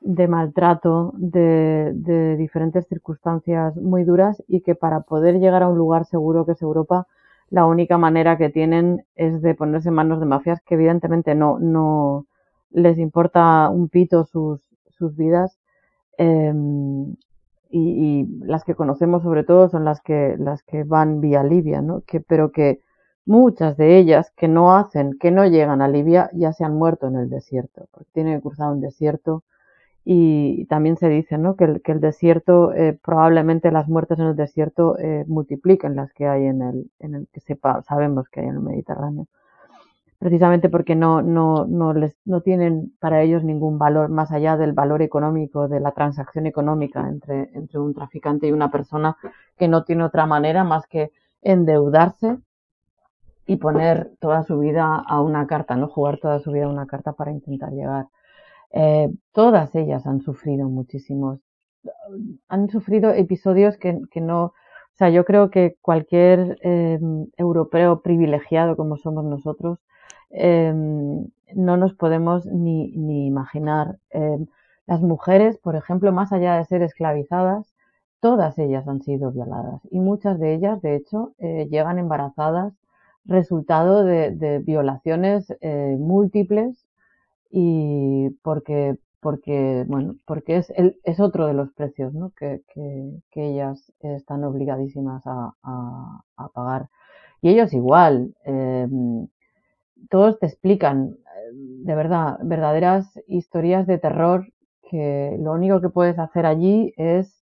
de 0.00 0.28
maltrato, 0.28 1.12
de, 1.16 2.36
diferentes 2.38 2.86
circunstancias 2.88 3.76
muy 3.76 4.04
duras 4.04 4.42
y 4.48 4.62
que 4.62 4.74
para 4.74 5.00
poder 5.02 5.38
llegar 5.40 5.62
a 5.62 5.68
un 5.68 5.78
lugar 5.78 6.06
seguro 6.06 6.46
que 6.46 6.52
es 6.52 6.62
Europa, 6.62 7.06
la 7.50 7.66
única 7.66 7.98
manera 7.98 8.38
que 8.38 8.48
tienen 8.48 9.04
es 9.16 9.42
de 9.42 9.54
ponerse 9.54 9.88
en 9.88 9.94
manos 9.94 10.20
de 10.20 10.26
mafias 10.26 10.60
que 10.62 10.74
evidentemente 10.74 11.34
no, 11.34 11.58
no 11.58 12.26
les 12.70 12.98
importa 12.98 13.68
un 13.68 13.88
pito 13.88 14.24
sus, 14.24 14.60
sus 14.90 15.16
vidas. 15.16 15.58
Em, 16.16 17.14
y, 17.70 18.26
las 18.42 18.64
que 18.64 18.74
conocemos 18.74 19.22
sobre 19.22 19.44
todo 19.44 19.68
son 19.68 19.84
las 19.84 20.00
que, 20.00 20.36
las 20.38 20.62
que 20.62 20.84
van 20.84 21.20
vía 21.20 21.42
Libia, 21.42 21.82
¿no? 21.82 22.02
Que, 22.02 22.20
pero 22.20 22.52
que 22.52 22.80
Muchas 23.26 23.76
de 23.76 23.98
ellas 23.98 24.32
que 24.36 24.48
no 24.48 24.74
hacen, 24.74 25.18
que 25.18 25.30
no 25.30 25.46
llegan 25.46 25.82
a 25.82 25.88
Libia, 25.88 26.30
ya 26.32 26.52
se 26.52 26.64
han 26.64 26.74
muerto 26.74 27.06
en 27.06 27.16
el 27.16 27.30
desierto, 27.30 27.86
porque 27.92 28.10
tienen 28.12 28.36
que 28.38 28.42
cruzar 28.42 28.72
un 28.72 28.80
desierto. 28.80 29.44
Y 30.04 30.64
también 30.66 30.96
se 30.96 31.08
dice 31.08 31.36
¿no? 31.38 31.56
que, 31.56 31.64
el, 31.64 31.82
que 31.82 31.92
el 31.92 32.00
desierto, 32.00 32.72
eh, 32.72 32.98
probablemente 33.04 33.70
las 33.70 33.88
muertes 33.88 34.18
en 34.18 34.26
el 34.26 34.36
desierto 34.36 34.98
eh, 34.98 35.24
multipliquen 35.28 35.94
las 35.94 36.12
que 36.12 36.26
hay 36.26 36.46
en 36.46 36.62
el, 36.62 36.90
en 36.98 37.14
el 37.14 37.28
que 37.32 37.40
sepa, 37.40 37.82
sabemos 37.82 38.28
que 38.28 38.40
hay 38.40 38.46
en 38.46 38.54
el 38.54 38.60
Mediterráneo. 38.60 39.26
Precisamente 40.18 40.68
porque 40.68 40.96
no, 40.96 41.22
no, 41.22 41.66
no, 41.66 41.92
les, 41.94 42.16
no 42.24 42.40
tienen 42.40 42.92
para 42.98 43.22
ellos 43.22 43.44
ningún 43.44 43.78
valor 43.78 44.08
más 44.08 44.32
allá 44.32 44.56
del 44.56 44.72
valor 44.72 45.02
económico, 45.02 45.68
de 45.68 45.80
la 45.80 45.92
transacción 45.92 46.46
económica 46.46 47.08
entre, 47.08 47.50
entre 47.54 47.78
un 47.78 47.94
traficante 47.94 48.46
y 48.46 48.52
una 48.52 48.70
persona 48.70 49.16
que 49.56 49.68
no 49.68 49.84
tiene 49.84 50.04
otra 50.04 50.26
manera 50.26 50.64
más 50.64 50.86
que 50.86 51.10
endeudarse 51.42 52.38
y 53.50 53.56
poner 53.56 54.12
toda 54.20 54.44
su 54.44 54.60
vida 54.60 54.94
a 54.94 55.20
una 55.20 55.48
carta, 55.48 55.74
no 55.74 55.88
jugar 55.88 56.18
toda 56.18 56.38
su 56.38 56.52
vida 56.52 56.66
a 56.66 56.68
una 56.68 56.86
carta 56.86 57.14
para 57.14 57.32
intentar 57.32 57.72
llegar. 57.72 58.06
Eh, 58.70 59.10
todas 59.32 59.74
ellas 59.74 60.06
han 60.06 60.20
sufrido 60.20 60.68
muchísimos, 60.68 61.40
han 62.48 62.70
sufrido 62.70 63.10
episodios 63.10 63.76
que, 63.76 64.00
que 64.12 64.20
no, 64.20 64.44
o 64.44 64.54
sea, 64.94 65.10
yo 65.10 65.24
creo 65.24 65.50
que 65.50 65.76
cualquier 65.82 66.58
em, 66.62 67.26
europeo 67.36 68.02
privilegiado 68.02 68.76
como 68.76 68.96
somos 68.96 69.24
nosotros, 69.24 69.80
em, 70.30 71.26
no 71.56 71.76
nos 71.76 71.94
podemos 71.94 72.46
ni, 72.46 72.92
ni 72.92 73.26
imaginar. 73.26 73.98
Em, 74.10 74.46
las 74.86 75.02
mujeres, 75.02 75.58
por 75.58 75.74
ejemplo, 75.74 76.12
más 76.12 76.32
allá 76.32 76.56
de 76.56 76.64
ser 76.66 76.82
esclavizadas, 76.82 77.74
todas 78.20 78.58
ellas 78.60 78.86
han 78.86 79.02
sido 79.02 79.32
violadas 79.32 79.80
y 79.90 79.98
muchas 79.98 80.38
de 80.38 80.54
ellas, 80.54 80.80
de 80.82 80.94
hecho, 80.94 81.32
eh, 81.38 81.66
llegan 81.68 81.98
embarazadas 81.98 82.74
resultado 83.24 84.04
de, 84.04 84.62
violaciones 84.64 85.52
eh, 85.60 85.96
múltiples 85.98 86.86
y 87.50 88.30
porque 88.42 88.96
porque 89.20 89.84
bueno 89.86 90.16
porque 90.26 90.56
es 90.56 90.70
el, 90.70 90.98
es 91.04 91.20
otro 91.20 91.46
de 91.46 91.54
los 91.54 91.70
precios 91.72 92.14
¿no? 92.14 92.30
que, 92.30 92.62
que, 92.72 93.20
ellas 93.34 93.92
están 94.00 94.44
obligadísimas 94.44 95.26
a, 95.26 95.52
a, 95.62 96.48
pagar 96.54 96.88
y 97.42 97.50
ellos 97.50 97.72
igual 97.74 98.34
em, 98.44 99.28
todos 100.08 100.38
te 100.38 100.46
explican 100.46 101.16
de 101.52 101.94
verdad 101.94 102.38
verdaderas 102.42 103.18
historias 103.26 103.86
de 103.86 103.98
terror 103.98 104.46
que 104.88 105.36
lo 105.40 105.52
único 105.52 105.80
que 105.80 105.90
puedes 105.90 106.18
hacer 106.18 106.46
allí 106.46 106.94
es 106.96 107.44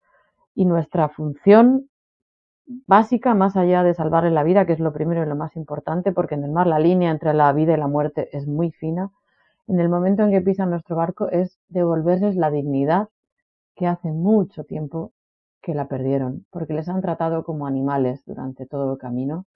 y 0.55 0.64
nuestra 0.64 1.09
función 1.09 1.89
básica, 2.87 3.35
más 3.35 3.57
allá 3.57 3.83
de 3.83 3.95
salvarle 3.95 4.31
la 4.31 4.43
vida, 4.43 4.66
que 4.66 4.73
es 4.73 4.81
lo 4.81 4.93
primero 4.93 5.23
y 5.23 5.27
lo 5.27 5.37
más 5.37 5.57
importante, 5.57 6.12
porque 6.12 6.35
en 6.35 6.45
el 6.45 6.53
mar 6.53 6.66
la 6.66 6.79
línea 6.79 7.11
entre 7.11 7.35
la 7.35 7.53
vida 7.53 7.75
y 7.75 7.77
la 7.77 7.89
muerte 7.89 8.29
es 8.37 8.47
muy 8.47 8.71
fina. 8.71 9.11
En 9.66 9.81
el 9.81 9.89
momento 9.89 10.23
en 10.23 10.31
que 10.31 10.41
pisan 10.41 10.71
nuestro 10.71 10.97
barco 10.97 11.29
es 11.29 11.59
devolverles 11.68 12.37
la 12.37 12.51
dignidad 12.51 13.09
que 13.77 13.87
hace 13.87 14.11
mucho 14.12 14.64
tiempo 14.64 15.12
que 15.62 15.75
la 15.75 15.89
perdieron, 15.89 16.47
porque 16.51 16.75
les 16.75 16.89
han 16.89 17.03
tratado 17.03 17.45
como 17.45 17.66
animales 17.66 18.23
durante 18.27 18.66
todo 18.66 18.93
el 18.93 18.99
camino 18.99 19.47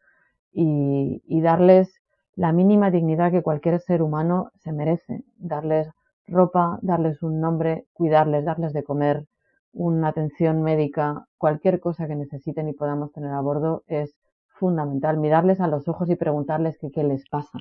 y, 0.53 1.23
y 1.27 1.41
darles 1.41 2.01
la 2.37 2.53
mínima 2.53 2.91
dignidad 2.91 3.31
que 3.31 3.43
cualquier 3.43 3.81
ser 3.81 4.03
humano 4.03 4.51
se 4.57 4.73
merece, 4.73 5.23
darles 5.39 5.89
ropa, 6.27 6.79
darles 6.83 7.23
un 7.23 7.41
nombre, 7.41 7.87
cuidarles, 7.93 8.45
darles 8.45 8.73
de 8.73 8.83
comer, 8.83 9.27
una 9.75 10.09
atención 10.09 10.63
médica, 10.63 11.27
cualquier 11.37 11.81
cosa 11.81 12.07
que 12.07 12.15
necesiten 12.15 12.69
y 12.69 12.73
podamos 12.73 13.13
tener 13.13 13.33
a 13.33 13.41
bordo 13.41 13.83
es 13.87 14.17
fundamental. 14.49 15.19
Mirarles 15.19 15.61
a 15.61 15.67
los 15.67 15.89
ojos 15.89 16.09
y 16.09 16.17
preguntarles 16.17 16.79
qué 16.79 17.03
les 17.03 17.29
pasa. 17.29 17.59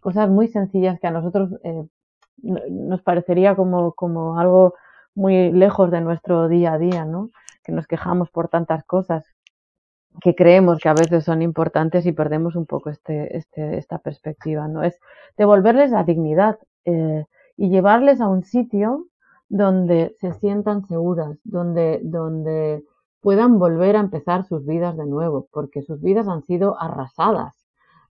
Cosas 0.00 0.28
muy 0.28 0.48
sencillas 0.48 0.98
que 0.98 1.06
a 1.06 1.10
nosotros 1.10 1.50
eh, 1.62 1.84
nos 2.42 3.02
parecería 3.02 3.54
como, 3.54 3.92
como 3.92 4.38
algo 4.38 4.74
muy 5.14 5.52
lejos 5.52 5.90
de 5.90 6.00
nuestro 6.00 6.48
día 6.48 6.72
a 6.72 6.78
día, 6.78 7.04
¿no? 7.04 7.30
Que 7.62 7.72
nos 7.72 7.86
quejamos 7.86 8.30
por 8.30 8.48
tantas 8.48 8.82
cosas 8.84 9.24
que 10.20 10.34
creemos 10.34 10.78
que 10.80 10.88
a 10.88 10.94
veces 10.94 11.24
son 11.24 11.42
importantes 11.42 12.04
y 12.06 12.12
perdemos 12.12 12.56
un 12.56 12.66
poco 12.66 12.90
este, 12.90 13.36
este, 13.36 13.78
esta 13.78 13.98
perspectiva, 13.98 14.68
¿no? 14.68 14.82
Es 14.82 14.98
devolverles 15.36 15.90
la 15.90 16.04
dignidad 16.04 16.58
eh, 16.84 17.24
y 17.56 17.68
llevarles 17.70 18.20
a 18.20 18.28
un 18.28 18.42
sitio 18.42 19.06
donde 19.52 20.16
se 20.18 20.32
sientan 20.32 20.86
seguras, 20.86 21.38
donde, 21.44 22.00
donde 22.02 22.82
puedan 23.20 23.58
volver 23.58 23.96
a 23.96 24.00
empezar 24.00 24.46
sus 24.46 24.64
vidas 24.64 24.96
de 24.96 25.04
nuevo, 25.04 25.46
porque 25.52 25.82
sus 25.82 26.00
vidas 26.00 26.26
han 26.26 26.42
sido 26.42 26.80
arrasadas 26.80 27.54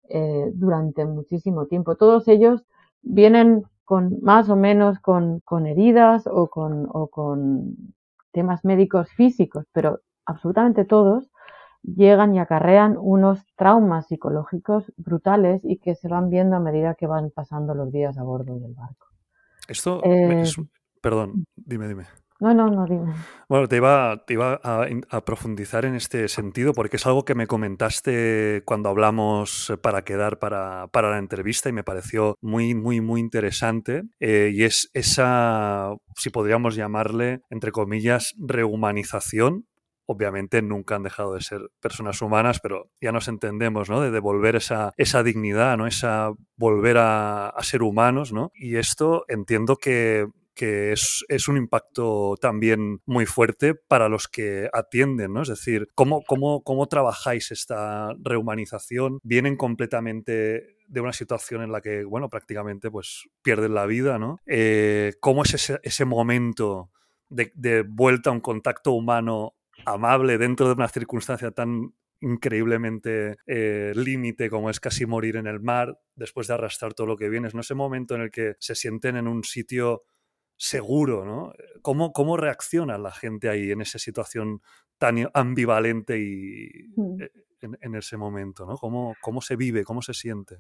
eh, 0.08 0.52
durante 0.54 1.04
muchísimo 1.04 1.66
tiempo. 1.66 1.96
Todos 1.96 2.28
ellos 2.28 2.64
vienen 3.02 3.64
con 3.86 4.20
más 4.22 4.50
o 4.50 4.56
menos 4.56 5.00
con, 5.00 5.40
con 5.40 5.66
heridas 5.66 6.28
o 6.28 6.48
con, 6.48 6.88
o 6.92 7.08
con 7.08 7.76
temas 8.32 8.64
médicos 8.64 9.10
físicos, 9.10 9.66
pero 9.74 10.02
absolutamente 10.28 10.86
todos 10.86 11.32
llegan 11.82 12.36
y 12.36 12.40
acarrean 12.40 12.98
unos 13.00 13.44
traumas 13.56 14.06
psicológicos 14.06 14.94
brutales 14.96 15.62
y 15.64 15.78
que 15.78 15.96
se 15.96 16.08
van 16.08 16.30
viendo 16.30 16.58
a 16.58 16.60
medida 16.60 16.94
que 16.94 17.08
van 17.08 17.32
pasando 17.32 17.74
los 17.74 17.92
días 17.92 18.20
a 18.20 18.24
bordo 18.24 18.60
del 18.60 18.76
barco. 18.76 19.08
Esto 19.68 20.04
eh, 20.04 20.42
es, 20.42 20.56
Perdón, 21.02 21.46
dime, 21.56 21.88
dime. 21.88 22.06
No, 22.42 22.56
no, 22.56 22.72
no, 22.72 22.88
dime. 22.88 23.14
Bueno, 23.48 23.68
te 23.68 23.76
iba, 23.76 24.24
te 24.26 24.34
iba 24.34 24.60
a, 24.64 25.22
profundizar 25.26 25.86
en 25.86 25.94
este 25.94 26.28
sentido 26.28 26.74
porque 26.74 26.96
es 26.96 27.06
algo 27.06 27.24
que 27.24 27.36
me 27.36 27.46
comentaste 27.46 28.64
cuando 28.66 28.90
hablamos 28.90 29.72
para 29.84 30.04
quedar 30.04 30.40
para, 30.40 30.90
la 30.92 31.18
entrevista 31.20 31.70
y 31.70 31.72
me 31.72 31.84
pareció 31.84 32.36
muy, 32.42 32.74
muy, 32.74 33.00
muy 33.00 33.20
interesante. 33.20 34.02
Eh, 34.20 34.52
y 34.56 34.64
es 34.64 34.90
esa, 34.94 35.94
si 36.16 36.32
podríamos 36.32 36.76
llamarle, 36.76 37.42
entre 37.52 37.72
comillas, 37.72 38.34
rehumanización 38.40 39.68
obviamente 40.08 40.62
nunca 40.62 40.96
han 40.96 41.04
dejado 41.04 41.36
de 41.36 41.42
ser 41.42 41.62
personas 41.80 42.22
humanas, 42.22 42.60
pero 42.60 42.90
ya 43.00 43.14
nos 43.14 43.30
entendemos, 43.30 43.90
¿no? 43.90 44.02
De 44.02 44.12
devolver 44.12 44.58
esa, 44.58 44.92
esa 44.98 45.24
dignidad, 45.24 45.78
¿no? 45.78 45.88
Esa 45.88 46.32
volver 46.58 46.98
a, 46.98 47.48
a 47.48 47.64
ser 47.64 47.82
humanos, 47.82 48.34
¿no? 48.34 48.52
Y 48.54 48.76
esto 48.76 49.24
entiendo 49.30 49.78
que 49.78 50.28
que 50.54 50.92
es, 50.92 51.24
es, 51.30 51.48
un 51.48 51.58
impacto 51.58 52.36
también 52.40 53.02
muy 53.06 53.26
fuerte 53.26 53.76
para 53.76 54.10
los 54.10 54.28
que 54.28 54.70
atienden, 54.74 55.34
¿no? 55.34 55.42
Es 55.42 55.50
decir, 55.50 55.88
¿cómo, 55.96 56.24
cómo, 56.28 56.64
cómo 56.64 56.88
trabajáis 56.88 57.52
esta 57.52 58.14
rehumanización? 58.22 59.20
¿Vienen 59.24 59.56
completamente 59.56 60.78
de 60.88 61.02
una 61.02 61.14
situación 61.14 61.62
en 61.62 61.72
la 61.72 61.82
que, 61.82 62.04
bueno, 62.04 62.30
prácticamente 62.30 62.92
pues 62.92 63.30
pierden 63.42 63.74
la 63.74 63.86
vida, 63.86 64.20
¿no? 64.20 64.40
Eh, 64.46 65.14
¿Cómo 65.22 65.44
es 65.44 65.54
ese, 65.54 65.80
ese 65.84 66.06
momento 66.06 66.92
de, 67.32 67.84
vuelta 67.88 68.30
a 68.30 68.34
un 68.34 68.42
contacto 68.42 68.92
humano 68.92 69.56
amable 69.86 70.38
dentro 70.38 70.68
de 70.68 70.74
una 70.74 70.88
circunstancia 70.88 71.52
tan 71.52 71.94
increíblemente 72.20 73.38
eh, 73.48 73.94
límite 73.96 74.50
como 74.50 74.70
es 74.70 74.80
casi 74.80 75.08
morir 75.08 75.38
en 75.38 75.48
el 75.48 75.60
mar 75.60 76.00
después 76.16 76.48
de 76.48 76.54
arrastrar 76.54 76.94
todo 76.94 77.08
lo 77.08 77.18
que 77.18 77.30
vienes, 77.30 77.56
¿no? 77.56 77.62
Ese 77.62 77.74
momento 77.74 78.14
en 78.14 78.22
el 78.22 78.32
que 78.32 78.56
se 78.60 78.76
sienten 78.76 79.16
en 79.16 79.28
un 79.28 79.44
sitio 79.44 80.04
seguro, 80.62 81.26
¿no? 81.26 81.54
¿Cómo, 81.82 82.14
¿Cómo 82.14 82.38
reacciona 82.38 83.00
la 83.00 83.10
gente 83.10 83.50
ahí 83.50 83.72
en 83.72 83.82
esa 83.82 83.98
situación 83.98 84.62
tan 85.00 85.16
ambivalente 85.34 86.20
y 86.20 86.70
mm. 86.96 87.20
e, 87.20 87.32
en, 87.82 87.96
ese 87.96 88.16
momento, 88.16 88.68
¿no? 88.68 88.76
¿Cómo, 88.78 89.16
¿Cómo 89.22 89.42
se 89.42 89.56
vive, 89.56 89.84
cómo 89.84 90.04
se 90.04 90.14
siente? 90.14 90.58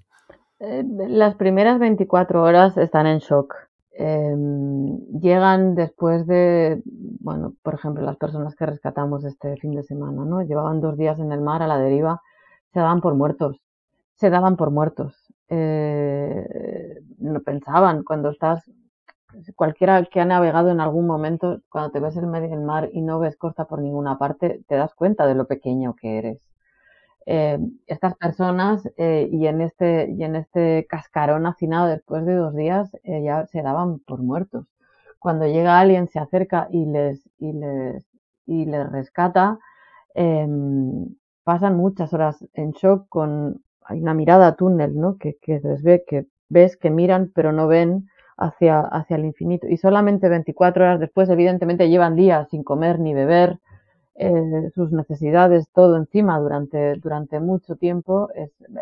Eh, 0.60 0.84
las 1.08 1.36
primeras 1.36 1.78
24 1.78 2.42
horas 2.42 2.78
están 2.78 3.06
en 3.06 3.20
shock. 3.20 3.54
Em, 3.92 4.98
llegan 5.20 5.76
después 5.76 6.26
de, 6.26 6.82
bueno, 6.86 7.54
por 7.62 7.76
ejemplo, 7.76 8.04
las 8.04 8.18
personas 8.18 8.56
que 8.56 8.66
rescatamos 8.66 9.24
este 9.24 9.56
fin 9.58 9.76
de 9.76 9.84
semana, 9.84 10.26
¿no? 10.26 10.42
Llevaban 10.42 10.82
dos 10.82 10.98
días 10.98 11.20
en 11.20 11.32
el 11.32 11.42
mar 11.42 11.62
a 11.62 11.68
la 11.68 11.78
deriva, 11.78 12.24
se 12.74 12.80
daban 12.80 13.02
por 13.02 13.14
muertos, 13.14 13.62
se 14.16 14.32
daban 14.32 14.56
por 14.56 14.72
muertos. 14.72 15.14
Eh, 15.50 17.02
no 17.20 17.40
pensaban, 17.42 18.04
cuando 18.04 18.32
estás 18.32 18.64
cualquiera 19.56 20.04
que 20.06 20.20
ha 20.22 20.26
navegado 20.26 20.70
en 20.72 20.82
algún 20.82 21.08
momento, 21.08 21.62
cuando 21.70 21.92
te 21.92 22.00
ves 22.00 22.18
en 22.18 22.30
medio 22.30 22.50
del 22.50 22.62
mar 22.62 22.90
y 22.94 23.02
no 23.02 23.20
ves 23.20 23.38
costa 23.38 23.66
por 23.66 23.80
ninguna 23.82 24.18
parte, 24.18 24.64
te 24.68 24.76
das 24.76 24.94
cuenta 24.96 25.28
de 25.28 25.36
lo 25.36 25.48
pequeño 25.48 25.96
que 25.96 26.18
eres. 26.18 26.52
Eh, 27.28 27.60
estas 27.86 28.16
personas 28.18 28.90
eh, 28.98 29.30
y 29.32 29.46
en 29.46 29.62
este 29.62 30.10
y 30.10 30.24
en 30.24 30.36
este 30.36 30.88
cascarón 30.90 31.46
hacinado 31.46 31.88
después 31.88 32.26
de 32.26 32.34
dos 32.34 32.56
días 32.56 32.92
eh, 33.04 33.22
ya 33.24 33.46
se 33.48 33.62
daban 33.62 34.00
por 34.00 34.22
muertos. 34.22 34.66
Cuando 35.20 35.46
llega 35.46 35.80
alguien 35.80 36.08
se 36.08 36.20
acerca 36.20 36.68
y 36.72 36.86
les 36.86 37.30
y 37.38 37.54
les 37.54 38.06
y 38.48 38.66
les 38.66 38.92
rescata, 38.92 39.60
em, 40.16 41.16
pasan 41.44 41.78
muchas 41.78 42.14
horas 42.14 42.44
en 42.54 42.72
shock 42.72 43.08
con 43.10 43.62
una 43.90 44.14
mirada 44.14 44.56
túnel, 44.56 44.96
¿no? 44.96 45.18
Que, 45.18 45.38
que 45.42 45.60
les 45.64 45.84
ve 45.84 46.04
que 46.08 46.28
ves 46.50 46.76
que 46.78 46.90
miran 46.90 47.32
pero 47.36 47.52
no 47.52 47.68
ven 47.68 48.08
hacia, 48.42 48.82
hacia 48.82 49.16
el 49.18 49.26
infinito. 49.26 49.68
Y 49.68 49.78
solamente 49.78 50.28
24 50.30 50.84
horas 50.84 51.00
después, 51.00 51.30
evidentemente, 51.30 51.90
llevan 51.90 52.16
días 52.16 52.50
sin 52.50 52.64
comer 52.64 53.00
ni 53.00 53.14
beber, 53.14 53.60
eh, 54.16 54.72
sus 54.76 54.92
necesidades, 54.92 55.70
todo 55.74 55.96
encima 55.96 56.38
durante, 56.40 56.96
durante 56.96 57.40
mucho 57.40 57.76
tiempo, 57.76 58.30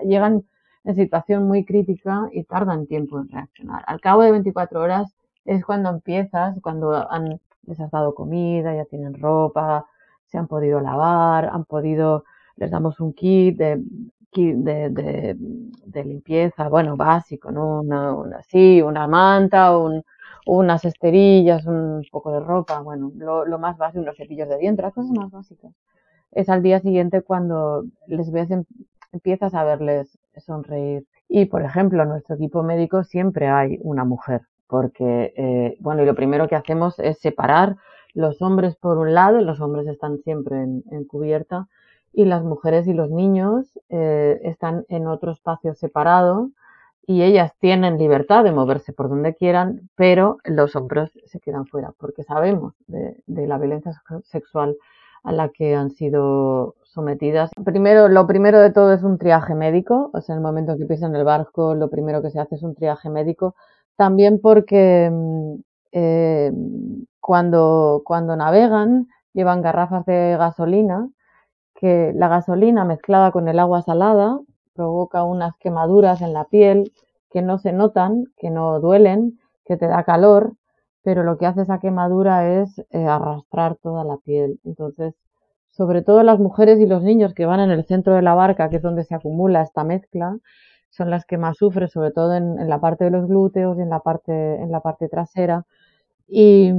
llegan 0.03 0.43
en 0.83 0.95
situación 0.95 1.47
muy 1.47 1.65
crítica 1.65 2.29
y 2.31 2.43
tardan 2.43 2.87
tiempo 2.87 3.19
en 3.19 3.29
reaccionar. 3.29 3.83
Al 3.85 4.01
cabo 4.01 4.23
de 4.23 4.31
24 4.31 4.81
horas 4.81 5.13
es 5.45 5.63
cuando 5.63 5.89
empiezas, 5.89 6.57
cuando 6.61 7.09
han, 7.11 7.39
les 7.65 7.79
has 7.79 7.91
dado 7.91 8.15
comida, 8.15 8.75
ya 8.75 8.85
tienen 8.85 9.13
ropa, 9.13 9.85
se 10.27 10.37
han 10.37 10.47
podido 10.47 10.79
lavar, 10.79 11.49
han 11.51 11.65
podido, 11.65 12.23
les 12.55 12.71
damos 12.71 12.99
un 12.99 13.13
kit 13.13 13.57
de 13.57 13.81
de, 14.31 15.35
de, 15.85 16.03
limpieza, 16.03 16.69
bueno, 16.69 16.95
básico, 16.95 17.51
¿no? 17.51 17.81
Una, 17.81 18.13
una, 18.13 18.41
una 18.85 19.07
manta, 19.07 19.77
un, 19.77 20.03
unas 20.45 20.85
esterillas, 20.85 21.65
un 21.65 22.03
poco 22.11 22.31
de 22.31 22.39
ropa, 22.39 22.79
bueno, 22.81 23.11
lo, 23.15 23.59
más 23.59 23.77
básico, 23.77 24.01
unos 24.01 24.17
cepillos 24.17 24.49
de 24.49 24.57
dientes, 24.57 24.83
las 24.83 24.93
cosas 24.93 25.11
más 25.11 25.31
básicas. 25.31 25.71
Es 26.31 26.49
al 26.49 26.61
día 26.61 26.79
siguiente 26.79 27.21
cuando 27.21 27.85
les 28.07 28.31
ves, 28.31 28.51
em, 28.51 28.63
empiezas 29.11 29.53
a 29.55 29.63
verles 29.63 30.17
sonreír. 30.37 31.05
Y, 31.27 31.45
por 31.45 31.63
ejemplo, 31.63 32.03
en 32.03 32.09
nuestro 32.09 32.35
equipo 32.35 32.63
médico 32.63 33.03
siempre 33.03 33.47
hay 33.49 33.79
una 33.81 34.05
mujer, 34.05 34.41
porque, 34.67 35.33
eh, 35.35 35.77
bueno, 35.79 36.03
y 36.03 36.05
lo 36.05 36.15
primero 36.15 36.47
que 36.47 36.55
hacemos 36.55 36.99
es 36.99 37.19
separar 37.19 37.75
los 38.13 38.41
hombres 38.41 38.75
por 38.75 38.97
un 38.97 39.13
lado, 39.13 39.41
los 39.41 39.59
hombres 39.59 39.87
están 39.87 40.19
siempre 40.19 40.57
en 40.63 41.05
cubierta, 41.05 41.67
y 42.13 42.25
las 42.25 42.43
mujeres 42.43 42.87
y 42.87 42.93
los 42.93 43.09
niños 43.09 43.79
eh, 43.89 44.39
están 44.43 44.85
en 44.89 45.07
otro 45.07 45.31
espacio 45.31 45.73
separado 45.73 46.49
y 47.05 47.23
ellas 47.23 47.53
tienen 47.59 47.97
libertad 47.97 48.43
de 48.43 48.51
moverse 48.51 48.93
por 48.93 49.09
donde 49.09 49.33
quieran, 49.33 49.89
pero 49.95 50.37
los 50.43 50.75
hombres 50.75 51.11
se 51.25 51.39
quedan 51.39 51.65
fuera 51.65 51.91
porque 51.97 52.23
sabemos 52.23 52.75
de, 52.87 53.15
la 53.25 53.57
violencia 53.57 53.93
sexual 54.23 54.77
a 55.23 55.31
la 55.31 55.49
que 55.49 55.75
han 55.75 55.89
sido 55.89 56.75
sometidas. 56.83 57.49
Primero, 57.65 58.09
lo 58.09 58.27
primero 58.27 58.59
de 58.59 58.71
todo 58.71 58.93
es 58.93 59.03
un 59.03 59.17
triaje 59.17 59.55
médico, 59.55 60.11
o 60.13 60.21
sea, 60.21 60.33
en 60.33 60.39
el 60.39 60.43
momento 60.43 60.77
que 60.77 60.85
pisan 60.85 61.15
el 61.15 61.23
barco, 61.23 61.73
lo 61.73 61.89
primero 61.89 62.21
que 62.21 62.29
se 62.29 62.39
hace 62.39 62.55
es 62.55 62.63
un 62.63 62.75
triaje 62.75 63.09
médico, 63.09 63.55
también 63.95 64.39
porque 64.39 65.09
mm, 65.11 65.55
eh, 65.91 66.51
cuando, 67.19 68.01
cuando 68.05 68.35
navegan 68.35 69.07
llevan 69.33 69.61
garrafas 69.61 70.05
de 70.05 70.35
gasolina 70.37 71.09
que 71.79 72.11
la 72.13 72.27
gasolina 72.27 72.83
mezclada 72.83 73.31
con 73.31 73.47
el 73.47 73.57
agua 73.57 73.81
salada 73.81 74.37
provoca 74.73 75.23
unas 75.23 75.55
quemaduras 75.59 76.21
en 76.21 76.33
la 76.33 76.43
piel 76.43 76.91
que 77.31 77.41
no 77.41 77.57
se 77.57 77.71
notan, 77.71 78.25
que 78.37 78.49
no 78.49 78.81
duelen, 78.81 79.39
que 79.63 79.77
te 79.77 79.87
da 79.87 80.03
calor, 80.03 80.53
pero 81.03 81.23
lo 81.23 81.37
que 81.37 81.45
hace 81.45 81.61
esa 81.61 81.79
quemadura 81.79 82.61
es 82.61 82.79
eh, 82.89 83.05
arrastrar 83.05 83.77
toda 83.77 84.03
la 84.03 84.17
piel. 84.17 84.59
Entonces, 84.65 85.13
sobre 85.69 86.01
todo 86.01 86.21
las 86.23 86.39
mujeres 86.39 86.79
y 86.81 86.85
los 86.85 87.01
niños 87.01 87.33
que 87.33 87.45
van 87.45 87.61
en 87.61 87.71
el 87.71 87.85
centro 87.85 88.13
de 88.13 88.23
la 88.23 88.33
barca, 88.33 88.69
que 88.69 88.77
es 88.77 88.81
donde 88.81 89.05
se 89.05 89.15
acumula 89.15 89.61
esta 89.61 89.85
mezcla, 89.85 90.37
son 90.89 91.09
las 91.09 91.25
que 91.25 91.37
más 91.37 91.57
sufren, 91.57 91.87
sobre 91.87 92.11
todo 92.11 92.35
en, 92.35 92.67
la 92.67 92.81
parte 92.81 93.05
de 93.05 93.11
los 93.11 93.27
glúteos 93.27 93.77
y 93.77 93.81
en 93.81 93.89
la 93.89 93.99
parte, 94.01 94.55
en 94.55 94.71
la 94.71 94.81
parte 94.81 95.07
trasera. 95.07 95.65
Y, 96.27 96.73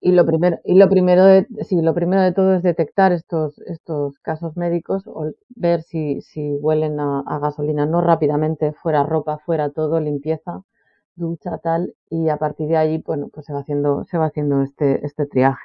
y 0.00 0.12
lo 0.12 0.24
primero, 0.24 0.58
y 0.64 0.74
lo 0.76 0.88
primero 0.88 1.24
de, 1.24 1.46
sí, 1.62 1.80
lo 1.82 1.92
primero 1.94 2.22
de 2.22 2.32
todo 2.32 2.54
es 2.54 2.62
detectar 2.62 3.12
estos, 3.12 3.58
estos 3.60 4.18
casos 4.20 4.56
médicos 4.56 5.04
o 5.06 5.32
ver 5.48 5.82
si, 5.82 6.20
si 6.22 6.54
huelen 6.60 7.00
a, 7.00 7.38
gasolina, 7.40 7.84
no 7.86 8.00
rápidamente, 8.00 8.72
fuera 8.72 9.02
ropa, 9.02 9.38
fuera 9.38 9.70
todo, 9.70 10.00
limpieza, 10.00 10.62
ducha, 11.16 11.58
tal, 11.58 11.94
y 12.10 12.28
a 12.28 12.36
partir 12.36 12.68
de 12.68 12.76
ahí, 12.76 13.02
bueno, 13.04 13.28
pues 13.32 13.46
se 13.46 13.52
va 13.52 13.60
haciendo, 13.60 14.04
se 14.04 14.18
va 14.18 14.26
haciendo 14.26 14.62
este, 14.62 15.04
este 15.04 15.26
triaje. 15.26 15.62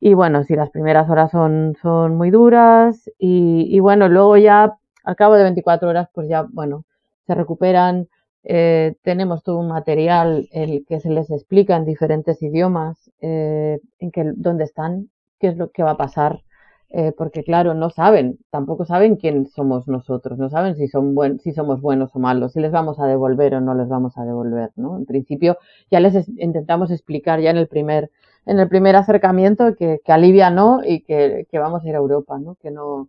Y 0.00 0.14
bueno, 0.14 0.42
si 0.44 0.56
las 0.56 0.70
primeras 0.70 1.08
horas 1.08 1.30
son, 1.30 1.76
son 1.80 2.16
muy 2.16 2.30
duras, 2.30 3.08
y, 3.18 3.66
y 3.70 3.80
bueno, 3.80 4.08
luego 4.08 4.36
ya, 4.36 4.76
al 5.04 5.16
cabo 5.16 5.34
de 5.36 5.44
24 5.44 5.88
horas, 5.88 6.08
pues 6.12 6.28
ya, 6.28 6.46
bueno, 6.50 6.84
se 7.26 7.34
recuperan, 7.36 8.08
eh, 8.44 8.96
tenemos 9.02 9.42
todo 9.42 9.58
un 9.58 9.68
material 9.68 10.48
el 10.52 10.84
que 10.86 11.00
se 11.00 11.10
les 11.10 11.30
explica 11.30 11.76
en 11.76 11.84
diferentes 11.84 12.42
idiomas 12.42 13.10
eh, 13.20 13.78
en 14.00 14.10
que, 14.10 14.32
dónde 14.34 14.64
están, 14.64 15.10
qué 15.38 15.48
es 15.48 15.56
lo 15.56 15.70
que 15.70 15.82
va 15.82 15.92
a 15.92 15.96
pasar, 15.96 16.42
eh, 16.90 17.12
porque 17.16 17.44
claro, 17.44 17.72
no 17.74 17.88
saben, 17.90 18.38
tampoco 18.50 18.84
saben 18.84 19.16
quién 19.16 19.46
somos 19.46 19.88
nosotros, 19.88 20.38
no 20.38 20.50
saben 20.50 20.76
si, 20.76 20.88
son 20.88 21.14
buen, 21.14 21.38
si 21.40 21.52
somos 21.52 21.80
buenos 21.80 22.14
o 22.14 22.18
malos, 22.18 22.52
si 22.52 22.60
les 22.60 22.72
vamos 22.72 22.98
a 23.00 23.06
devolver 23.06 23.54
o 23.54 23.60
no 23.60 23.74
les 23.74 23.88
vamos 23.88 24.18
a 24.18 24.24
devolver, 24.24 24.72
¿no? 24.76 24.96
En 24.98 25.06
principio 25.06 25.58
ya 25.90 26.00
les 26.00 26.28
intentamos 26.36 26.90
explicar 26.90 27.40
ya 27.40 27.50
en 27.50 27.56
el 27.56 27.68
primer, 27.68 28.10
en 28.44 28.58
el 28.58 28.68
primer 28.68 28.96
acercamiento 28.96 29.74
que, 29.76 30.00
que 30.04 30.12
alivia 30.12 30.50
no 30.50 30.80
y 30.84 31.02
que, 31.02 31.46
que, 31.50 31.58
vamos 31.58 31.84
a 31.84 31.88
ir 31.88 31.94
a 31.94 31.98
Europa, 31.98 32.38
¿no? 32.38 32.56
Que 32.56 32.70
no, 32.70 33.08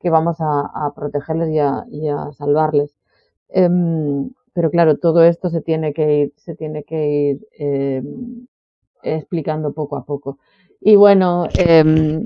que 0.00 0.08
vamos 0.10 0.36
a, 0.40 0.92
protegerles 0.94 1.50
y 1.50 1.58
a, 1.58 1.84
y 1.90 2.08
a 2.08 2.32
salvarles. 2.32 2.94
Eh, 3.50 3.68
pero 4.58 4.72
claro, 4.72 4.96
todo 4.98 5.22
esto 5.22 5.50
se 5.50 5.60
tiene 5.60 5.92
que 5.92 6.16
ir, 6.16 6.32
se 6.34 6.56
tiene 6.56 6.82
que 6.82 7.06
ir 7.30 7.46
eh, 7.60 8.02
explicando 9.04 9.72
poco 9.72 9.96
a 9.96 10.04
poco. 10.04 10.40
Y 10.80 10.96
bueno, 10.96 11.46
eh, 11.56 12.24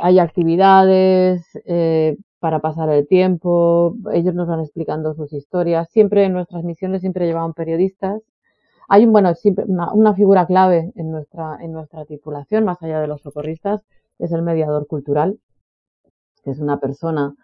hay 0.00 0.18
actividades 0.18 1.46
eh, 1.66 2.16
para 2.38 2.60
pasar 2.60 2.88
el 2.88 3.06
tiempo, 3.06 3.94
ellos 4.10 4.34
nos 4.34 4.48
van 4.48 4.60
explicando 4.60 5.12
sus 5.12 5.34
historias. 5.34 5.90
Siempre 5.90 6.24
en 6.24 6.32
nuestras 6.32 6.64
misiones 6.64 7.02
siempre 7.02 7.26
llevaban 7.26 7.52
periodistas. 7.52 8.22
Hay 8.88 9.04
un, 9.04 9.12
bueno, 9.12 9.34
siempre 9.34 9.66
una, 9.68 9.92
una, 9.92 10.14
figura 10.14 10.46
clave 10.46 10.92
en 10.96 11.10
nuestra, 11.10 11.58
en 11.60 11.72
nuestra 11.72 12.06
tripulación, 12.06 12.64
más 12.64 12.82
allá 12.82 13.02
de 13.02 13.06
los 13.06 13.20
socorristas, 13.20 13.84
es 14.18 14.32
el 14.32 14.40
mediador 14.40 14.86
cultural, 14.86 15.38
que 16.42 16.52
es 16.52 16.58
una 16.58 16.80
persona 16.80 17.34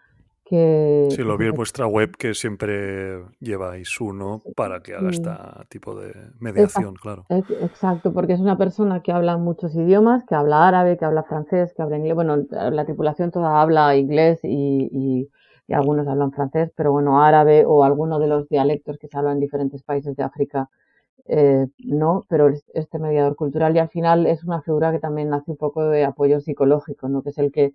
que... 0.45 1.07
Sí, 1.09 1.23
lo 1.23 1.37
vi 1.37 1.47
en 1.47 1.55
vuestra 1.55 1.87
web 1.87 2.15
que 2.15 2.35
siempre 2.35 3.23
lleváis 3.39 3.99
uno 3.99 4.43
para 4.55 4.81
que 4.81 4.93
haga 4.93 5.09
este 5.09 5.31
tipo 5.69 5.95
de 5.95 6.13
mediación, 6.39 6.93
claro. 6.95 7.25
Exacto, 7.29 8.13
porque 8.13 8.33
es 8.33 8.39
una 8.39 8.57
persona 8.57 9.01
que 9.01 9.11
habla 9.11 9.37
muchos 9.37 9.75
idiomas, 9.75 10.23
que 10.25 10.35
habla 10.35 10.67
árabe, 10.67 10.97
que 10.97 11.05
habla 11.05 11.23
francés, 11.23 11.73
que 11.73 11.81
habla 11.81 11.97
inglés. 11.97 12.15
Bueno, 12.15 12.37
la 12.49 12.85
tripulación 12.85 13.31
toda 13.31 13.61
habla 13.61 13.95
inglés 13.97 14.39
y, 14.43 15.29
algunos 15.67 16.07
hablan 16.07 16.31
francés, 16.31 16.71
pero 16.75 16.91
bueno, 16.91 17.23
árabe 17.23 17.65
o 17.65 17.83
alguno 17.83 18.19
de 18.19 18.27
los 18.27 18.47
dialectos 18.47 18.99
que 18.99 19.07
se 19.07 19.17
hablan 19.17 19.33
en 19.33 19.39
diferentes 19.39 19.81
países 19.81 20.15
de 20.15 20.21
África, 20.21 20.69
eh, 21.27 21.65
no, 21.79 22.23
pero 22.29 22.51
este 22.75 22.99
mediador 22.99 23.35
cultural 23.35 23.75
y 23.75 23.79
al 23.79 23.89
final 23.89 24.27
es 24.27 24.43
una 24.43 24.61
figura 24.61 24.91
que 24.91 24.99
también 24.99 25.33
hace 25.33 25.49
un 25.49 25.57
poco 25.57 25.83
de 25.89 26.05
apoyo 26.05 26.39
psicológico, 26.39 27.09
¿no? 27.09 27.23
Que 27.23 27.31
es 27.31 27.39
el 27.39 27.51
que 27.51 27.73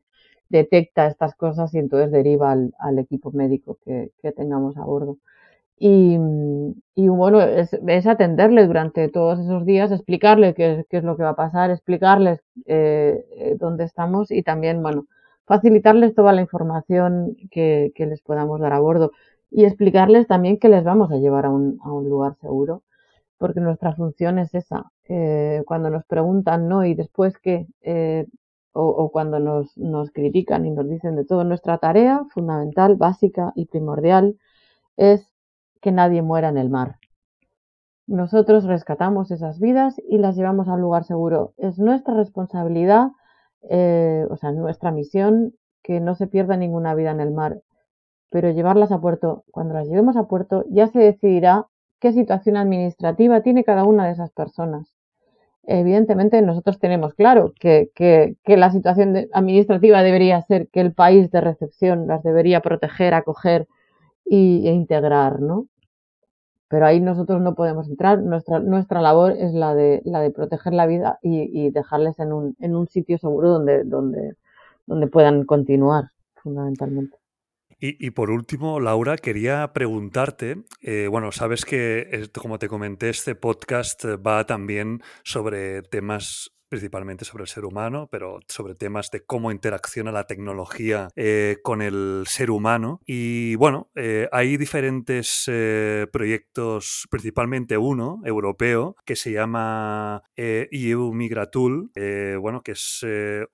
detecta 0.51 1.07
estas 1.07 1.35
cosas 1.35 1.73
y 1.75 1.79
entonces 1.79 2.11
deriva 2.11 2.53
al, 2.53 2.99
equipo 2.99 3.31
médico 3.33 3.79
que, 3.85 4.13
tengamos 4.37 4.77
a 4.77 4.85
bordo. 4.85 5.19
Y, 5.79 6.19
bueno, 6.97 7.41
es, 7.41 7.73
atenderle 8.07 8.67
durante 8.67 9.09
todos 9.09 9.39
esos 9.41 9.65
días, 9.65 9.91
explicarle 9.93 10.55
qué, 10.55 10.85
es 10.91 11.05
lo 11.05 11.17
que 11.17 11.23
va 11.23 11.31
a 11.31 11.37
pasar, 11.37 11.71
explicarles 11.71 12.41
eh, 12.67 13.25
eh, 13.37 13.57
dónde 13.59 13.85
estamos 13.85 14.31
y 14.31 14.43
también, 14.43 14.83
bueno, 14.83 15.07
facilitarles 15.47 16.15
toda 16.15 16.33
la 16.35 16.43
información 16.43 17.37
que, 17.51 17.93
les 17.97 18.21
podamos 18.21 18.61
dar 18.61 18.75
a 18.75 18.81
bordo 18.81 19.13
y 19.51 19.65
explicarles 19.65 20.27
también 20.27 20.59
que 20.59 20.69
les 20.69 20.85
vamos 20.85 21.11
a 21.13 21.17
llevar 21.17 21.47
a 21.47 21.51
un, 21.51 21.79
a 21.83 21.93
un 21.93 22.09
lugar 22.11 22.37
seguro, 22.41 22.83
porque 23.39 23.61
nuestra 23.61 23.95
función 23.95 24.39
es 24.39 24.55
esa. 24.55 24.93
Eh, 25.09 25.63
cuando 25.67 25.91
nos 25.91 26.05
preguntan, 26.05 26.69
¿no? 26.69 26.85
¿Y 26.85 26.95
después 26.95 27.39
qué? 27.39 27.67
O, 28.73 29.11
cuando 29.11 29.41
nos, 29.41 29.77
nos, 29.77 30.11
critican 30.11 30.64
y 30.64 30.71
nos 30.71 30.89
dicen 30.89 31.16
de 31.16 31.25
todo, 31.25 31.45
nuestra 31.45 31.79
tarea 31.79 32.25
fundamental, 32.33 32.97
básica 32.97 33.53
y 33.57 33.66
primordial 33.66 34.39
es 34.97 35.29
que 35.81 35.93
nadie 35.93 36.23
muera 36.23 36.49
en 36.49 36.59
el 36.59 36.71
mar. 36.71 36.99
Nosotros 38.07 38.64
rescatamos 38.64 39.31
esas 39.31 39.61
vidas 39.61 40.01
y 40.09 40.18
las 40.18 40.37
llevamos 40.37 40.68
a 40.68 40.75
un 40.75 40.81
lugar 40.81 41.05
seguro. 41.05 41.53
Es 41.57 41.79
nuestra 41.79 42.14
responsabilidad, 42.14 43.09
eh, 43.68 44.27
o 44.31 44.37
sea, 44.37 44.53
nuestra 44.53 44.91
misión 44.91 45.55
que 45.83 46.01
no 46.01 46.14
se 46.14 46.27
pierda 46.27 46.57
ninguna 46.57 46.95
vida 46.95 47.11
en 47.12 47.21
el 47.21 47.33
mar. 47.33 47.62
Pero 48.31 48.51
llevarlas 48.51 48.93
a 48.93 49.01
puerto, 49.01 49.45
cuando 49.51 49.75
las 49.75 49.89
llevemos 49.89 50.16
a 50.16 50.25
puerto, 50.25 50.64
ya 50.68 50.89
se 50.89 50.99
decidirá 51.01 51.66
qué 51.99 52.12
situación 52.12 52.57
administrativa 52.57 53.43
tiene 53.43 53.64
cada 53.64 53.85
una 53.85 54.07
de 54.07 54.12
esas 54.12 54.31
personas 54.31 55.00
evidentemente 55.65 56.43
nosotros 56.43 56.79
tenemos 56.79 57.15
claro 57.15 57.53
que, 57.59 57.91
la 58.47 58.71
situación 58.71 59.29
administrativa 59.33 60.03
debería 60.03 60.43
ser 60.43 60.69
que 60.69 60.81
el 60.81 60.93
país 60.93 61.31
de 61.31 61.41
recepción 61.41 62.07
las 62.07 62.23
debería 62.23 62.61
proteger, 62.61 63.15
acoger 63.15 63.69
y, 64.25 64.67
e 64.69 64.73
integrar, 64.73 65.41
¿no? 65.41 65.67
Pero 66.69 66.87
ahí 66.87 67.01
nosotros 67.01 67.43
no 67.43 67.55
podemos 67.55 67.89
entrar. 67.89 68.21
Nuestra, 68.23 68.61
nuestra 68.61 69.01
labor 69.01 69.33
es 69.33 69.53
la 69.53 69.75
de, 69.75 70.03
la 70.05 70.21
de 70.21 70.31
proteger 70.31 70.73
la 70.73 70.87
vida 70.87 71.19
y, 71.23 71.71
dejarles 71.71 72.19
en 72.21 72.33
un, 72.33 72.57
en 72.61 72.77
un 72.77 72.87
sitio 72.89 73.19
seguro 73.19 73.51
donde, 73.51 73.85
donde, 73.85 74.37
donde 74.87 75.07
puedan 75.09 75.45
continuar, 75.45 76.11
fundamentalmente. 76.37 77.20
Y, 77.83 78.11
por 78.11 78.31
último, 78.31 78.78
Laura, 78.78 79.16
quería 79.16 79.72
preguntarte, 79.72 80.64
eh, 80.83 81.09
bueno, 81.11 81.33
sabes 81.33 81.64
que, 81.64 82.28
como 82.35 82.59
te 82.59 82.68
comenté, 82.68 83.09
este 83.09 83.35
podcast 83.35 84.05
va 84.05 84.45
también 84.45 85.03
sobre 85.24 85.81
temas 85.81 86.53
principalmente 86.71 87.25
sobre 87.25 87.43
el 87.43 87.49
ser 87.49 87.64
humano, 87.64 88.09
pero 88.11 88.39
sobre 88.47 88.77
temas 88.77 89.11
de 89.11 89.25
cómo 89.25 89.51
interacciona 89.51 90.12
la 90.12 90.27
tecnología 90.27 91.09
eh, 91.16 91.59
con 91.62 91.83
el 91.83 92.23
ser 92.27 92.51
humano. 92.51 93.01
Y 93.05 93.57
bueno, 93.57 93.91
eh, 93.97 94.29
hay 94.31 94.57
diferentes 94.57 95.45
eh, 95.49 96.07
proyectos, 96.12 97.09
principalmente 97.11 97.77
uno 97.77 98.23
europeo, 98.25 98.95
que 99.05 99.16
se 99.16 99.33
llama 99.33 100.23
EU 100.37 101.12
Migratool, 101.12 101.91
bueno, 102.41 102.62
que 102.62 102.73
es 102.73 103.05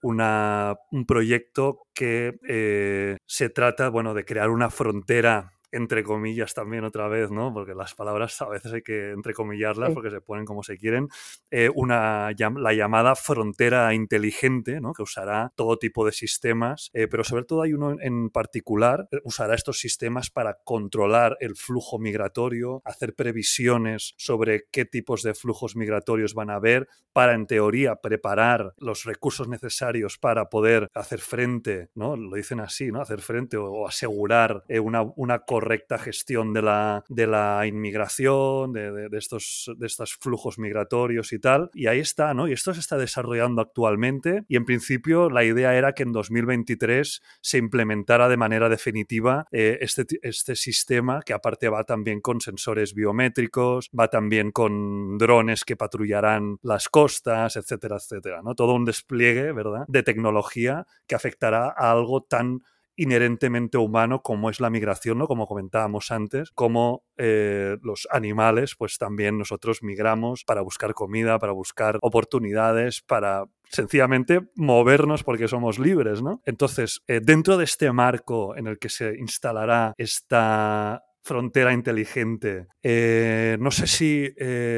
una, 0.02 0.76
un 0.92 1.06
proyecto 1.06 1.86
que 1.94 3.16
se 3.26 3.48
trata, 3.48 3.88
bueno, 3.88 4.12
de 4.12 4.24
crear 4.26 4.50
una 4.50 4.68
frontera 4.68 5.55
entre 5.76 6.02
comillas 6.02 6.54
también 6.54 6.84
otra 6.84 7.08
vez, 7.08 7.30
¿no? 7.30 7.52
Porque 7.52 7.74
las 7.74 7.94
palabras 7.94 8.40
a 8.40 8.48
veces 8.48 8.72
hay 8.72 8.82
que 8.82 9.10
entrecomillarlas 9.10 9.92
porque 9.92 10.10
se 10.10 10.20
ponen 10.20 10.44
como 10.44 10.62
se 10.62 10.78
quieren, 10.78 11.08
eh, 11.50 11.70
una, 11.74 12.30
la 12.56 12.72
llamada 12.72 13.14
frontera 13.14 13.92
inteligente, 13.94 14.80
¿no? 14.80 14.92
Que 14.92 15.02
usará 15.02 15.52
todo 15.54 15.78
tipo 15.78 16.04
de 16.06 16.12
sistemas, 16.12 16.90
eh, 16.94 17.08
pero 17.08 17.24
sobre 17.24 17.44
todo 17.44 17.62
hay 17.62 17.74
uno 17.74 17.96
en 18.00 18.30
particular, 18.30 19.08
eh, 19.12 19.18
usará 19.24 19.54
estos 19.54 19.78
sistemas 19.78 20.30
para 20.30 20.58
controlar 20.64 21.36
el 21.40 21.56
flujo 21.56 21.98
migratorio, 21.98 22.80
hacer 22.84 23.14
previsiones 23.14 24.14
sobre 24.16 24.64
qué 24.72 24.84
tipos 24.84 25.22
de 25.22 25.34
flujos 25.34 25.76
migratorios 25.76 26.34
van 26.34 26.50
a 26.50 26.56
haber, 26.56 26.88
para 27.12 27.34
en 27.34 27.46
teoría 27.46 27.96
preparar 27.96 28.74
los 28.78 29.04
recursos 29.04 29.48
necesarios 29.48 30.18
para 30.18 30.48
poder 30.48 30.88
hacer 30.94 31.20
frente, 31.20 31.90
¿no? 31.94 32.16
Lo 32.16 32.36
dicen 32.36 32.60
así, 32.60 32.90
¿no? 32.90 33.00
Hacer 33.00 33.20
frente 33.20 33.56
o, 33.56 33.86
asegurar 33.86 34.64
una, 34.82 35.02
una 35.16 35.40
correcta 35.40 35.65
gestión 35.98 36.52
de 36.52 36.62
la, 36.62 37.04
de 37.08 37.26
la 37.26 37.66
inmigración, 37.66 38.72
de, 38.72 39.08
estos, 39.12 39.70
de 39.76 39.86
estos 39.86 40.14
flujos 40.14 40.58
migratorios 40.58 41.32
y 41.32 41.38
tal. 41.38 41.70
Y 41.74 41.86
ahí 41.86 42.00
está, 42.00 42.34
¿no? 42.34 42.48
Y 42.48 42.52
esto 42.52 42.74
se 42.74 42.80
está 42.80 42.96
desarrollando 42.96 43.62
actualmente 43.62 44.44
y 44.48 44.56
en 44.56 44.64
principio 44.64 45.30
la 45.30 45.44
idea 45.44 45.76
era 45.76 45.92
que 45.92 46.02
en 46.02 46.12
2023 46.12 47.22
se 47.40 47.58
implementara 47.58 48.28
de 48.28 48.36
manera 48.36 48.68
definitiva 48.68 49.46
eh, 49.50 49.78
este, 49.80 50.06
este 50.22 50.56
sistema 50.56 51.22
que 51.24 51.32
aparte 51.32 51.68
va 51.68 51.84
también 51.84 52.20
con 52.20 52.40
sensores 52.40 52.94
biométricos, 52.94 53.90
va 53.98 54.08
también 54.08 54.50
con 54.50 55.18
drones 55.18 55.64
que 55.64 55.76
patrullarán 55.76 56.58
las 56.62 56.88
costas, 56.88 57.56
etcétera, 57.56 57.96
etcétera, 57.96 58.42
¿no? 58.42 58.54
Todo 58.54 58.74
un 58.74 58.84
despliegue, 58.84 59.52
¿verdad?, 59.52 59.84
de 59.88 60.02
tecnología 60.02 60.86
que 61.06 61.14
afectará 61.14 61.74
a 61.76 61.90
algo 61.90 62.22
tan 62.22 62.62
inherentemente 62.96 63.78
humano 63.78 64.22
como 64.22 64.50
es 64.50 64.60
la 64.60 64.70
migración, 64.70 65.18
¿no? 65.18 65.26
Como 65.26 65.46
comentábamos 65.46 66.10
antes, 66.10 66.50
como 66.52 67.04
eh, 67.16 67.76
los 67.82 68.08
animales, 68.10 68.74
pues 68.76 68.98
también 68.98 69.38
nosotros 69.38 69.82
migramos 69.82 70.44
para 70.44 70.62
buscar 70.62 70.94
comida, 70.94 71.38
para 71.38 71.52
buscar 71.52 71.98
oportunidades, 72.02 73.02
para 73.02 73.44
sencillamente 73.70 74.40
movernos 74.54 75.24
porque 75.24 75.48
somos 75.48 75.78
libres, 75.78 76.22
¿no? 76.22 76.40
Entonces, 76.44 77.02
eh, 77.06 77.20
dentro 77.22 77.56
de 77.56 77.64
este 77.64 77.92
marco 77.92 78.56
en 78.56 78.66
el 78.66 78.78
que 78.78 78.88
se 78.88 79.16
instalará 79.18 79.92
esta 79.98 81.02
frontera 81.22 81.72
inteligente, 81.72 82.68
eh, 82.82 83.56
no 83.60 83.70
sé 83.72 83.86
si 83.88 84.32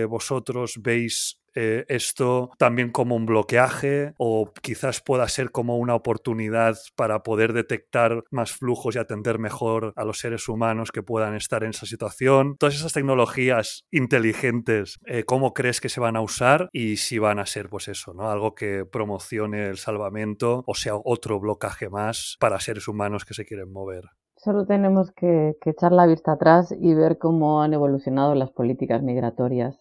vosotros 0.08 0.80
veis 0.80 1.37
eh, 1.54 1.84
esto 1.88 2.50
también 2.58 2.90
como 2.90 3.16
un 3.16 3.26
bloqueaje 3.26 4.14
o 4.18 4.52
quizás 4.62 5.00
pueda 5.00 5.28
ser 5.28 5.50
como 5.50 5.78
una 5.78 5.94
oportunidad 5.94 6.76
para 6.96 7.22
poder 7.22 7.52
detectar 7.52 8.24
más 8.30 8.52
flujos 8.52 8.96
y 8.96 8.98
atender 8.98 9.38
mejor 9.38 9.92
a 9.96 10.04
los 10.04 10.18
seres 10.18 10.48
humanos 10.48 10.92
que 10.92 11.02
puedan 11.02 11.34
estar 11.34 11.64
en 11.64 11.70
esa 11.70 11.86
situación. 11.86 12.56
Todas 12.58 12.74
esas 12.74 12.92
tecnologías 12.92 13.84
inteligentes, 13.90 14.98
eh, 15.06 15.24
¿cómo 15.24 15.54
crees 15.54 15.80
que 15.80 15.88
se 15.88 16.00
van 16.00 16.16
a 16.16 16.20
usar 16.20 16.68
y 16.72 16.96
si 16.96 17.18
van 17.18 17.38
a 17.38 17.46
ser 17.46 17.68
pues 17.68 17.88
eso, 17.88 18.14
¿no? 18.14 18.30
algo 18.30 18.54
que 18.54 18.84
promocione 18.84 19.68
el 19.68 19.78
salvamento 19.78 20.64
o 20.66 20.74
sea 20.74 20.92
otro 20.96 21.40
blocaje 21.40 21.88
más 21.88 22.36
para 22.40 22.60
seres 22.60 22.88
humanos 22.88 23.24
que 23.24 23.34
se 23.34 23.44
quieren 23.44 23.72
mover? 23.72 24.04
Solo 24.36 24.66
tenemos 24.66 25.10
que, 25.10 25.56
que, 25.60 25.70
echar 25.70 25.90
la 25.90 26.06
vista 26.06 26.32
atrás 26.32 26.72
y 26.78 26.94
ver 26.94 27.18
cómo 27.18 27.60
han 27.60 27.74
evolucionado 27.74 28.36
las 28.36 28.52
políticas 28.52 29.02
migratorias 29.02 29.76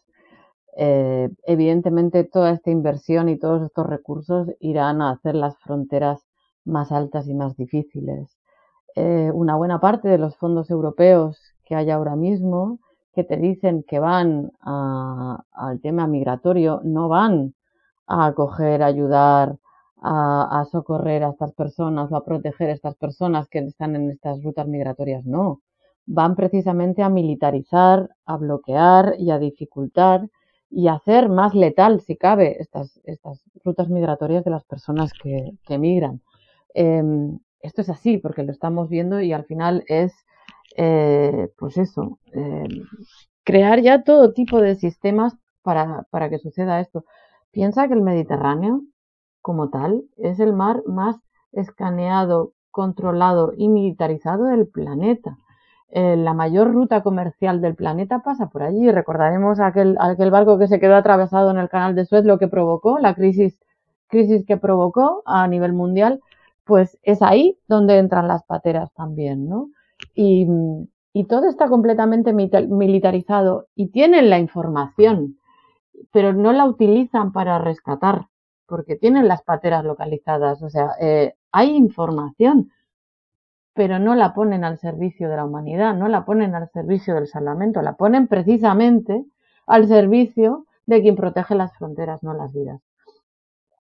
eh, 0.79 1.29
evidentemente 1.47 2.23
toda 2.23 2.51
esta 2.51 2.69
inversión 2.69 3.29
y 3.29 3.37
todos 3.39 3.63
estos 3.63 3.87
recursos 3.87 4.47
irán 4.59 5.01
a 5.01 5.09
hacer 5.09 5.33
las 5.33 5.57
fronteras 5.57 6.21
más 6.65 6.91
altas 6.91 7.27
y 7.27 7.33
más 7.33 7.57
difíciles. 7.57 8.37
Eh, 8.95 9.31
una 9.33 9.55
buena 9.55 9.79
parte 9.79 10.07
de 10.07 10.19
los 10.19 10.37
fondos 10.37 10.69
europeos 10.69 11.39
que 11.65 11.73
hay 11.73 11.89
ahora 11.89 12.15
mismo 12.15 12.79
que 13.13 13.23
te 13.23 13.37
dicen 13.37 13.83
que 13.87 13.97
van 13.97 14.51
al 14.61 15.81
tema 15.81 16.05
migratorio 16.05 16.81
no 16.83 17.09
van 17.09 17.55
a 18.05 18.27
acoger, 18.27 18.83
ayudar, 18.83 19.57
a, 19.99 20.59
a, 20.59 20.65
socorrer 20.65 21.23
a 21.23 21.29
estas 21.29 21.53
personas 21.53 22.11
o 22.11 22.15
a 22.15 22.23
proteger 22.23 22.69
a 22.69 22.73
estas 22.73 22.95
personas 22.95 23.49
que 23.49 23.59
están 23.59 23.95
en 23.95 24.11
estas 24.11 24.43
rutas 24.43 24.67
migratorias, 24.67 25.25
no. 25.25 25.61
Van 26.05 26.35
precisamente 26.35 27.01
a 27.01 27.09
militarizar, 27.09 28.11
a 28.27 28.37
bloquear 28.37 29.15
y 29.17 29.31
a 29.31 29.39
dificultar 29.39 30.29
y 30.69 30.87
hacer 30.87 31.29
más 31.29 31.53
letal, 31.55 32.01
si 32.01 32.17
cabe, 32.17 32.61
estas, 32.61 32.99
estas 33.05 33.41
rutas 33.63 33.89
migratorias 33.89 34.43
de 34.43 34.51
las 34.51 34.65
personas 34.65 35.13
que, 35.13 35.51
que 35.65 35.75
emigran. 35.75 36.21
Em, 36.73 37.39
esto 37.61 37.81
es 37.81 37.89
así 37.89 38.17
porque 38.17 38.43
lo 38.43 38.51
estamos 38.51 38.89
viendo 38.89 39.21
y 39.21 39.33
al 39.33 39.45
final 39.45 39.83
es, 39.87 40.13
eh, 40.75 41.49
pues 41.57 41.77
eso, 41.77 42.19
em, 42.33 42.83
crear 43.43 43.81
ya 43.81 44.03
todo 44.03 44.33
tipo 44.33 44.61
de 44.61 44.75
sistemas 44.75 45.37
para, 45.63 46.03
para 46.11 46.29
que 46.29 46.39
suceda 46.39 46.79
esto. 46.79 47.05
Piensa 47.51 47.87
que 47.87 47.93
el 47.93 48.01
Mediterráneo, 48.01 48.81
como 49.41 49.69
tal, 49.69 50.03
es 50.17 50.39
el 50.39 50.53
mar 50.53 50.83
más 50.85 51.17
escaneado 51.51 52.53
controlado 52.71 53.53
y 53.57 53.69
militarizado 53.69 54.45
del 54.45 54.67
planeta. 54.67 55.37
Eh, 55.89 56.17
la 56.17 56.33
mayor 56.33 56.73
ruta 56.73 57.01
comercial 57.01 57.61
del 57.61 57.75
planeta 57.75 58.19
pasa 58.19 58.47
por 58.49 58.63
allí. 58.63 58.91
Recordaremos 58.91 59.59
aquel, 59.59 59.97
aquel 59.99 60.31
barco 60.31 60.59
que 60.59 60.67
se 60.67 60.79
quedó 60.79 60.95
atravesado 60.95 61.51
en 61.51 61.57
el 61.57 61.69
canal 61.69 61.95
de 61.95 62.05
Suez, 62.05 62.25
lo 62.25 62.37
que 62.37 62.47
provocó, 62.47 62.99
la 62.99 63.15
crisis, 63.15 63.57
que 64.09 64.57
provocó 64.57 65.23
a 65.25 65.47
nivel 65.47 65.73
mundial, 65.73 66.21
pues 66.65 66.97
es 67.03 67.21
ahí 67.21 67.57
donde 67.67 67.97
entran 67.97 68.27
las 68.27 68.43
pateras 68.43 68.93
también, 68.93 69.47
¿no? 69.47 69.69
Y, 70.13 70.47
y 71.13 71.25
todo 71.25 71.47
está 71.49 71.67
completamente 71.67 72.33
militarizado 72.33 73.67
y 73.75 73.87
tienen 73.87 74.29
la 74.29 74.39
información, 74.39 75.37
pero 76.11 76.33
no 76.33 76.53
la 76.53 76.65
utilizan 76.65 77.31
para 77.31 77.59
rescatar, 77.59 78.27
porque 78.67 78.95
tienen 78.95 79.27
las 79.27 79.41
pateras 79.41 79.83
localizadas. 79.83 80.61
O 80.61 80.69
sea, 80.69 80.91
eh, 81.01 81.33
hay 81.51 81.75
información, 81.75 82.69
pero 83.77 83.99
no 83.99 84.15
la 84.15 84.33
ponen 84.33 84.63
al 84.63 84.79
servicio 84.79 85.29
de 85.29 85.35
la 85.35 85.45
humanidad, 85.45 85.95
no 85.95 86.07
la 86.07 86.25
ponen 86.25 86.55
al 86.55 86.67
servicio 86.71 87.13
del 87.13 87.27
salvamento, 87.27 87.83
la 87.83 87.95
ponen 87.95 88.27
precisamente 88.27 89.23
al 89.67 89.87
servicio 89.87 90.65
de 90.87 91.03
quien 91.03 91.15
protege 91.15 91.53
las 91.53 91.77
fronteras, 91.77 92.23
no 92.23 92.33
las 92.33 92.51
vidas. 92.53 92.81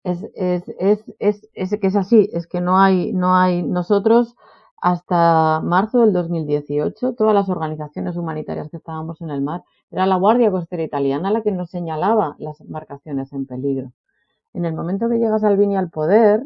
Es, 0.03 0.27
es, 0.36 0.67
es, 0.80 1.05
es, 1.19 1.49
es 1.53 1.80
que 1.80 1.88
es 1.88 1.95
así, 1.95 2.30
es 2.34 2.45
que 2.45 2.59
no 2.59 2.77
hay, 2.77 3.13
no 3.13 3.38
hay, 3.38 3.63
nosotros 3.63 4.36
hasta 4.82 5.61
marzo 5.61 6.01
del 6.01 6.11
2018, 6.11 7.13
todas 7.13 7.34
las 7.34 7.47
organizaciones 7.47 8.17
humanitarias 8.17 8.69
que 8.69 8.77
estábamos 8.77 9.21
en 9.21 9.30
el 9.30 9.41
mar, 9.41 9.63
era 9.91 10.05
la 10.05 10.17
Guardia 10.17 10.51
Costera 10.51 10.84
Italiana 10.84 11.32
la 11.32 11.41
que 11.41 11.53
nos 11.53 11.69
señalaba 11.69 12.36
las 12.38 12.59
embarcaciones 12.59 13.32
en 13.32 13.45
peligro. 13.45 13.93
En 14.53 14.65
el 14.65 14.73
momento 14.73 15.07
que 15.07 15.19
llega 15.19 15.39
Salvini 15.39 15.77
al 15.77 15.89
poder, 15.89 16.43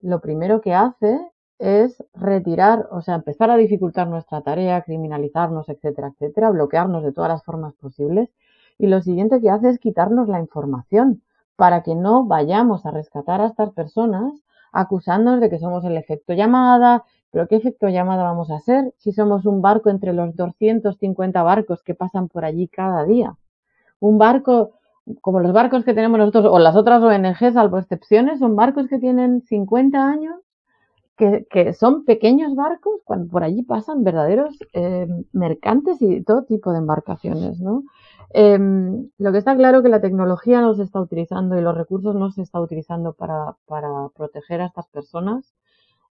lo 0.00 0.20
primero 0.20 0.60
que 0.60 0.74
hace 0.74 1.31
es 1.58 2.02
retirar, 2.14 2.88
o 2.90 3.02
sea, 3.02 3.14
empezar 3.14 3.50
a 3.50 3.56
dificultar 3.56 4.08
nuestra 4.08 4.42
tarea, 4.42 4.82
criminalizarnos, 4.82 5.68
etcétera, 5.68 6.08
etcétera, 6.08 6.50
bloquearnos 6.50 7.04
de 7.04 7.12
todas 7.12 7.30
las 7.30 7.44
formas 7.44 7.74
posibles. 7.74 8.30
Y 8.78 8.86
lo 8.86 9.00
siguiente 9.00 9.40
que 9.40 9.50
hace 9.50 9.68
es 9.68 9.78
quitarnos 9.78 10.28
la 10.28 10.40
información 10.40 11.22
para 11.56 11.82
que 11.82 11.94
no 11.94 12.24
vayamos 12.24 12.86
a 12.86 12.90
rescatar 12.90 13.40
a 13.40 13.46
estas 13.46 13.70
personas 13.70 14.32
acusándonos 14.72 15.40
de 15.40 15.50
que 15.50 15.58
somos 15.58 15.84
el 15.84 15.96
efecto 15.96 16.32
llamada, 16.32 17.04
pero 17.30 17.46
¿qué 17.46 17.56
efecto 17.56 17.88
llamada 17.88 18.24
vamos 18.24 18.50
a 18.50 18.58
ser 18.58 18.92
si 18.96 19.12
somos 19.12 19.46
un 19.46 19.62
barco 19.62 19.90
entre 19.90 20.12
los 20.12 20.34
250 20.34 21.42
barcos 21.42 21.82
que 21.82 21.94
pasan 21.94 22.28
por 22.28 22.44
allí 22.44 22.68
cada 22.68 23.04
día? 23.04 23.36
Un 24.00 24.18
barco 24.18 24.72
como 25.20 25.40
los 25.40 25.52
barcos 25.52 25.84
que 25.84 25.94
tenemos 25.94 26.18
nosotros 26.18 26.46
o 26.48 26.58
las 26.58 26.76
otras 26.76 27.02
ONG, 27.02 27.52
salvo 27.52 27.78
excepciones, 27.78 28.38
son 28.38 28.56
barcos 28.56 28.88
que 28.88 28.98
tienen 28.98 29.42
50 29.42 30.08
años 30.08 30.36
que, 31.16 31.72
son 31.74 32.04
pequeños 32.04 32.54
barcos 32.54 33.00
cuando 33.04 33.30
por 33.30 33.44
allí 33.44 33.62
pasan 33.62 34.04
verdaderos 34.04 34.58
eh, 34.72 35.06
mercantes 35.32 36.00
y 36.02 36.22
todo 36.22 36.44
tipo 36.44 36.72
de 36.72 36.78
embarcaciones, 36.78 37.60
¿no? 37.60 37.84
Em, 38.34 39.10
lo 39.18 39.32
que 39.32 39.38
está 39.38 39.54
claro 39.56 39.78
es 39.78 39.82
que 39.84 39.90
la 39.90 40.00
tecnología 40.00 40.60
no 40.62 40.74
se 40.74 40.82
está 40.82 41.00
utilizando 41.00 41.58
y 41.58 41.60
los 41.60 41.76
recursos 41.76 42.14
no 42.14 42.30
se 42.30 42.42
está 42.42 42.60
utilizando 42.60 43.12
para, 43.12 43.56
proteger 44.14 44.62
a 44.62 44.66
estas 44.66 44.88
personas, 44.88 45.54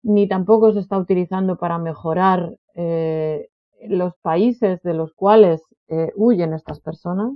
ni 0.04 0.28
tampoco 0.28 0.72
se 0.74 0.80
está 0.80 0.98
utilizando 0.98 1.58
para 1.58 1.78
mejorar 1.80 2.56
eh, 2.76 3.50
los 3.88 4.16
países 4.22 4.82
de 4.84 4.94
los 4.94 5.14
cuales 5.14 5.64
eh, 5.88 6.12
huyen 6.16 6.54
estas 6.54 6.80
personas, 6.80 7.34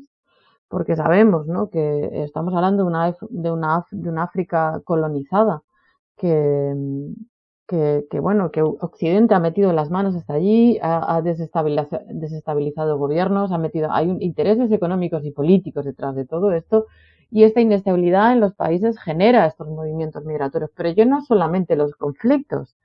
porque 0.68 0.96
sabemos 0.96 1.48
¿no? 1.48 1.70
que 1.70 2.24
estamos 2.24 2.54
hablando 2.54 2.84
de 2.84 2.90
una, 2.90 3.16
de 3.30 3.52
una, 3.52 3.86
de 3.92 4.10
una 4.10 4.24
África 4.24 4.82
colonizada, 4.86 5.64
que, 6.18 6.74
que, 7.68 8.06
bueno, 8.20 8.52
que 8.52 8.62
Occidente 8.62 9.34
ha 9.34 9.40
metido 9.40 9.74
las 9.74 9.90
manos 9.90 10.16
hasta 10.16 10.34
allí, 10.34 10.78
ha, 10.82 11.22
desestabilizado, 11.22 12.98
gobiernos, 12.98 13.52
ha 13.52 13.58
metido, 13.58 13.92
hay 13.92 14.16
intereses 14.20 14.72
económicos 14.72 15.26
y 15.26 15.32
políticos 15.32 15.86
detrás 15.86 16.16
de 16.16 16.26
todo 16.26 16.52
esto, 16.52 16.86
y 17.32 17.44
esta 17.44 17.62
inestabilidad 17.62 18.34
en 18.34 18.40
los 18.40 18.54
países 18.54 19.00
genera 19.00 19.48
estos 19.48 19.68
movimientos 19.68 20.24
migratorios. 20.26 20.70
Pero 20.76 20.90
yo 20.90 21.06
no 21.06 21.22
solamente 21.22 21.76
los 21.76 21.96
conflictos, 21.96 22.76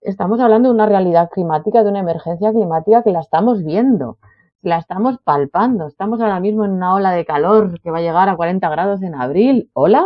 estamos 0.00 0.40
hablando 0.40 0.68
de 0.68 0.74
una 0.74 0.86
realidad 0.86 1.30
climática, 1.30 1.84
de 1.84 1.90
una 1.90 2.00
emergencia 2.00 2.52
climática 2.52 3.02
que 3.04 3.12
la 3.12 3.20
estamos 3.20 3.62
viendo, 3.64 4.18
la 4.62 4.78
estamos 4.78 5.18
palpando. 5.22 5.86
Estamos 5.86 6.20
ahora 6.20 6.40
mismo 6.40 6.64
en 6.64 6.72
una 6.72 6.94
ola 6.94 7.12
de 7.12 7.24
calor 7.24 7.80
que 7.80 7.90
va 7.90 7.98
a 7.98 8.02
llegar 8.02 8.28
a 8.28 8.36
40 8.36 8.68
grados 8.68 9.02
en 9.02 9.14
abril. 9.14 9.70
¿Hola? 9.74 10.04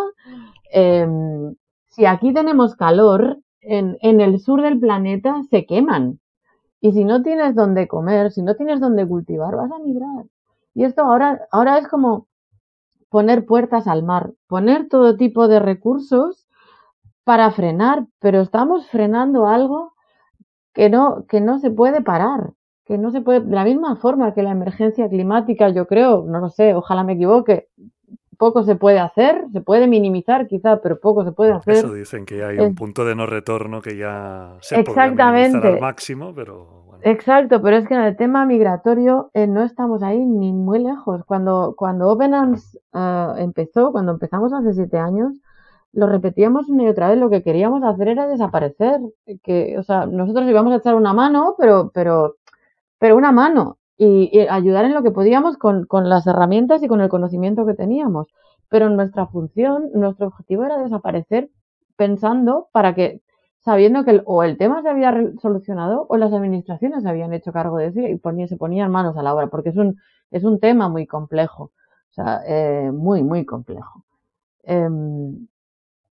Em, 0.70 1.55
si 1.89 2.05
aquí 2.07 2.33
tenemos 2.35 2.76
calor, 2.76 3.39
en, 3.61 4.21
el 4.21 4.41
sur 4.41 4.63
del 4.63 4.79
planeta 4.79 5.43
se 5.51 5.67
queman. 5.67 6.21
Y 6.81 6.93
si 6.93 7.05
no 7.05 7.23
tienes 7.23 7.55
donde 7.55 7.89
comer, 7.89 8.31
si 8.31 8.43
no 8.43 8.55
tienes 8.55 8.81
donde 8.81 9.07
cultivar, 9.07 9.57
vas 9.57 9.71
a 9.71 9.79
migrar. 9.79 10.27
Y 10.75 10.85
esto 10.85 11.03
ahora, 11.03 11.47
ahora 11.51 11.79
es 11.79 11.89
como 11.89 12.29
poner 13.09 13.47
puertas 13.47 13.89
al 13.89 14.03
mar, 14.03 14.33
poner 14.47 14.89
todo 14.89 15.17
tipo 15.17 15.49
de 15.49 15.61
recursos 15.61 16.47
para 17.25 17.51
frenar, 17.51 18.07
pero 18.21 18.41
estamos 18.41 18.87
frenando 18.87 19.47
algo 19.47 19.95
que 20.73 20.89
no, 20.89 21.25
que 21.27 21.41
no 21.41 21.59
se 21.59 21.71
puede 21.71 22.03
parar, 22.03 22.53
que 22.85 22.99
no 22.99 23.11
se 23.11 23.21
puede, 23.21 23.41
de 23.41 23.55
la 23.55 23.65
misma 23.65 23.97
forma 23.97 24.33
que 24.35 24.43
la 24.43 24.51
emergencia 24.51 25.09
climática, 25.09 25.71
yo 25.71 25.87
creo, 25.87 26.25
no 26.25 26.39
lo 26.39 26.51
sé, 26.51 26.75
ojalá 26.75 27.05
me 27.05 27.15
equivoque, 27.15 27.69
poco 28.39 28.62
se 28.62 28.76
puede 28.76 29.01
hacer, 29.01 29.45
se 29.53 29.61
puede 29.61 29.86
minimizar 29.86 30.47
quizá, 30.47 30.80
pero 30.80 30.99
poco 31.01 31.24
se 31.24 31.32
puede 31.32 31.53
hacer. 31.53 31.74
Eso 31.74 31.93
dicen 31.93 32.24
que 32.24 32.45
hay 32.45 32.59
un 32.59 32.74
punto 32.74 33.05
de 33.05 33.14
no 33.14 33.26
retorno 33.26 33.82
que 33.82 33.97
ya 33.97 34.57
se 34.61 34.80
Exactamente. 34.80 35.66
al 35.66 35.80
máximo, 35.80 36.32
pero 36.34 36.78
Exacto, 37.03 37.62
pero 37.62 37.76
es 37.76 37.86
que 37.86 37.95
en 37.95 38.01
el 38.01 38.16
tema 38.16 38.45
migratorio 38.45 39.30
eh, 39.32 39.47
no 39.47 39.62
estamos 39.62 40.03
ahí 40.03 40.18
ni 40.18 40.53
muy 40.53 40.80
lejos. 40.80 41.24
Cuando, 41.26 41.74
cuando 41.76 42.09
Open 42.09 42.34
Arms 42.34 42.78
eh, 42.93 43.32
empezó, 43.39 43.93
cuando 43.93 44.12
empezamos 44.12 44.53
hace 44.53 44.72
siete 44.72 44.99
años, 44.99 45.32
lo 45.93 46.07
repetíamos 46.07 46.68
una 46.68 46.84
y 46.84 46.89
otra 46.89 47.09
vez, 47.09 47.18
lo 47.18 47.30
que 47.30 47.43
queríamos 47.43 47.82
hacer 47.84 48.09
era 48.09 48.26
desaparecer. 48.26 49.01
Que, 49.43 49.76
o 49.78 49.82
sea, 49.82 50.07
nosotros 50.07 50.49
íbamos 50.49 50.72
a 50.72 50.76
echar 50.76 50.95
una 50.97 51.12
mano, 51.12 51.55
pero, 51.57 51.91
pero, 51.95 52.36
pero 52.99 53.16
una 53.16 53.32
mano 53.32 53.78
y, 53.99 54.38
ayudar 54.49 54.84
en 54.84 54.94
lo 54.94 55.03
que 55.03 55.11
podíamos 55.11 55.59
con, 55.59 55.84
con, 55.86 56.09
las 56.09 56.26
herramientas 56.26 56.82
y 56.82 56.88
con 56.88 57.01
el 57.01 57.09
conocimiento 57.09 57.66
que 57.66 57.74
teníamos. 57.74 58.28
Pero 58.68 58.88
nuestra 58.90 59.26
función, 59.26 59.90
nuestro 59.92 60.28
objetivo 60.28 60.64
era 60.64 60.78
desaparecer 60.78 61.51
pensando 61.96 62.68
para 62.72 62.94
que, 62.94 63.22
sabiendo 63.59 64.05
que 64.05 64.22
o 64.24 64.44
el 64.44 64.57
tema 64.57 64.82
se 64.82 64.88
había 64.88 65.12
solucionado 65.42 66.07
o 66.09 66.16
las 66.16 66.32
administraciones 66.32 67.03
se 67.03 67.09
habían 67.09 67.34
hecho 67.34 67.53
cargo 67.53 67.78
de 67.78 67.86
eso 67.88 68.01
y 68.01 68.49
se 68.49 68.57
ponían 68.57 68.90
manos 68.90 69.16
a 69.16 69.22
la 69.22 69.34
obra, 69.34 69.49
porque 69.49 69.70
es 69.70 69.76
un, 69.76 69.99
es 70.30 70.44
un 70.44 70.61
tema 70.61 70.88
muy 70.88 71.07
complejo, 71.07 71.64
o 71.64 72.12
sea, 72.12 72.42
eh, 72.46 72.90
muy, 72.92 73.22
muy 73.24 73.44
complejo. 73.44 74.05
Em, 74.62 75.49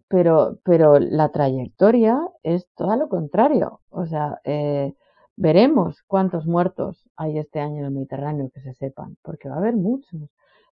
pero, 0.08 0.58
pero 0.64 0.98
la 0.98 1.30
trayectoria 1.30 2.20
es 2.42 2.68
todo 2.76 2.96
lo 2.96 3.08
contrario. 3.08 3.80
O 3.90 4.06
sea, 4.06 4.40
eh, 4.44 4.94
Veremos 5.36 6.02
cuántos 6.06 6.46
muertos 6.46 7.04
hay 7.14 7.38
este 7.38 7.60
año 7.60 7.78
en 7.80 7.84
el 7.84 7.90
Mediterráneo, 7.90 8.50
que 8.52 8.62
se 8.62 8.72
sepan, 8.74 9.16
porque 9.22 9.48
va 9.48 9.56
a 9.56 9.58
haber 9.58 9.76
muchos. 9.76 10.30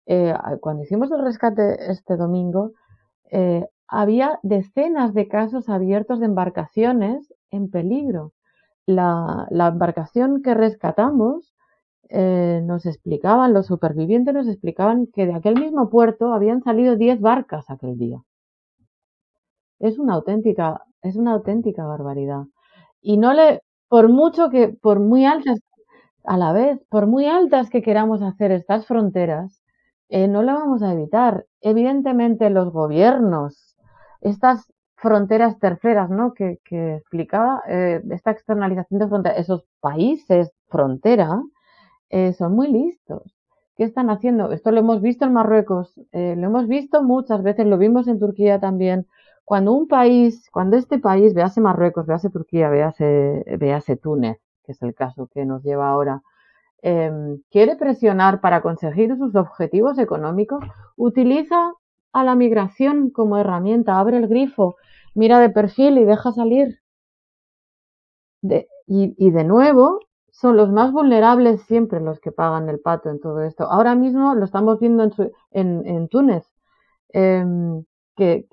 Eh, 0.07 0.35
cuando 0.61 0.83
hicimos 0.83 1.11
el 1.13 1.23
rescate 1.23 1.91
este 1.91 2.17
domingo, 2.17 2.73
eh, 3.31 3.67
había 3.89 4.39
decenas 4.43 5.15
de 5.15 5.29
casos 5.29 5.69
abiertos 5.69 6.21
de 6.21 6.27
embarcaciones 6.27 7.33
en 7.51 7.71
peligro. 7.71 8.33
La, 8.87 9.47
embarcación 9.51 10.43
que 10.43 10.55
rescatamos 10.55 11.55
eh, 12.11 12.61
nos 12.65 12.87
explicaban, 12.87 13.53
los 13.55 13.67
supervivientes 13.67 14.35
nos 14.35 14.49
explicaban 14.49 15.07
que 15.07 15.27
de 15.27 15.35
aquel 15.35 15.55
mismo 15.55 15.91
puerto 15.91 16.33
habían 16.35 16.63
salido 16.63 16.97
10 16.97 17.21
barcas 17.21 17.71
aquel 17.71 17.97
día. 17.99 18.23
Es 19.79 19.99
una 19.99 20.15
auténtica, 20.15 20.85
es 21.03 21.17
una 21.17 21.33
auténtica 21.33 21.85
barbaridad. 21.87 22.45
Y 23.01 23.17
no 23.17 23.33
le, 23.33 23.63
por 23.91 24.09
mucho 24.09 24.51
que, 24.51 24.69
por 24.69 25.01
muy 25.01 25.27
altas, 25.27 25.59
a 26.25 26.39
la 26.39 26.53
vez, 26.53 26.81
por 26.91 27.09
muy 27.09 27.27
altas 27.27 27.71
que 27.71 27.83
queramos 27.83 28.23
hacer 28.23 28.53
estas 28.53 28.87
fronteras, 28.87 29.63
eh, 30.09 30.29
no 30.29 30.43
lo 30.43 30.55
vamos 30.55 30.83
a 30.83 30.93
evitar. 30.93 31.47
Evidentemente 31.61 32.51
los 32.51 32.73
gobiernos, 32.73 33.77
estas 34.21 34.73
fronteras 34.95 35.59
terceras, 35.59 36.09
¿no? 36.09 36.35
Que, 36.35 36.61
explicaba, 36.97 37.63
eh, 37.69 38.01
esta 38.11 38.31
externalización 38.31 39.01
de 39.01 39.09
fronteras, 39.09 39.39
esos 39.41 39.65
países 39.81 40.53
frontera, 40.69 41.43
eh, 42.11 42.33
son 42.33 42.55
muy 42.55 42.69
listos. 42.69 43.35
¿Qué 43.77 43.83
están 43.85 44.09
haciendo? 44.11 44.53
Esto 44.53 44.71
lo 44.71 44.81
hemos 44.81 45.03
visto 45.03 45.25
en 45.25 45.33
Marruecos, 45.33 45.95
lo 46.13 46.47
hemos 46.47 46.69
visto 46.69 47.03
muchas 47.03 47.43
veces, 47.43 47.67
lo 47.67 47.79
vimos 47.79 48.07
en 48.09 48.21
Turquía 48.21 48.61
también. 48.61 49.07
Cuando 49.51 49.73
un 49.73 49.89
país, 49.89 50.49
cuando 50.53 50.77
este 50.77 51.01
país, 51.01 51.35
véase 51.35 51.61
Marruecos, 51.61 52.07
véase 52.07 52.31
Turquía, 52.31 52.69
véase, 52.69 53.45
véase 53.59 53.97
Túnez, 53.97 54.39
que 54.63 54.71
es 54.71 54.81
el 54.81 54.95
caso 54.95 55.27
que 55.27 55.45
nos 55.45 55.65
lleva 55.65 55.91
ahora, 55.91 56.23
em, 56.83 57.43
quiere 57.51 57.75
presionar 57.75 58.41
para 58.41 58.63
conseguir 58.63 59.17
sus 59.17 59.35
objetivos 59.35 59.99
económicos, 59.99 60.65
utiliza 60.97 61.75
a 62.13 62.23
la 62.23 62.37
migración 62.37 63.11
como 63.11 63.39
herramienta, 63.39 63.99
abre 63.99 64.19
el 64.19 64.29
grifo, 64.29 64.77
mira 65.17 65.41
de 65.41 65.51
perfil 65.51 65.99
y 65.99 66.05
deja 66.05 66.31
salir. 66.31 66.79
y, 68.87 69.31
de 69.31 69.45
nuevo, 69.45 69.99
son 70.31 70.57
los 70.57 70.71
más 70.71 70.93
vulnerables 70.93 71.63
siempre 71.63 72.01
los 72.01 72.21
que 72.21 72.31
pagan 72.33 72.69
el 72.69 72.79
pato 72.81 73.11
en 73.11 73.21
todo 73.21 73.43
esto. 73.43 73.65
Ahora 73.65 73.95
mismo 73.97 74.35
lo 74.37 74.45
estamos 74.45 74.79
viendo 74.79 75.03
en, 75.51 75.87
en, 75.87 76.09
Túnez. 76.09 76.45
Em, 77.13 77.85
que, 78.17 78.47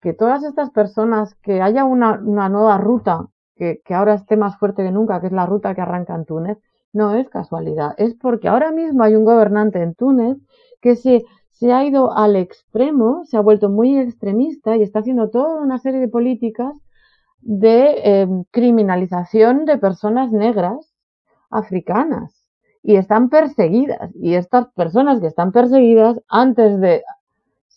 que, 0.00 0.12
todas 0.14 0.42
estas 0.44 0.70
personas, 0.70 1.34
que 1.42 1.60
haya 1.60 1.84
una, 1.84 2.16
nueva 2.16 2.78
ruta 2.78 3.26
que, 3.56 3.80
que, 3.84 3.94
ahora 3.94 4.14
esté 4.14 4.36
más 4.36 4.58
fuerte 4.58 4.82
que 4.82 4.92
nunca, 4.92 5.20
que 5.20 5.26
es 5.26 5.32
la 5.32 5.46
ruta 5.46 5.74
que 5.74 5.82
arranca 5.82 6.14
en 6.14 6.24
Túnez, 6.24 6.58
no 6.92 7.14
es 7.14 7.28
casualidad, 7.28 7.94
es 7.98 8.14
porque 8.14 8.48
ahora 8.48 8.72
mismo 8.72 9.02
hay 9.02 9.14
un 9.14 9.24
gobernante 9.24 9.82
en 9.82 9.94
Túnez 9.94 10.38
que 10.80 10.96
se, 10.96 11.24
se 11.50 11.72
ha 11.72 11.84
ido 11.84 12.16
al 12.16 12.36
extremo, 12.36 13.24
se 13.26 13.36
ha 13.36 13.40
vuelto 13.40 13.68
muy 13.68 13.98
extremista 13.98 14.76
y 14.76 14.82
está 14.82 15.00
haciendo 15.00 15.28
toda 15.30 15.60
una 15.60 15.78
serie 15.78 16.00
de 16.00 16.08
políticas 16.08 16.74
de 17.40 18.00
em, 18.04 18.44
criminalización 18.50 19.64
de 19.64 19.78
personas 19.78 20.32
negras 20.32 20.94
africanas. 21.50 22.34
Y 22.82 22.96
están 22.96 23.28
perseguidas. 23.28 24.10
Y 24.14 24.34
estas 24.34 24.68
personas 24.72 25.20
que 25.20 25.26
están 25.26 25.52
perseguidas 25.52 26.18
antes 26.28 26.80
de 26.80 27.02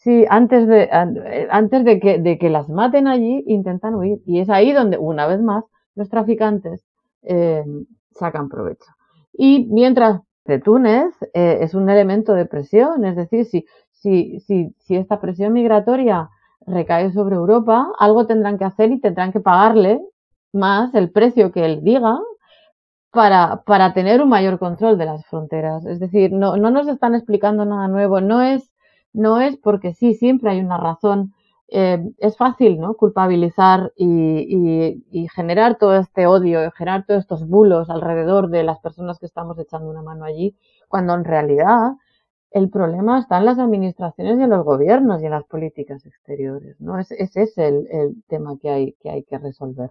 sí 0.03 0.25
antes 0.29 0.67
de 0.67 0.89
antes 1.49 1.85
de 1.85 1.99
que, 1.99 2.19
de 2.19 2.37
que 2.37 2.49
las 2.49 2.69
maten 2.69 3.07
allí 3.07 3.43
intentan 3.47 3.95
huir. 3.95 4.21
Y 4.25 4.39
es 4.39 4.49
ahí 4.49 4.71
donde 4.73 4.97
una 4.97 5.27
vez 5.27 5.41
más 5.41 5.63
los 5.95 6.09
traficantes 6.09 6.85
em, 7.23 7.85
sacan 8.11 8.49
provecho. 8.49 8.91
Y 9.33 9.67
mientras 9.71 10.21
de 10.45 10.59
Túnez 10.59 11.13
eh, 11.33 11.59
es 11.61 11.73
un 11.73 11.89
elemento 11.89 12.33
de 12.33 12.45
presión, 12.45 13.05
es 13.05 13.15
decir, 13.15 13.45
si, 13.45 13.65
si, 13.91 14.39
si, 14.41 14.75
si 14.79 14.95
esta 14.95 15.21
presión 15.21 15.53
migratoria 15.53 16.29
recae 16.65 17.11
sobre 17.11 17.35
Europa, 17.35 17.87
algo 17.97 18.27
tendrán 18.27 18.57
que 18.57 18.65
hacer 18.65 18.91
y 18.91 18.99
tendrán 18.99 19.31
que 19.31 19.39
pagarle 19.39 20.01
más 20.53 20.93
el 20.95 21.11
precio 21.11 21.51
que 21.51 21.65
él 21.65 21.83
diga 21.83 22.19
para, 23.11 23.63
para 23.65 23.93
tener 23.93 24.21
un 24.21 24.29
mayor 24.29 24.59
control 24.59 24.97
de 24.97 25.05
las 25.05 25.25
fronteras. 25.27 25.85
Es 25.85 25.99
decir, 25.99 26.31
no, 26.33 26.57
no 26.57 26.71
nos 26.71 26.87
están 26.87 27.15
explicando 27.15 27.65
nada 27.65 27.87
nuevo, 27.87 28.21
no 28.21 28.41
es, 28.41 28.72
no 29.13 29.39
es 29.39 29.57
porque 29.57 29.93
sí, 29.93 30.13
siempre 30.15 30.51
hay 30.51 30.59
una 30.59 30.77
razón 30.77 31.33
eh, 31.75 32.11
es 32.19 32.37
fácil 32.37 32.79
¿no? 32.79 32.93
culpabilizar 32.93 33.93
y, 33.95 35.01
generar 35.33 35.77
todo 35.79 35.95
este 35.95 36.27
odio, 36.27 36.69
generar 36.71 37.05
todos 37.07 37.21
estos 37.21 37.47
bulos 37.47 37.89
alrededor 37.89 38.49
de 38.49 38.63
las 38.63 38.79
personas 38.79 39.17
que 39.17 39.25
estamos 39.25 39.57
echando 39.57 39.89
una 39.89 40.03
mano 40.03 40.25
allí, 40.25 40.55
cuando 40.87 41.15
en 41.15 41.23
realidad 41.23 41.93
el 42.51 42.69
problema 42.69 43.17
está 43.17 43.39
en 43.39 43.45
las 43.45 43.57
administraciones 43.57 44.37
y 44.37 44.43
en 44.43 44.51
los 44.51 44.63
gobiernos 44.63 45.23
y 45.23 45.25
en 45.25 45.31
las 45.31 45.45
políticas 45.45 46.05
exteriores. 46.05 46.79
¿no? 46.79 46.99
ese 46.99 47.17
es 47.19 47.57
el, 47.57 48.23
tema 48.27 48.55
que 48.61 48.69
hay, 48.69 48.93
que 49.01 49.09
hay 49.09 49.23
que 49.23 49.39
resolver. 49.39 49.89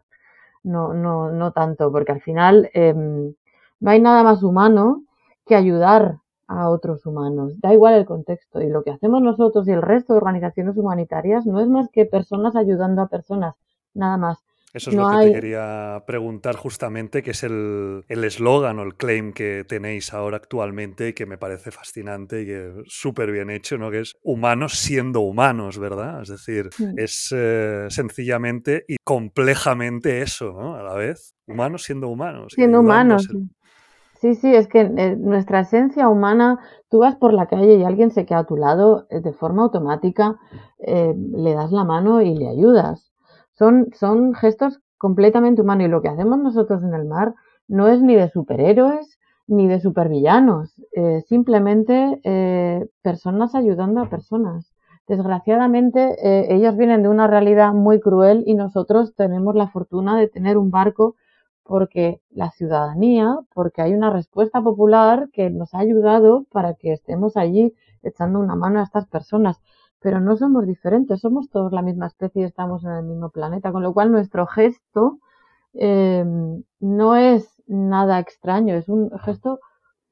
No, 0.63 0.95
no, 0.95 1.33
no 1.33 1.51
tanto, 1.51 1.91
porque 1.91 2.13
al 2.13 2.21
final 2.21 2.71
em, 2.75 3.35
no 3.81 3.91
hay 3.91 4.01
nada 4.01 4.23
más 4.23 4.45
humano 4.45 5.03
que 5.47 5.57
ayudar 5.57 6.21
a 6.53 6.69
otros 6.69 7.07
humanos. 7.07 7.61
Da 7.61 7.73
igual 7.73 7.95
el 7.95 8.05
contexto. 8.05 8.61
Y 8.61 8.69
lo 8.69 8.83
que 8.83 8.91
hacemos 8.91 9.23
nosotros 9.23 9.67
y 9.69 9.73
el 9.73 9.83
resto 9.83 10.13
de 10.13 10.19
organizaciones 10.19 10.77
humanitarias 10.77 11.47
no 11.47 11.61
es 11.61 11.69
más 11.69 11.89
que 11.91 12.05
personas 12.05 12.57
ayudando 12.57 13.03
a 13.03 13.09
personas, 13.09 13.55
nada 13.95 14.17
más. 14.17 14.39
Eso 14.75 14.89
es 14.89 14.97
lo 14.97 15.11
que 15.11 15.27
te 15.27 15.33
quería 15.35 16.03
preguntar 16.07 16.57
justamente, 16.57 17.23
que 17.23 17.33
es 17.33 17.43
el 17.43 18.05
eslogan 18.09 18.79
o 18.79 18.83
el 18.83 18.95
claim 18.95 19.35
que 19.35 19.65
tenéis 19.69 20.15
ahora 20.15 20.39
actualmente 20.39 21.09
y 21.09 21.13
que 21.13 21.27
me 21.27 21.37
parece 21.37 21.71
fascinante 21.71 22.43
y 22.43 22.47
que 22.47 22.83
súper 22.87 23.33
bien 23.33 23.51
hecho, 23.51 23.77
¿no? 23.77 23.91
Que 23.91 24.01
es 24.01 24.15
humanos 24.23 24.79
siendo 24.79 25.21
humanos, 25.21 25.79
¿verdad? 25.79 26.23
Es 26.23 26.29
decir, 26.29 26.71
es 26.97 27.35
eh, 27.37 27.87
sencillamente 27.91 28.87
y 28.89 28.97
complejamente 29.05 30.23
eso, 30.23 30.53
¿no? 30.53 30.75
A 30.75 30.83
la 30.83 30.95
vez, 30.95 31.35
humanos 31.47 31.83
siendo 31.83 32.09
humanos. 32.09 32.55
Siendo 32.55 32.81
humanos. 32.81 33.29
Sí, 34.23 34.37
sí, 34.37 34.55
es 34.55 34.69
que 34.69 34.83
eh, 34.83 35.17
nuestra 35.17 35.59
esencia 35.63 36.09
humana, 36.09 36.61
tú 36.89 37.01
vas 37.01 37.17
por 37.17 37.33
la 37.35 37.47
calle 37.47 37.75
y 37.75 37.83
alguien 37.83 38.13
se 38.13 38.25
queda 38.25 38.39
a 38.39 38.45
tu 38.47 38.57
lado, 38.57 39.05
eh, 39.11 39.21
de 39.21 39.33
forma 39.33 39.65
automática 39.65 40.39
eh, 40.79 41.13
le 41.17 41.55
das 41.55 41.73
la 41.73 41.83
mano 41.83 42.23
y 42.23 42.33
le 42.37 42.49
ayudas. 42.49 43.13
Son, 43.55 43.89
son 43.95 44.33
gestos 44.35 44.81
completamente 44.97 45.63
humanos 45.63 45.87
y 45.87 45.91
lo 45.91 46.03
que 46.03 46.09
hacemos 46.09 46.39
nosotros 46.39 46.85
en 46.85 46.95
el 46.95 47.05
mar 47.05 47.35
no 47.67 47.89
es 47.89 48.01
ni 48.01 48.15
de 48.15 48.29
superhéroes 48.29 49.19
ni 49.49 49.67
de 49.67 49.81
supervillanos, 49.81 50.73
simplemente 51.27 52.21
personas 53.03 53.57
ayudando 53.57 54.01
a 54.01 54.09
personas. 54.09 54.73
Desgraciadamente, 55.09 56.17
ellos 56.55 56.77
vienen 56.77 57.03
de 57.03 57.09
una 57.09 57.27
realidad 57.27 57.73
muy 57.75 57.99
cruel 58.01 58.45
y 58.47 58.55
nosotros 58.55 59.15
tenemos 59.17 59.57
la 59.57 59.67
fortuna 59.67 60.17
de 60.17 60.29
tener 60.29 60.57
un 60.57 60.71
barco 60.71 61.17
porque 61.65 62.21
la 62.31 62.51
ciudadanía, 62.51 63.39
porque 63.55 63.83
hay 63.83 63.95
una 63.95 64.11
respuesta 64.11 64.61
popular 64.63 65.29
que 65.33 65.51
nos 65.51 65.75
ha 65.75 65.79
ayudado 65.79 66.45
para 66.51 66.75
que 66.75 66.93
estemos 66.93 67.37
allí 67.37 67.75
echando 68.03 68.41
una 68.41 68.57
mano 68.57 68.81
a 68.81 68.85
estas 68.85 69.07
personas. 69.07 69.61
Pero 70.01 70.21
no 70.21 70.37
somos 70.37 70.67
diferentes, 70.67 71.21
somos 71.21 71.49
todos 71.51 71.73
la 71.73 71.83
misma 71.83 72.07
especie 72.07 72.43
y 72.43 72.45
estamos 72.45 72.85
en 72.85 72.91
el 72.93 73.05
mismo 73.05 73.31
planeta, 73.31 73.73
con 73.73 73.83
lo 73.83 73.93
cual 73.95 74.11
nuestro 74.11 74.47
gesto 74.47 75.19
eh, 75.75 76.25
no 76.81 77.17
es 77.17 77.63
nada 77.67 78.19
extraño, 78.19 78.75
es 78.75 78.89
un 78.89 79.11
gesto 79.21 79.61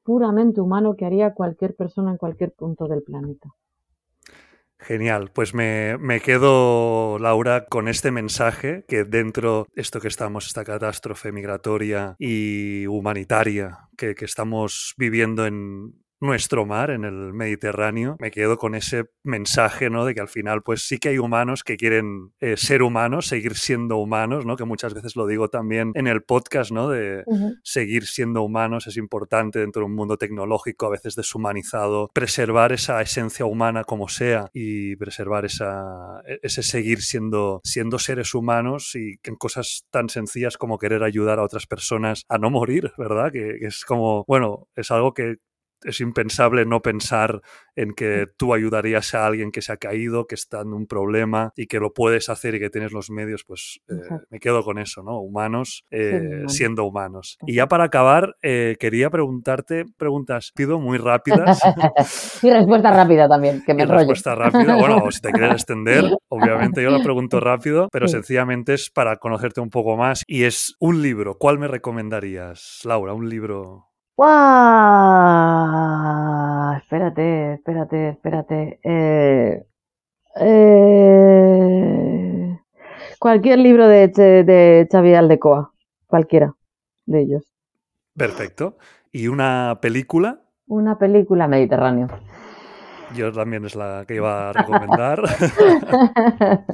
puramente 0.03 0.61
humano 0.61 0.95
que 0.95 1.05
haría 1.05 1.33
cualquier 1.33 1.75
persona 1.75 2.11
en 2.11 2.17
cualquier 2.17 2.53
punto 2.53 2.87
del 2.87 3.03
planeta. 3.03 3.53
Genial, 4.81 5.29
pues 5.31 5.53
me, 5.53 5.97
me, 5.99 6.21
quedo, 6.21 7.19
Laura, 7.19 7.65
con 7.65 7.87
este 7.87 8.09
mensaje 8.09 8.83
que 8.87 9.03
dentro 9.03 9.67
de 9.75 9.81
esto 9.81 10.01
que 10.01 10.07
estamos, 10.07 10.47
esta 10.47 10.65
catástrofe 10.65 11.31
migratoria 11.31 12.15
y 12.17 12.87
humanitaria 12.87 13.89
que, 13.95 14.15
que 14.15 14.25
estamos 14.25 14.95
viviendo 14.97 15.45
en, 15.45 16.00
nuestro 16.21 16.65
mar, 16.65 16.91
en 16.91 17.03
el 17.03 17.33
Mediterráneo, 17.33 18.15
me 18.19 18.31
quedo 18.31 18.57
con 18.57 18.75
ese 18.75 19.05
mensaje, 19.23 19.89
¿no? 19.89 20.05
De 20.05 20.13
que 20.13 20.21
al 20.21 20.27
final, 20.27 20.61
pues 20.61 20.83
sí 20.83 20.99
que 20.99 21.09
hay 21.09 21.17
humanos 21.17 21.63
que 21.63 21.77
quieren 21.77 22.31
eh, 22.39 22.55
ser 22.57 22.83
humanos, 22.83 23.27
seguir 23.27 23.55
siendo 23.55 23.97
humanos, 23.97 24.45
¿no? 24.45 24.55
Que 24.55 24.63
muchas 24.63 24.93
veces 24.93 25.15
lo 25.15 25.25
digo 25.25 25.49
también 25.49 25.91
en 25.95 26.07
el 26.07 26.21
podcast, 26.21 26.71
¿no? 26.71 26.89
De 26.89 27.23
seguir 27.63 28.05
siendo 28.05 28.43
humanos 28.43 28.87
es 28.87 28.97
importante 28.97 29.59
dentro 29.59 29.81
de 29.81 29.87
un 29.87 29.95
mundo 29.95 30.17
tecnológico, 30.17 30.85
a 30.85 30.91
veces 30.91 31.15
deshumanizado, 31.15 32.09
preservar 32.13 32.71
esa 32.71 33.01
esencia 33.01 33.45
humana 33.45 33.83
como 33.83 34.07
sea 34.07 34.49
y 34.53 34.95
preservar 34.97 35.45
esa, 35.45 36.21
e, 36.27 36.39
ese 36.43 36.61
seguir 36.61 37.01
siendo, 37.01 37.61
siendo 37.63 37.97
seres 37.97 38.35
humanos 38.35 38.95
y 38.95 39.15
en 39.23 39.35
cosas 39.35 39.85
tan 39.89 40.09
sencillas 40.09 40.57
como 40.57 40.77
querer 40.77 41.03
ayudar 41.03 41.39
a 41.39 41.43
otras 41.43 41.65
personas 41.65 42.23
a 42.29 42.37
no 42.37 42.51
morir, 42.51 42.91
¿verdad? 42.97 43.31
que 43.31 43.57
es 43.61 43.85
como, 43.85 44.23
bueno, 44.27 44.67
es 44.75 44.91
algo 44.91 45.13
que 45.13 45.37
es 45.83 46.01
impensable 46.01 46.65
no 46.65 46.81
pensar 46.81 47.41
en 47.75 47.93
que 47.93 48.27
tú 48.37 48.53
ayudarías 48.53 49.13
a 49.13 49.25
alguien 49.25 49.51
que 49.51 49.61
se 49.61 49.71
ha 49.71 49.77
caído, 49.77 50.27
que 50.27 50.35
está 50.35 50.61
en 50.61 50.73
un 50.73 50.87
problema 50.87 51.53
y 51.55 51.67
que 51.67 51.79
lo 51.79 51.93
puedes 51.93 52.29
hacer 52.29 52.55
y 52.55 52.59
que 52.59 52.69
tienes 52.69 52.91
los 52.91 53.09
medios, 53.09 53.43
pues 53.45 53.79
eh, 53.89 53.93
me 54.29 54.39
quedo 54.39 54.63
con 54.63 54.77
eso, 54.77 55.03
¿no? 55.03 55.19
Humanos 55.19 55.85
eh, 55.91 56.43
siendo 56.47 56.83
humanos. 56.83 57.37
Y 57.45 57.55
ya 57.55 57.67
para 57.67 57.85
acabar, 57.85 58.35
eh, 58.41 58.75
quería 58.79 59.09
preguntarte 59.09 59.85
preguntas, 59.97 60.51
pido 60.55 60.79
muy 60.79 60.97
rápidas. 60.97 61.61
y 62.41 62.49
respuesta 62.49 62.91
rápida 62.91 63.27
también, 63.27 63.63
que 63.65 63.73
me 63.73 63.83
y 63.83 63.85
Respuesta 63.85 64.35
rápida, 64.35 64.75
bueno, 64.75 65.09
si 65.11 65.21
te 65.21 65.31
quieres 65.31 65.53
extender, 65.53 66.05
obviamente 66.29 66.81
yo 66.83 66.89
la 66.89 67.03
pregunto 67.03 67.39
rápido, 67.39 67.87
pero 67.91 68.07
sencillamente 68.07 68.73
es 68.73 68.89
para 68.89 69.17
conocerte 69.17 69.61
un 69.61 69.69
poco 69.69 69.97
más. 69.97 70.23
Y 70.27 70.43
es 70.43 70.75
un 70.79 71.01
libro, 71.01 71.35
¿cuál 71.37 71.59
me 71.59 71.67
recomendarías, 71.67 72.81
Laura? 72.83 73.13
Un 73.13 73.29
libro 73.29 73.90
¡Guau! 74.15 74.31
Espérate, 76.77 77.53
espérate, 77.53 78.09
espérate. 78.09 78.79
Eh, 78.83 79.65
eh, 80.39 80.99
cualquier 83.19 83.59
libro 83.59 83.87
de, 83.87 84.07
de 84.09 84.87
Xavier 84.91 85.17
Aldecoa, 85.17 85.73
cualquiera 86.07 86.55
de 87.05 87.21
ellos. 87.21 87.51
Perfecto. 88.15 88.77
¿Y 89.11 89.27
una 89.27 89.79
película? 89.81 90.41
Una 90.67 90.97
película 90.97 91.47
Mediterráneo. 91.47 92.07
Yo 93.13 93.31
también 93.31 93.65
es 93.65 93.75
la 93.75 94.05
que 94.07 94.15
iba 94.15 94.49
a 94.49 94.53
recomendar. 94.53 95.21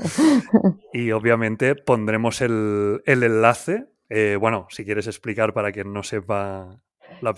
y 0.93 1.11
obviamente 1.11 1.75
pondremos 1.75 2.41
el, 2.41 3.01
enlace. 3.05 3.85
Eh, 4.09 4.37
bueno, 4.39 4.67
si 4.69 4.85
quieres 4.85 5.07
explicar 5.07 5.53
para 5.53 5.71
quien 5.71 5.91
no 5.93 6.03
sepa 6.03 6.79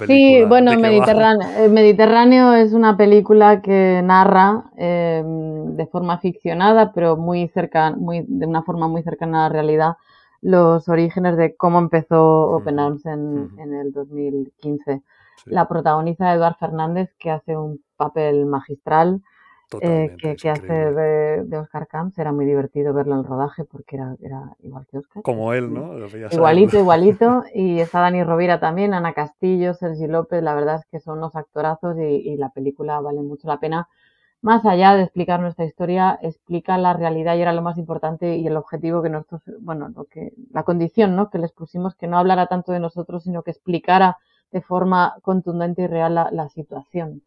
Sí, 0.06 0.44
bueno, 0.44 0.72
Mediterráneo, 0.78 1.48
eh, 1.58 1.70
Mediterráneo 1.70 2.54
es 2.54 2.74
una 2.74 2.98
película 2.98 3.62
que 3.62 4.02
narra 4.04 4.66
em, 4.76 5.76
de 5.76 5.88
forma 5.88 6.20
ficcionada, 6.20 6.92
pero 6.92 7.18
muy 7.18 7.48
cerca, 7.50 7.92
muy, 7.92 8.26
de 8.28 8.46
una 8.46 8.64
forma 8.64 8.88
muy 8.88 9.04
cercana 9.04 9.46
a 9.46 9.50
la 9.50 9.54
realidad, 9.54 9.94
los 10.42 10.88
orígenes 10.90 11.38
de 11.38 11.56
cómo 11.56 11.80
empezó 11.80 12.52
Open 12.52 12.80
Arms 12.80 13.06
en, 13.06 13.50
el 13.58 13.92
2015. 13.92 15.02
La 15.46 15.68
protagoniza 15.68 16.34
Eduard 16.34 16.58
Fernández, 16.58 17.14
que 17.18 17.32
hace 17.32 17.56
un 17.58 17.82
papel 17.98 18.46
magistral. 18.46 19.22
Eh, 19.82 20.16
que, 20.18 20.50
hace 20.50 20.74
de, 20.74 21.58
Oscar 21.58 21.88
Camps. 21.88 22.18
Era 22.18 22.32
muy 22.32 22.46
divertido 22.46 22.94
verlo 22.94 23.14
en 23.14 23.20
el 23.20 23.26
rodaje 23.26 23.66
porque 23.66 23.98
era, 23.98 24.16
era 24.22 24.56
igual 24.60 24.88
que 24.88 24.98
Oscar. 24.98 25.24
Como 25.24 25.54
él, 25.54 25.74
¿no? 25.74 25.96
igualito, 26.32 26.80
igualito. 26.80 27.44
Y 27.54 27.80
está 27.80 28.02
Dani 28.02 28.24
Rovira 28.24 28.60
también, 28.60 28.94
Ana 28.94 29.14
Castillo, 29.14 29.74
Sergi 29.74 30.08
López. 30.08 30.42
La 30.42 30.56
verdad 30.56 30.76
es 30.76 30.86
que 30.86 31.00
son 31.00 31.20
unos 31.20 31.36
actorazos 31.36 31.98
y, 32.00 32.36
la 32.38 32.50
película 32.50 33.00
vale 33.02 33.22
mucho 33.22 33.48
la 33.48 33.60
pena. 33.60 33.88
Más 34.42 34.66
allá 34.66 34.96
de 34.96 35.04
explicar 35.04 35.42
nuestra 35.42 35.66
historia, 35.66 36.18
explica 36.22 36.78
la 36.78 36.94
realidad 36.94 37.36
y 37.36 37.42
era 37.42 37.52
lo 37.52 37.62
más 37.62 37.78
importante 37.78 38.38
y 38.38 38.48
el 38.48 38.56
objetivo 38.56 39.04
que 39.04 39.10
nosotros, 39.10 39.42
bueno, 39.60 39.90
lo 39.90 40.06
que, 40.06 40.34
la 40.52 40.64
condición, 40.64 41.16
¿no? 41.16 41.30
Que 41.30 41.40
les 41.40 41.52
pusimos 41.52 41.96
que 41.96 42.08
no 42.08 42.18
hablara 42.18 42.48
tanto 42.48 42.72
de 42.72 42.80
nosotros, 42.80 43.24
sino 43.24 43.44
que 43.44 43.52
explicara 43.52 44.18
de 44.52 44.62
forma 44.62 45.18
contundente 45.22 45.84
y 45.84 45.88
real 45.88 46.16
la, 46.16 46.50
situación 46.50 47.22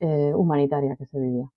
eh, 0.00 0.32
humanitaria 0.34 0.96
que 0.96 1.06
se 1.06 1.20
vivía. 1.20 1.48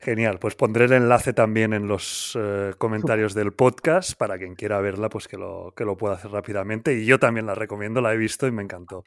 Genial, 0.00 0.38
pues 0.38 0.54
pondré 0.54 0.84
el 0.84 0.92
enlace 0.92 1.32
también 1.32 1.72
en 1.72 1.88
los 1.88 2.38
eh, 2.38 2.72
comentarios 2.78 3.34
del 3.34 3.52
podcast 3.52 4.16
para 4.16 4.38
quien 4.38 4.54
quiera 4.54 4.80
verla, 4.80 5.08
pues 5.08 5.26
que 5.26 5.36
lo, 5.36 5.72
que 5.76 5.84
lo 5.84 5.96
pueda 5.96 6.14
hacer 6.14 6.30
rápidamente. 6.30 6.94
Y 6.94 7.04
yo 7.04 7.18
también 7.18 7.46
la 7.46 7.56
recomiendo, 7.56 8.00
la 8.00 8.14
he 8.14 8.16
visto 8.16 8.46
y 8.46 8.52
me 8.52 8.62
encantó. 8.62 9.02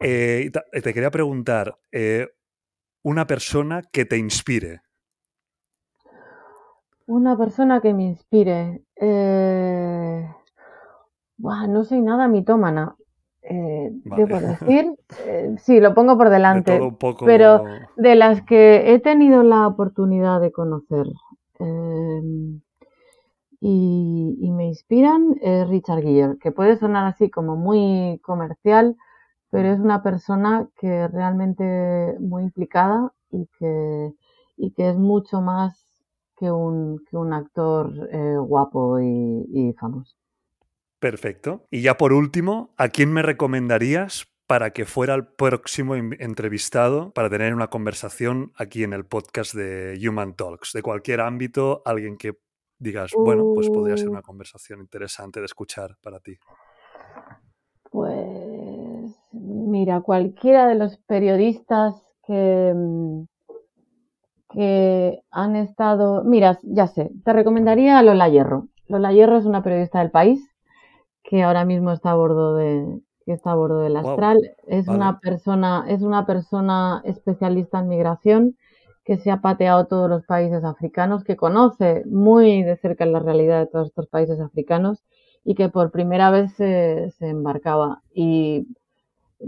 Eh, 0.00 0.50
te, 0.72 0.92
quería 0.92 1.10
preguntar, 1.10 1.78
una 3.02 3.26
persona 3.26 3.82
que 3.90 4.04
te 4.04 4.18
inspire. 4.18 4.82
Una 7.06 7.38
persona 7.38 7.80
que 7.80 7.94
me 7.94 8.04
inspire. 8.04 8.84
no 11.38 11.84
soy 11.84 12.02
nada 12.02 12.28
mitómana. 12.28 12.96
Eh, 13.44 13.90
debo 14.04 14.40
decir, 14.40 14.94
eh, 15.26 15.56
sí, 15.58 15.80
lo 15.80 15.94
pongo 15.94 16.16
por 16.16 16.30
delante, 16.30 16.80
pero 17.24 17.64
de 17.96 18.14
las 18.14 18.42
que 18.42 18.94
he 18.94 19.00
tenido 19.00 19.42
la 19.42 19.66
oportunidad 19.66 20.40
de 20.40 20.52
conocer 20.52 21.06
em, 21.58 22.60
y, 23.60 24.50
me 24.52 24.66
inspiran 24.66 25.36
es 25.40 25.68
Richard 25.68 26.02
Gere, 26.02 26.38
que 26.38 26.52
puede 26.52 26.76
sonar 26.76 27.06
así 27.06 27.30
como 27.30 27.56
muy 27.56 28.20
comercial, 28.22 28.96
pero 29.50 29.72
es 29.72 29.80
una 29.80 30.02
persona 30.04 30.68
que 30.76 31.08
realmente 31.08 32.16
muy 32.20 32.44
implicada 32.44 33.12
y 33.30 33.48
que, 33.58 34.14
y 34.56 34.70
que 34.70 34.90
es 34.90 34.96
mucho 34.96 35.40
más 35.40 35.84
que 36.36 36.50
un, 36.50 37.02
que 37.10 37.16
un 37.16 37.32
actor 37.32 38.08
eh, 38.12 38.36
guapo 38.38 39.00
y 39.00 39.74
famoso. 39.78 40.21
Perfecto. 41.02 41.66
Y 41.68 41.82
ya 41.82 41.96
por 41.96 42.12
último, 42.12 42.70
¿a 42.76 42.88
quién 42.88 43.12
me 43.12 43.22
recomendarías 43.22 44.28
para 44.46 44.70
que 44.70 44.84
fuera 44.84 45.14
el 45.14 45.26
próximo 45.26 45.96
entrevistado 45.96 47.10
para 47.10 47.28
tener 47.28 47.54
una 47.54 47.70
conversación 47.70 48.52
aquí 48.54 48.84
en 48.84 48.92
el 48.92 49.04
podcast 49.04 49.52
de 49.52 49.98
Human 50.08 50.36
Talks, 50.36 50.72
de 50.72 50.80
cualquier 50.80 51.20
ámbito, 51.20 51.82
alguien 51.84 52.16
que 52.16 52.38
digas, 52.78 53.10
bueno, 53.16 53.50
pues 53.52 53.68
podría 53.68 53.96
ser 53.96 54.10
uh. 54.10 54.12
una 54.12 54.22
conversación 54.22 54.78
interesante 54.78 55.40
de 55.40 55.46
escuchar 55.46 55.96
para 56.00 56.20
ti? 56.20 56.36
Pues 57.90 59.12
mira, 59.32 60.02
cualquiera 60.02 60.68
de 60.68 60.76
los 60.76 60.98
periodistas 60.98 62.00
que, 62.24 62.72
mm, 62.76 63.22
que 64.50 65.18
han 65.32 65.56
estado, 65.56 66.22
mira, 66.22 66.60
ya 66.62 66.86
sé, 66.86 67.10
te 67.24 67.32
recomendaría 67.32 67.98
a 67.98 68.04
Lola 68.04 68.28
Hierro. 68.28 68.68
Lola 68.86 69.12
Hierro 69.12 69.38
es 69.38 69.46
una 69.46 69.64
periodista 69.64 69.98
del 69.98 70.12
país 70.12 70.51
que 71.22 71.42
ahora 71.42 71.64
mismo 71.64 71.92
está 71.92 72.12
a 72.12 72.14
bordo 72.14 72.56
de 72.56 73.00
que 73.24 73.32
está 73.32 73.52
a 73.52 73.54
bordo 73.54 73.80
del 73.80 73.96
astral. 73.96 74.54
Es 74.66 74.88
una 74.88 75.20
persona, 75.20 75.84
es 75.88 76.02
una 76.02 76.26
persona 76.26 77.02
especialista 77.04 77.78
en 77.78 77.88
migración 77.88 78.56
que 79.04 79.16
se 79.18 79.30
ha 79.30 79.40
pateado 79.40 79.86
todos 79.86 80.08
los 80.08 80.24
países 80.24 80.62
africanos, 80.64 81.24
que 81.24 81.36
conoce 81.36 82.04
muy 82.06 82.62
de 82.62 82.76
cerca 82.76 83.04
la 83.04 83.18
realidad 83.18 83.60
de 83.60 83.66
todos 83.66 83.88
estos 83.88 84.06
países 84.06 84.40
africanos 84.40 85.02
y 85.44 85.54
que 85.54 85.68
por 85.68 85.90
primera 85.90 86.30
vez 86.30 86.52
se, 86.54 87.12
embarcaba. 87.20 88.02
Y 88.14 88.68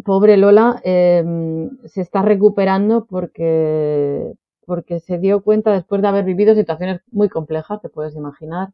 pobre 0.05 0.37
Lola 0.37 0.81
em, 0.83 1.71
se 1.87 2.01
está 2.01 2.23
recuperando 2.23 3.07
porque, 3.07 4.33
porque 4.67 4.99
se 4.99 5.19
dio 5.19 5.43
cuenta 5.43 5.73
después 5.73 6.03
de 6.03 6.09
haber 6.09 6.25
vivido 6.25 6.55
situaciones 6.57 7.01
muy 7.13 7.29
complejas, 7.29 7.81
te 7.81 7.89
puedes 7.89 8.17
imaginar. 8.17 8.71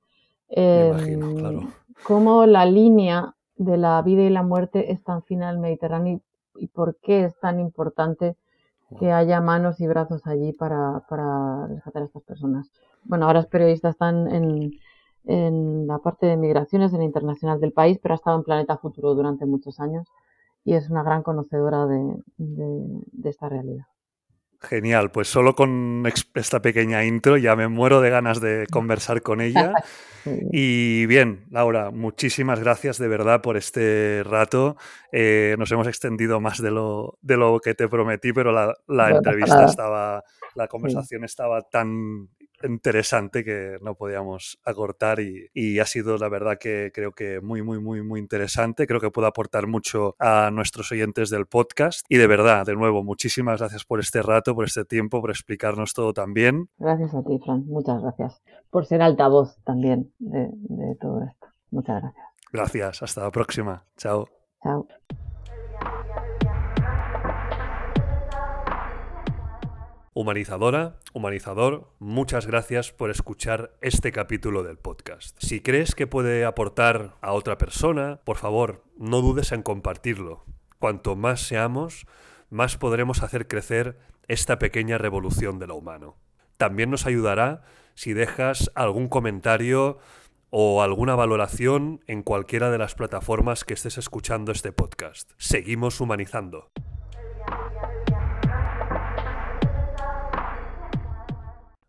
imagino, 0.49 1.35
claro 1.35 1.80
cómo 2.05 2.47
la 2.47 2.65
línea 2.67 3.35
de 3.57 3.77
la 3.77 4.01
vida 4.03 4.23
y 4.23 4.31
la 4.31 4.43
muerte 4.43 4.93
es 4.93 5.03
tan 5.03 5.23
fina 5.23 5.51
en 5.51 5.57
el 5.57 5.61
Mediterráneo 5.61 6.21
y, 6.57 6.67
por 6.69 6.97
qué 6.97 7.25
es 7.25 7.39
tan 7.41 7.61
importante 7.61 8.37
que 8.99 9.13
haya 9.13 9.41
manos 9.41 9.81
y 9.81 9.87
brazos 9.87 10.27
allí 10.27 10.53
para, 10.53 11.05
para 11.09 11.67
rescatar 11.69 12.03
a 12.03 12.05
estas 12.07 12.23
personas. 12.23 12.71
Bueno, 13.05 13.27
ahora 13.27 13.41
es 13.41 13.47
periodista, 13.47 13.89
están 13.89 14.29
en, 14.35 14.73
en 15.25 15.87
la 15.87 15.99
parte 15.99 16.27
de 16.27 16.37
migraciones, 16.37 16.93
en 16.93 16.99
la 16.99 17.05
internacional 17.05 17.61
del 17.61 17.73
país, 17.73 17.99
pero 18.03 18.15
ha 18.15 18.17
estado 18.17 18.37
en 18.39 18.45
Planeta 18.45 18.79
Futuro 18.79 19.15
durante 19.15 19.47
muchos 19.47 19.79
años 19.79 20.09
y 20.65 20.75
es 20.75 20.91
una 20.91 21.03
gran 21.03 21.23
conocedora 21.23 21.87
de, 21.87 22.23
de 22.37 23.31
esta 23.31 23.49
realidad. 23.49 23.87
Genial, 24.63 25.11
pues 25.11 25.29
solo 25.29 25.55
con 25.55 26.05
esta 26.35 26.61
pequeña 26.61 27.03
intro 27.05 27.39
ya 27.39 27.57
me 27.57 27.69
muero 27.69 28.03
de 28.03 28.11
ganas 28.11 28.43
de 28.43 28.67
conversar 28.71 29.23
con 29.23 29.41
ella. 29.41 29.73
Y 30.53 31.07
bien, 31.07 31.47
Laura, 31.51 31.91
muchísimas 31.91 32.61
gracias 32.61 32.99
de 32.99 33.09
verdad 33.09 33.41
por 33.41 33.57
este 33.57 34.23
rato. 34.23 34.77
Eh, 35.13 35.57
nos 35.59 35.73
hemos 35.73 35.87
extendido 35.87 36.41
más 36.41 36.61
de 36.61 36.71
lo, 36.71 37.19
de 37.23 37.39
lo 37.39 37.59
que 37.59 37.75
te 37.75 37.89
prometí, 37.89 38.35
pero 38.35 38.53
la, 38.53 38.75
la 38.87 39.11
entrevista 39.11 39.65
estaba, 39.65 40.23
la 40.55 40.69
conversación 40.69 41.25
estaba 41.25 41.63
tan 41.63 42.29
interesante 42.63 43.45
que 43.45 43.79
no 43.81 43.95
podíamos 43.95 44.59
acortar 44.65 45.21
y, 45.21 45.79
ha 45.81 45.87
sido 45.87 46.19
la 46.19 46.29
verdad 46.29 46.59
que 46.59 46.91
creo 46.95 47.13
que 47.13 47.41
muy, 47.41 47.63
muy, 47.63 47.81
muy, 47.81 48.03
muy 48.03 48.21
interesante. 48.21 48.87
Creo 48.87 49.01
que 49.01 49.11
puede 49.11 49.29
aportar 49.29 49.67
mucho 49.67 50.15
a 50.19 50.51
nuestros 50.51 50.93
oyentes 50.93 51.31
del 51.31 51.47
podcast. 51.47 52.05
Y 52.09 52.19
de 52.19 52.27
verdad, 52.27 52.67
de 52.67 52.75
nuevo, 52.75 53.03
muchísimas 53.03 53.61
gracias 53.61 53.85
por 53.85 54.01
este 54.01 54.23
rato, 54.23 54.55
por 54.55 54.67
este 54.67 54.85
tiempo, 54.85 55.21
por 55.21 55.31
explicarnos 55.31 55.95
todo 55.95 56.13
también. 56.13 56.69
Gracias 56.79 57.15
a 57.15 57.23
ti, 57.23 57.39
Fran. 57.45 57.65
Muchas 57.67 58.03
gracias. 58.03 58.43
Por 58.71 58.87
ser 58.87 59.03
altavoz 59.03 59.57
también 59.65 60.13
de, 60.19 60.49
de 60.53 60.97
todo 60.97 61.23
esto. 61.23 61.47
Muchas 61.71 62.03
gracias. 62.03 62.27
Gracias. 62.53 63.03
Hasta 63.03 63.23
la 63.23 63.31
próxima. 63.31 63.85
Chao. 63.97 64.29
Chao. 64.63 64.87
Humanizadora, 70.13 70.99
humanizador, 71.13 71.87
muchas 72.01 72.45
gracias 72.49 72.91
por 72.91 73.11
escuchar 73.11 73.77
este 73.81 74.11
capítulo 74.11 74.65
del 74.65 74.77
podcast. 74.77 75.39
Si 75.41 75.61
crees 75.61 75.95
que 75.95 76.09
puede 76.09 76.45
aportar 76.45 77.15
a 77.21 77.33
otra 77.33 77.59
persona, 77.59 78.19
por 78.25 78.37
favor, 78.37 78.83
no 78.99 79.21
dudes 79.21 79.53
en 79.53 79.63
compartirlo. 79.63 80.45
Cuanto 80.81 81.15
más 81.15 81.43
seamos, 81.43 82.09
más 82.49 82.77
podremos 82.77 83.23
hacer 83.23 83.47
crecer 83.47 84.01
esta 84.27 84.59
pequeña 84.59 84.99
revolución 84.99 85.61
de 85.61 85.69
lo 85.69 85.77
humano. 85.77 86.17
También 86.57 86.91
nos 86.91 87.07
ayudará 87.07 87.63
si 87.95 88.13
dejas 88.13 88.73
algún 88.75 89.07
comentario 89.07 89.99
o 90.51 90.83
alguna 90.83 91.15
valoración 91.15 92.03
en 92.09 92.25
cualquiera 92.25 92.73
de 92.73 92.79
las 92.79 92.97
plataformas 92.97 93.63
que 93.63 93.75
estés 93.75 93.97
escuchando 93.97 94.51
este 94.51 94.73
podcast. 94.73 95.31
Seguimos 95.39 96.01
humanizando. 96.01 96.73